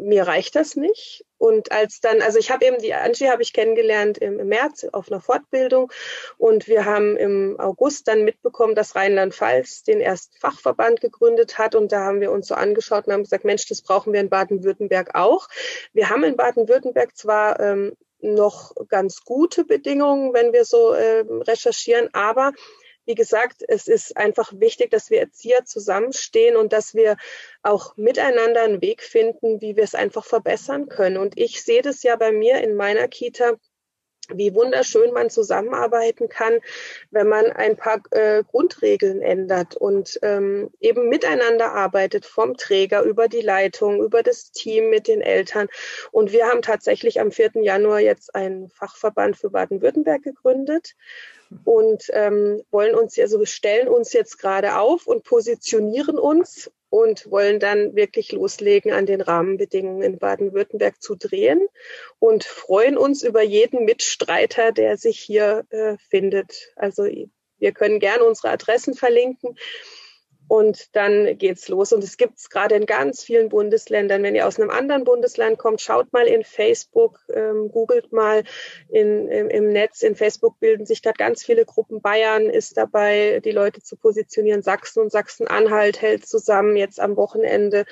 mir 0.00 0.26
reicht 0.26 0.56
das 0.56 0.76
nicht. 0.76 1.24
Und 1.38 1.72
als 1.72 2.00
dann, 2.00 2.20
also 2.20 2.38
ich 2.38 2.50
habe 2.50 2.66
eben 2.66 2.78
die 2.78 2.92
Angie 2.92 3.28
habe 3.28 3.42
ich 3.42 3.52
kennengelernt 3.52 4.18
im, 4.18 4.36
März 4.48 4.84
auf 4.92 5.10
einer 5.10 5.20
Fortbildung 5.20 5.90
und 6.36 6.68
wir 6.68 6.84
haben 6.84 7.16
im 7.16 7.58
August 7.58 8.08
dann 8.08 8.24
mitbekommen, 8.24 8.74
dass 8.74 8.94
Rheinland-Pfalz 8.94 9.82
den 9.84 10.00
ersten 10.00 10.36
Fachverband 10.38 11.00
gegründet 11.00 11.56
hat 11.56 11.74
und 11.74 11.92
da 11.92 12.04
haben 12.04 12.20
wir 12.20 12.30
uns 12.30 12.48
so 12.48 12.54
angeschaut 12.54 13.06
und 13.06 13.12
haben 13.12 13.22
gesagt, 13.22 13.44
Mensch, 13.44 13.66
das 13.68 13.82
brauchen 13.82 14.12
wir 14.12 14.20
in 14.20 14.28
Baden-Württemberg 14.28 15.14
auch. 15.14 15.48
Wir 15.92 16.10
haben 16.10 16.24
in 16.24 16.36
Baden-Württemberg 16.36 17.16
zwar 17.16 17.58
ähm, 17.60 17.96
noch 18.22 18.74
ganz 18.88 19.24
gute 19.24 19.64
Bedingungen, 19.64 20.34
wenn 20.34 20.52
wir 20.52 20.64
so 20.64 20.92
äh, 20.92 21.24
recherchieren, 21.28 22.10
aber 22.12 22.52
wie 23.10 23.16
gesagt, 23.16 23.64
es 23.66 23.88
ist 23.88 24.16
einfach 24.16 24.52
wichtig, 24.54 24.92
dass 24.92 25.10
wir 25.10 25.18
Erzieher 25.18 25.64
zusammenstehen 25.64 26.54
und 26.54 26.72
dass 26.72 26.94
wir 26.94 27.16
auch 27.60 27.96
miteinander 27.96 28.62
einen 28.62 28.80
Weg 28.82 29.02
finden, 29.02 29.60
wie 29.60 29.74
wir 29.74 29.82
es 29.82 29.96
einfach 29.96 30.24
verbessern 30.24 30.88
können. 30.88 31.16
Und 31.16 31.36
ich 31.36 31.60
sehe 31.60 31.82
das 31.82 32.04
ja 32.04 32.14
bei 32.14 32.30
mir 32.30 32.60
in 32.60 32.76
meiner 32.76 33.08
Kita 33.08 33.56
wie 34.32 34.54
wunderschön 34.54 35.12
man 35.12 35.28
zusammenarbeiten 35.28 36.28
kann, 36.28 36.60
wenn 37.10 37.26
man 37.26 37.46
ein 37.46 37.76
paar 37.76 38.00
äh, 38.12 38.44
Grundregeln 38.44 39.22
ändert 39.22 39.74
und 39.74 40.20
ähm, 40.22 40.70
eben 40.78 41.08
miteinander 41.08 41.72
arbeitet, 41.72 42.26
vom 42.26 42.56
Träger 42.56 43.02
über 43.02 43.26
die 43.26 43.40
Leitung, 43.40 44.00
über 44.00 44.22
das 44.22 44.52
Team 44.52 44.88
mit 44.88 45.08
den 45.08 45.20
Eltern. 45.20 45.66
Und 46.12 46.30
wir 46.30 46.46
haben 46.46 46.62
tatsächlich 46.62 47.18
am 47.18 47.32
4. 47.32 47.54
Januar 47.62 47.98
jetzt 47.98 48.32
einen 48.36 48.70
Fachverband 48.70 49.36
für 49.36 49.50
Baden-Württemberg 49.50 50.22
gegründet 50.22 50.94
und 51.64 52.04
ähm, 52.12 52.62
wollen 52.70 52.94
uns, 52.94 53.18
also 53.18 53.44
stellen 53.44 53.88
uns 53.88 54.12
jetzt 54.12 54.38
gerade 54.38 54.78
auf 54.78 55.06
und 55.06 55.24
positionieren 55.24 56.18
uns 56.18 56.70
und 56.90 57.30
wollen 57.30 57.60
dann 57.60 57.94
wirklich 57.94 58.32
loslegen, 58.32 58.92
an 58.92 59.06
den 59.06 59.20
Rahmenbedingungen 59.20 60.02
in 60.02 60.18
Baden-Württemberg 60.18 61.00
zu 61.00 61.14
drehen 61.14 61.66
und 62.18 62.44
freuen 62.44 62.98
uns 62.98 63.22
über 63.22 63.42
jeden 63.42 63.84
Mitstreiter, 63.84 64.72
der 64.72 64.96
sich 64.96 65.18
hier 65.18 65.64
äh, 65.70 65.96
findet. 66.08 66.72
Also 66.76 67.04
wir 67.58 67.72
können 67.72 68.00
gerne 68.00 68.24
unsere 68.24 68.50
Adressen 68.50 68.94
verlinken. 68.94 69.56
Und 70.50 70.96
dann 70.96 71.38
geht's 71.38 71.68
los. 71.68 71.92
Und 71.92 72.02
es 72.02 72.16
gibt's 72.16 72.50
gerade 72.50 72.74
in 72.74 72.84
ganz 72.84 73.22
vielen 73.22 73.50
Bundesländern. 73.50 74.24
Wenn 74.24 74.34
ihr 74.34 74.48
aus 74.48 74.58
einem 74.58 74.70
anderen 74.70 75.04
Bundesland 75.04 75.58
kommt, 75.58 75.80
schaut 75.80 76.12
mal 76.12 76.26
in 76.26 76.42
Facebook, 76.42 77.20
ähm, 77.32 77.70
googelt 77.70 78.12
mal 78.12 78.42
in, 78.88 79.28
im, 79.28 79.48
im 79.48 79.68
Netz. 79.68 80.02
In 80.02 80.16
Facebook 80.16 80.58
bilden 80.58 80.86
sich 80.86 81.02
gerade 81.02 81.18
ganz 81.18 81.44
viele 81.44 81.64
Gruppen. 81.64 82.00
Bayern 82.00 82.50
ist 82.50 82.76
dabei, 82.76 83.40
die 83.44 83.52
Leute 83.52 83.80
zu 83.80 83.94
positionieren. 83.94 84.62
Sachsen 84.62 84.98
und 84.98 85.12
Sachsen-Anhalt 85.12 86.02
hält 86.02 86.26
zusammen. 86.26 86.76
Jetzt 86.76 86.98
am 86.98 87.16
Wochenende 87.16 87.84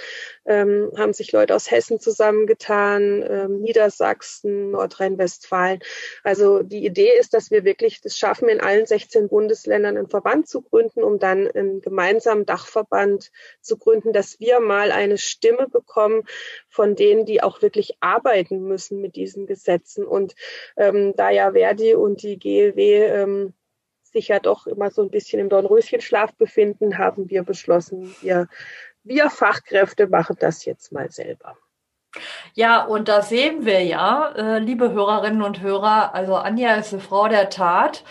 ähm, 0.44 0.90
haben 0.96 1.12
sich 1.12 1.30
Leute 1.30 1.54
aus 1.54 1.70
Hessen 1.70 2.00
zusammengetan, 2.00 3.22
ähm, 3.22 3.60
Niedersachsen, 3.60 4.72
Nordrhein-Westfalen. 4.72 5.78
Also 6.24 6.64
die 6.64 6.84
Idee 6.84 7.12
ist, 7.20 7.34
dass 7.34 7.52
wir 7.52 7.62
wirklich 7.62 8.00
das 8.00 8.18
schaffen, 8.18 8.48
in 8.48 8.60
allen 8.60 8.84
16 8.84 9.28
Bundesländern 9.28 9.96
einen 9.96 10.08
Verband 10.08 10.48
zu 10.48 10.60
gründen, 10.60 11.04
um 11.04 11.20
dann 11.20 11.46
einen 11.46 11.80
gemeinsamen 11.82 12.47
Dachverband 12.48 13.30
zu 13.60 13.76
gründen, 13.76 14.12
dass 14.12 14.40
wir 14.40 14.60
mal 14.60 14.92
eine 14.92 15.18
Stimme 15.18 15.68
bekommen 15.68 16.22
von 16.68 16.96
denen, 16.96 17.24
die 17.24 17.42
auch 17.42 17.62
wirklich 17.62 17.96
arbeiten 18.00 18.62
müssen 18.62 19.00
mit 19.00 19.16
diesen 19.16 19.46
Gesetzen. 19.46 20.06
Und 20.06 20.34
ähm, 20.76 21.14
da 21.16 21.30
ja 21.30 21.52
Verdi 21.52 21.94
und 21.94 22.22
die 22.22 22.38
GLW 22.38 23.04
ähm, 23.04 23.54
sich 24.02 24.28
ja 24.28 24.40
doch 24.40 24.66
immer 24.66 24.90
so 24.90 25.02
ein 25.02 25.10
bisschen 25.10 25.40
im 25.40 25.48
Dornröschenschlaf 25.48 26.34
befinden, 26.34 26.98
haben 26.98 27.28
wir 27.30 27.42
beschlossen, 27.42 28.14
wir, 28.20 28.48
wir 29.02 29.30
Fachkräfte 29.30 30.06
machen 30.06 30.36
das 30.38 30.64
jetzt 30.64 30.92
mal 30.92 31.10
selber. 31.10 31.56
Ja, 32.54 32.84
und 32.84 33.08
da 33.08 33.22
sehen 33.22 33.64
wir 33.64 33.84
ja, 33.84 34.32
äh, 34.34 34.58
liebe 34.58 34.92
Hörerinnen 34.92 35.42
und 35.42 35.60
Hörer, 35.60 36.14
also 36.14 36.34
Anja 36.36 36.74
ist 36.74 36.92
eine 36.92 37.02
Frau 37.02 37.28
der 37.28 37.50
Tat. 37.50 38.02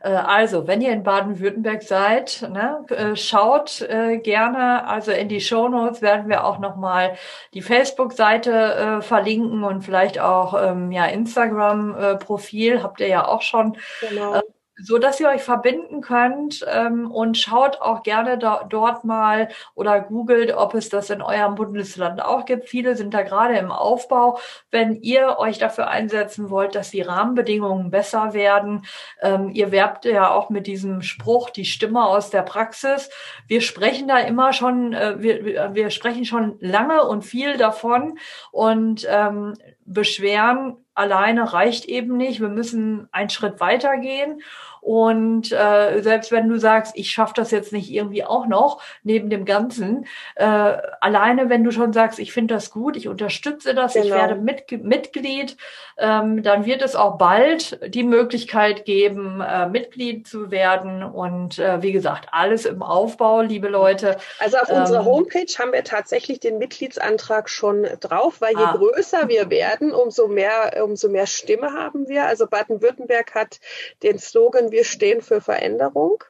Äh, 0.00 0.10
also, 0.10 0.66
wenn 0.66 0.80
ihr 0.80 0.92
in 0.92 1.02
Baden-Württemberg 1.02 1.82
seid, 1.82 2.48
ne, 2.50 2.84
äh, 2.88 3.16
schaut 3.16 3.82
äh, 3.82 4.18
gerne, 4.18 4.86
also 4.86 5.12
in 5.12 5.28
die 5.28 5.40
Shownotes 5.40 6.02
werden 6.02 6.28
wir 6.28 6.44
auch 6.44 6.58
nochmal 6.58 7.16
die 7.54 7.62
Facebook-Seite 7.62 9.00
verlinken 9.02 9.64
und 9.64 9.82
vielleicht 9.82 10.18
auch 10.18 10.54
ähm, 10.60 10.90
ja 10.92 11.06
Instagram-Profil, 11.06 12.82
habt 12.82 13.00
ihr 13.00 13.08
ja 13.08 13.26
auch 13.26 13.42
schon. 13.42 13.76
Genau. 14.00 14.40
So 14.82 14.98
dass 14.98 15.20
ihr 15.20 15.28
euch 15.28 15.42
verbinden 15.42 16.00
könnt 16.00 16.64
ähm, 16.68 17.10
und 17.10 17.36
schaut 17.36 17.80
auch 17.80 18.02
gerne 18.02 18.38
da, 18.38 18.64
dort 18.68 19.04
mal 19.04 19.48
oder 19.74 20.00
googelt, 20.00 20.54
ob 20.54 20.74
es 20.74 20.88
das 20.88 21.10
in 21.10 21.22
eurem 21.22 21.54
Bundesland 21.54 22.22
auch 22.22 22.44
gibt. 22.44 22.68
Viele 22.68 22.96
sind 22.96 23.14
da 23.14 23.22
gerade 23.22 23.56
im 23.56 23.70
Aufbau. 23.70 24.38
Wenn 24.70 25.00
ihr 25.02 25.38
euch 25.38 25.58
dafür 25.58 25.88
einsetzen 25.88 26.50
wollt, 26.50 26.74
dass 26.74 26.90
die 26.90 27.02
Rahmenbedingungen 27.02 27.90
besser 27.90 28.32
werden, 28.32 28.84
ähm, 29.20 29.50
ihr 29.50 29.72
werbt 29.72 30.04
ja 30.04 30.30
auch 30.30 30.50
mit 30.50 30.66
diesem 30.66 31.02
Spruch 31.02 31.50
die 31.50 31.64
Stimme 31.64 32.04
aus 32.04 32.30
der 32.30 32.42
Praxis. 32.42 33.10
Wir 33.46 33.60
sprechen 33.60 34.08
da 34.08 34.18
immer 34.18 34.52
schon, 34.52 34.92
äh, 34.92 35.16
wir, 35.18 35.74
wir 35.74 35.90
sprechen 35.90 36.24
schon 36.24 36.56
lange 36.60 37.06
und 37.06 37.22
viel 37.22 37.56
davon 37.56 38.18
und 38.52 39.06
ähm, 39.08 39.54
beschweren 39.84 40.76
alleine 40.94 41.52
reicht 41.52 41.86
eben 41.86 42.16
nicht. 42.16 42.40
Wir 42.40 42.48
müssen 42.48 43.08
einen 43.12 43.30
Schritt 43.30 43.60
weitergehen. 43.60 44.42
Und 44.80 45.52
äh, 45.52 46.00
selbst 46.00 46.32
wenn 46.32 46.48
du 46.48 46.58
sagst, 46.58 46.92
ich 46.96 47.10
schaffe 47.10 47.34
das 47.36 47.50
jetzt 47.50 47.72
nicht 47.72 47.90
irgendwie 47.90 48.24
auch 48.24 48.46
noch 48.46 48.82
neben 49.02 49.30
dem 49.30 49.44
Ganzen, 49.44 50.06
äh, 50.36 50.44
alleine 50.44 51.48
wenn 51.48 51.64
du 51.64 51.70
schon 51.70 51.92
sagst, 51.92 52.18
ich 52.18 52.32
finde 52.32 52.54
das 52.54 52.70
gut, 52.70 52.96
ich 52.96 53.08
unterstütze 53.08 53.74
das, 53.74 53.94
genau. 53.94 54.06
ich 54.06 54.12
werde 54.12 54.36
mit, 54.36 54.70
Mitglied, 54.82 55.56
ähm, 55.98 56.42
dann 56.42 56.64
wird 56.64 56.82
es 56.82 56.96
auch 56.96 57.18
bald 57.18 57.78
die 57.94 58.02
Möglichkeit 58.02 58.84
geben, 58.84 59.40
äh, 59.40 59.68
Mitglied 59.68 60.26
zu 60.26 60.50
werden. 60.50 61.02
Und 61.02 61.58
äh, 61.58 61.82
wie 61.82 61.92
gesagt, 61.92 62.28
alles 62.32 62.64
im 62.64 62.82
Aufbau, 62.82 63.42
liebe 63.42 63.68
Leute. 63.68 64.16
Also 64.38 64.56
auf 64.56 64.70
ähm, 64.70 64.78
unserer 64.78 65.04
Homepage 65.04 65.52
haben 65.58 65.72
wir 65.72 65.84
tatsächlich 65.84 66.40
den 66.40 66.58
Mitgliedsantrag 66.58 67.48
schon 67.50 67.86
drauf, 68.00 68.40
weil 68.40 68.56
je 68.56 68.64
ah. 68.64 68.76
größer 68.76 69.28
wir 69.28 69.50
werden, 69.50 69.92
umso 69.92 70.28
mehr, 70.28 70.82
umso 70.82 71.08
mehr 71.08 71.26
Stimme 71.26 71.72
haben 71.72 72.08
wir. 72.08 72.26
Also 72.26 72.46
Baden-Württemberg 72.46 73.34
hat 73.34 73.60
den 74.02 74.18
Slogan 74.18 74.69
wir 74.70 74.84
stehen 74.84 75.22
für 75.22 75.40
Veränderung. 75.40 76.24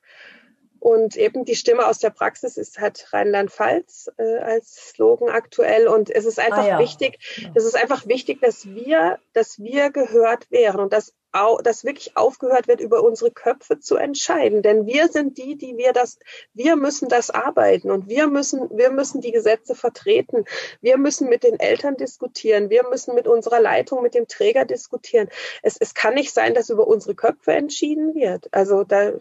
Und 0.80 1.16
eben 1.16 1.44
die 1.44 1.56
Stimme 1.56 1.86
aus 1.86 1.98
der 1.98 2.08
Praxis 2.08 2.56
ist 2.56 2.78
halt 2.80 3.06
Rheinland-Pfalz 3.12 4.10
äh, 4.16 4.38
als 4.38 4.90
Slogan 4.90 5.28
aktuell. 5.28 5.86
Und 5.88 6.08
es 6.10 6.24
ist 6.24 6.40
einfach 6.40 6.64
ah, 6.64 6.68
ja. 6.68 6.78
wichtig, 6.78 7.18
es 7.54 7.64
ist 7.64 7.76
einfach 7.76 8.06
wichtig, 8.06 8.40
dass 8.40 8.66
wir, 8.66 9.18
dass 9.34 9.58
wir 9.58 9.90
gehört 9.90 10.50
werden 10.50 10.80
und 10.80 10.94
dass, 10.94 11.12
au, 11.32 11.58
dass 11.58 11.84
wirklich 11.84 12.16
aufgehört 12.16 12.66
wird, 12.66 12.80
über 12.80 13.02
unsere 13.02 13.30
Köpfe 13.30 13.78
zu 13.78 13.96
entscheiden. 13.96 14.62
Denn 14.62 14.86
wir 14.86 15.08
sind 15.08 15.36
die, 15.36 15.56
die 15.56 15.76
wir 15.76 15.92
das, 15.92 16.18
wir 16.54 16.76
müssen 16.76 17.10
das 17.10 17.28
arbeiten 17.28 17.90
und 17.90 18.08
wir 18.08 18.26
müssen, 18.26 18.70
wir 18.70 18.90
müssen 18.90 19.20
die 19.20 19.32
Gesetze 19.32 19.74
vertreten. 19.74 20.46
Wir 20.80 20.96
müssen 20.96 21.28
mit 21.28 21.44
den 21.44 21.60
Eltern 21.60 21.96
diskutieren. 21.98 22.70
Wir 22.70 22.88
müssen 22.88 23.14
mit 23.14 23.28
unserer 23.28 23.60
Leitung, 23.60 24.02
mit 24.02 24.14
dem 24.14 24.28
Träger 24.28 24.64
diskutieren. 24.64 25.28
Es, 25.62 25.76
es 25.76 25.92
kann 25.92 26.14
nicht 26.14 26.32
sein, 26.32 26.54
dass 26.54 26.70
über 26.70 26.86
unsere 26.86 27.14
Köpfe 27.14 27.52
entschieden 27.52 28.14
wird. 28.14 28.48
Also 28.52 28.82
da, 28.82 29.12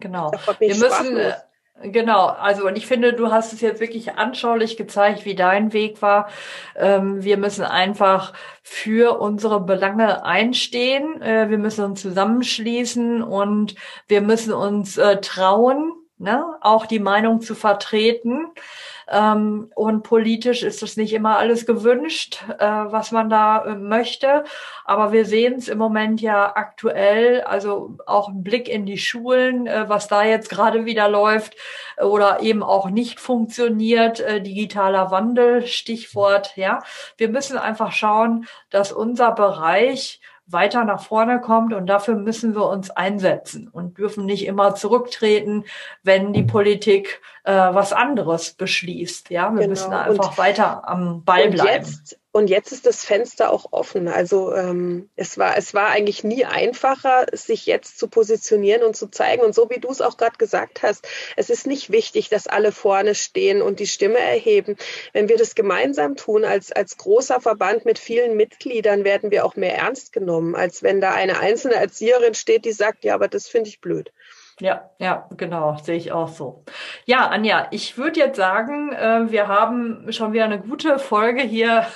Genau. 0.00 0.30
Wir 0.58 0.76
müssen, 0.76 1.16
äh, 1.16 1.34
Genau, 1.80 2.26
also 2.26 2.66
und 2.66 2.76
ich 2.76 2.88
finde, 2.88 3.12
du 3.12 3.30
hast 3.30 3.52
es 3.52 3.60
jetzt 3.60 3.80
wirklich 3.80 4.14
anschaulich 4.14 4.76
gezeigt, 4.76 5.24
wie 5.24 5.36
dein 5.36 5.72
Weg 5.72 6.02
war. 6.02 6.28
Ähm, 6.74 7.22
wir 7.22 7.36
müssen 7.36 7.64
einfach 7.64 8.32
für 8.64 9.20
unsere 9.20 9.60
Belange 9.60 10.24
einstehen, 10.24 11.22
äh, 11.22 11.48
wir 11.50 11.58
müssen 11.58 11.84
uns 11.84 12.02
zusammenschließen 12.02 13.22
und 13.22 13.76
wir 14.08 14.22
müssen 14.22 14.52
uns 14.52 14.98
äh, 14.98 15.20
trauen, 15.20 15.92
ne, 16.18 16.44
auch 16.62 16.84
die 16.84 16.98
Meinung 16.98 17.40
zu 17.42 17.54
vertreten. 17.54 18.46
Ähm, 19.10 19.70
und 19.74 20.02
politisch 20.02 20.62
ist 20.62 20.82
es 20.82 20.96
nicht 20.96 21.14
immer 21.14 21.38
alles 21.38 21.64
gewünscht, 21.64 22.44
äh, 22.58 22.66
was 22.66 23.10
man 23.10 23.30
da 23.30 23.64
äh, 23.64 23.74
möchte. 23.74 24.44
Aber 24.84 25.12
wir 25.12 25.24
sehen 25.24 25.54
es 25.54 25.68
im 25.68 25.78
Moment 25.78 26.20
ja 26.20 26.54
aktuell, 26.54 27.40
also 27.42 27.96
auch 28.06 28.28
ein 28.28 28.42
Blick 28.42 28.68
in 28.68 28.84
die 28.84 28.98
Schulen, 28.98 29.66
äh, 29.66 29.88
was 29.88 30.08
da 30.08 30.24
jetzt 30.24 30.50
gerade 30.50 30.84
wieder 30.84 31.08
läuft 31.08 31.56
oder 32.02 32.40
eben 32.40 32.62
auch 32.62 32.90
nicht 32.90 33.18
funktioniert. 33.18 34.20
Äh, 34.20 34.42
digitaler 34.42 35.10
Wandel, 35.10 35.66
Stichwort, 35.66 36.56
ja. 36.56 36.80
Wir 37.16 37.28
müssen 37.30 37.56
einfach 37.56 37.92
schauen, 37.92 38.46
dass 38.70 38.92
unser 38.92 39.32
Bereich 39.32 40.20
weiter 40.50 40.84
nach 40.84 41.02
vorne 41.02 41.40
kommt 41.40 41.74
und 41.74 41.86
dafür 41.86 42.14
müssen 42.14 42.54
wir 42.54 42.68
uns 42.68 42.90
einsetzen 42.90 43.68
und 43.68 43.98
dürfen 43.98 44.24
nicht 44.24 44.46
immer 44.46 44.74
zurücktreten, 44.74 45.64
wenn 46.02 46.32
die 46.32 46.42
Politik 46.42 47.20
äh, 47.44 47.52
was 47.52 47.92
anderes 47.92 48.54
beschließt. 48.54 49.30
Ja, 49.30 49.50
wir 49.50 49.58
genau. 49.58 49.68
müssen 49.68 49.92
einfach 49.92 50.30
und, 50.30 50.38
weiter 50.38 50.88
am 50.88 51.24
Ball 51.24 51.50
bleiben. 51.50 51.84
Jetzt, 51.84 52.18
und 52.30 52.50
jetzt 52.50 52.72
ist 52.72 52.84
das 52.84 53.04
Fenster 53.04 53.50
auch 53.50 53.72
offen. 53.72 54.06
Also 54.06 54.54
ähm, 54.54 55.08
es 55.16 55.38
war 55.38 55.56
es 55.56 55.72
war 55.72 55.88
eigentlich 55.88 56.24
nie 56.24 56.44
einfacher, 56.44 57.26
sich 57.32 57.64
jetzt 57.64 57.98
zu 57.98 58.06
positionieren 58.08 58.82
und 58.82 58.96
zu 58.96 59.08
zeigen. 59.08 59.42
Und 59.42 59.54
so 59.54 59.70
wie 59.70 59.80
du 59.80 59.88
es 59.88 60.02
auch 60.02 60.18
gerade 60.18 60.36
gesagt 60.36 60.82
hast, 60.82 61.08
es 61.36 61.48
ist 61.48 61.66
nicht 61.66 61.90
wichtig, 61.90 62.28
dass 62.28 62.46
alle 62.46 62.70
vorne 62.70 63.14
stehen 63.14 63.62
und 63.62 63.80
die 63.80 63.86
Stimme 63.86 64.18
erheben. 64.18 64.76
Wenn 65.14 65.28
wir 65.28 65.38
das 65.38 65.54
gemeinsam 65.54 66.16
tun 66.16 66.44
als 66.44 66.70
als 66.70 66.98
großer 66.98 67.40
Verband 67.40 67.86
mit 67.86 67.98
vielen 67.98 68.36
Mitgliedern, 68.36 69.04
werden 69.04 69.30
wir 69.30 69.46
auch 69.46 69.56
mehr 69.56 69.76
ernst 69.76 70.12
genommen, 70.12 70.54
als 70.54 70.82
wenn 70.82 71.00
da 71.00 71.14
eine 71.14 71.40
einzelne 71.40 71.76
Erzieherin 71.76 72.34
steht, 72.34 72.66
die 72.66 72.72
sagt, 72.72 73.04
ja, 73.04 73.14
aber 73.14 73.28
das 73.28 73.48
finde 73.48 73.70
ich 73.70 73.80
blöd. 73.80 74.12
Ja, 74.60 74.90
ja, 74.98 75.28
genau, 75.36 75.76
sehe 75.76 75.96
ich 75.96 76.10
auch 76.10 76.28
so. 76.28 76.64
Ja, 77.04 77.28
Anja, 77.28 77.68
ich 77.70 77.96
würde 77.96 78.18
jetzt 78.18 78.36
sagen, 78.36 78.92
äh, 78.92 79.30
wir 79.30 79.46
haben 79.46 80.10
schon 80.10 80.32
wieder 80.32 80.46
eine 80.46 80.58
gute 80.58 80.98
Folge 80.98 81.42
hier 81.42 81.86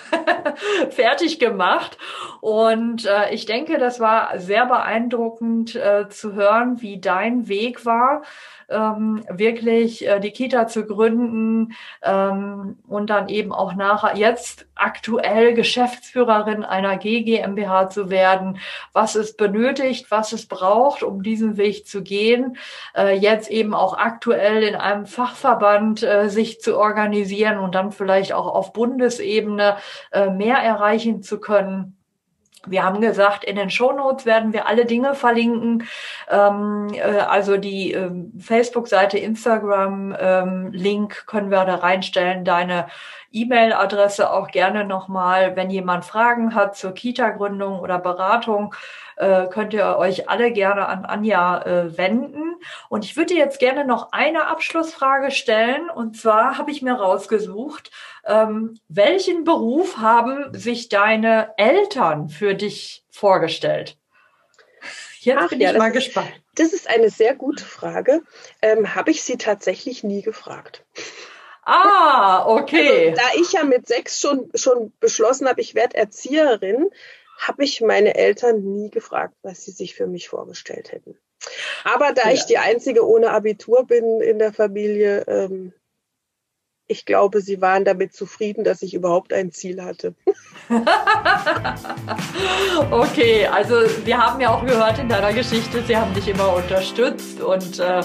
fertig 0.90 1.40
gemacht. 1.40 1.98
Und 2.40 3.04
äh, 3.06 3.34
ich 3.34 3.46
denke, 3.46 3.78
das 3.78 3.98
war 3.98 4.38
sehr 4.38 4.66
beeindruckend 4.66 5.74
äh, 5.74 6.08
zu 6.08 6.34
hören, 6.34 6.80
wie 6.80 7.00
dein 7.00 7.48
Weg 7.48 7.84
war 7.84 8.22
ähm, 8.68 9.24
wirklich 9.28 10.06
äh, 10.06 10.20
die 10.20 10.30
Kita 10.30 10.66
zu 10.66 10.84
gründen 10.86 11.74
ähm, 12.02 12.78
und 12.86 13.10
dann 13.10 13.28
eben 13.28 13.52
auch 13.52 13.74
nachher 13.74 14.16
jetzt 14.16 14.66
aktuell 14.74 15.54
Geschäftsführerin 15.54 16.64
einer 16.64 16.96
GGMBH 16.96 17.90
zu 17.90 18.10
werden, 18.10 18.58
was 18.92 19.14
es 19.14 19.36
benötigt, 19.36 20.10
was 20.10 20.32
es 20.32 20.46
braucht, 20.46 21.02
um 21.02 21.22
diesen 21.22 21.56
Weg 21.56 21.86
zu 21.86 22.02
gehen, 22.02 22.56
äh, 22.96 23.16
jetzt 23.16 23.50
eben 23.50 23.74
auch 23.74 23.96
aktuell 23.96 24.62
in 24.62 24.74
einem 24.74 25.06
Fachverband 25.06 26.02
äh, 26.02 26.28
sich 26.28 26.60
zu 26.60 26.78
organisieren 26.78 27.58
und 27.58 27.74
dann 27.74 27.92
vielleicht 27.92 28.32
auch 28.32 28.46
auf 28.46 28.72
Bundesebene 28.72 29.76
äh, 30.10 30.30
mehr 30.30 30.56
erreichen 30.56 31.22
zu 31.22 31.38
können. 31.40 31.96
Wir 32.66 32.84
haben 32.84 33.00
gesagt, 33.00 33.44
in 33.44 33.56
den 33.56 33.70
Shownotes 33.70 34.24
werden 34.24 34.52
wir 34.52 34.66
alle 34.66 34.84
Dinge 34.84 35.14
verlinken. 35.14 35.84
Ähm, 36.30 36.88
äh, 36.94 37.00
also 37.00 37.56
die 37.56 37.92
ähm, 37.92 38.32
Facebook-Seite, 38.38 39.18
Instagram, 39.18 40.16
ähm, 40.18 40.72
können 41.26 41.50
wir 41.50 41.64
da 41.64 41.76
reinstellen. 41.76 42.44
Deine 42.44 42.86
E-Mail-Adresse 43.32 44.30
auch 44.30 44.48
gerne 44.48 44.84
nochmal. 44.84 45.56
Wenn 45.56 45.70
jemand 45.70 46.04
Fragen 46.04 46.54
hat 46.54 46.76
zur 46.76 46.92
Kita-Gründung 46.92 47.80
oder 47.80 47.98
Beratung, 47.98 48.74
äh, 49.22 49.48
könnt 49.48 49.72
ihr 49.72 49.96
euch 49.96 50.28
alle 50.28 50.50
gerne 50.52 50.86
an 50.88 51.04
Anja 51.04 51.62
äh, 51.62 51.96
wenden. 51.96 52.56
Und 52.88 53.04
ich 53.04 53.16
würde 53.16 53.34
jetzt 53.34 53.60
gerne 53.60 53.84
noch 53.84 54.10
eine 54.10 54.48
Abschlussfrage 54.48 55.30
stellen. 55.30 55.88
Und 55.88 56.16
zwar 56.16 56.58
habe 56.58 56.72
ich 56.72 56.82
mir 56.82 56.94
rausgesucht, 56.94 57.90
ähm, 58.26 58.78
welchen 58.88 59.44
Beruf 59.44 59.98
haben 59.98 60.52
sich 60.52 60.88
deine 60.88 61.54
Eltern 61.56 62.28
für 62.28 62.54
dich 62.54 63.04
vorgestellt? 63.10 63.96
Jetzt 65.20 65.38
Ach, 65.40 65.48
bin 65.50 65.60
ja, 65.60 65.70
ich 65.70 65.78
mal 65.78 65.92
gespannt. 65.92 66.32
Das 66.56 66.72
ist 66.72 66.88
eine 66.88 67.08
sehr 67.08 67.36
gute 67.36 67.64
Frage. 67.64 68.22
Ähm, 68.60 68.94
habe 68.94 69.12
ich 69.12 69.22
sie 69.22 69.36
tatsächlich 69.36 70.02
nie 70.02 70.22
gefragt. 70.22 70.84
Ah, 71.64 72.44
okay. 72.46 73.10
Also, 73.10 73.22
da 73.22 73.40
ich 73.40 73.52
ja 73.52 73.62
mit 73.62 73.86
sechs 73.86 74.20
schon, 74.20 74.50
schon 74.54 74.92
beschlossen 74.98 75.48
habe, 75.48 75.60
ich 75.60 75.76
werde 75.76 75.96
Erzieherin, 75.96 76.90
habe 77.42 77.64
ich 77.64 77.80
meine 77.80 78.14
Eltern 78.14 78.62
nie 78.62 78.90
gefragt, 78.90 79.34
was 79.42 79.64
sie 79.64 79.72
sich 79.72 79.94
für 79.94 80.06
mich 80.06 80.28
vorgestellt 80.28 80.92
hätten. 80.92 81.18
Aber 81.84 82.12
da 82.12 82.28
ja. 82.28 82.34
ich 82.34 82.44
die 82.46 82.58
einzige 82.58 83.06
ohne 83.06 83.30
Abitur 83.30 83.84
bin 83.86 84.20
in 84.20 84.38
der 84.38 84.52
Familie, 84.52 85.24
ähm, 85.26 85.72
ich 86.86 87.04
glaube, 87.04 87.40
sie 87.40 87.60
waren 87.60 87.84
damit 87.84 88.14
zufrieden, 88.14 88.64
dass 88.64 88.82
ich 88.82 88.94
überhaupt 88.94 89.32
ein 89.32 89.50
Ziel 89.50 89.82
hatte. 89.82 90.14
okay, 92.90 93.46
also 93.46 93.76
wir 94.04 94.18
haben 94.18 94.40
ja 94.40 94.54
auch 94.54 94.64
gehört 94.64 94.98
in 94.98 95.08
deiner 95.08 95.32
Geschichte, 95.32 95.82
sie 95.82 95.96
haben 95.96 96.12
dich 96.12 96.28
immer 96.28 96.54
unterstützt 96.54 97.40
und 97.40 97.80
äh, 97.80 98.02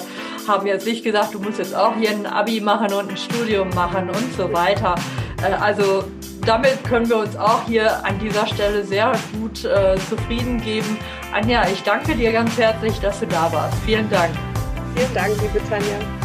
haben 0.48 0.68
jetzt 0.68 0.86
nicht 0.88 1.04
gesagt, 1.04 1.34
du 1.34 1.40
musst 1.40 1.60
jetzt 1.60 1.76
auch 1.76 1.96
hier 1.96 2.12
ein 2.12 2.26
Abi 2.26 2.62
machen 2.62 2.94
und 2.94 3.10
ein 3.12 3.18
Studium 3.18 3.70
machen 3.70 4.10
und 4.10 4.34
so 4.34 4.54
weiter. 4.54 4.96
Äh, 5.42 5.54
also 5.54 6.04
damit 6.46 6.84
können 6.84 7.10
wir 7.10 7.18
uns 7.18 7.36
auch 7.36 7.64
hier 7.66 8.06
an 8.06 8.20
dieser 8.20 8.48
Stelle 8.48 8.84
sehr 8.84 9.12
gut 9.40 9.66
äh, 9.66 9.96
zufrieden 10.10 10.62
geben. 10.62 10.98
Anja, 11.34 11.68
ich 11.68 11.84
danke 11.84 12.16
dir 12.16 12.32
ganz 12.32 12.58
herzlich, 12.58 13.00
dass 13.00 13.20
du 13.20 13.28
da 13.28 13.52
warst. 13.52 13.78
Vielen 13.86 14.10
Dank. 14.10 14.34
Vielen 14.96 15.14
Dank, 15.14 15.30
liebe 15.42 15.62
Tanja. 15.70 16.17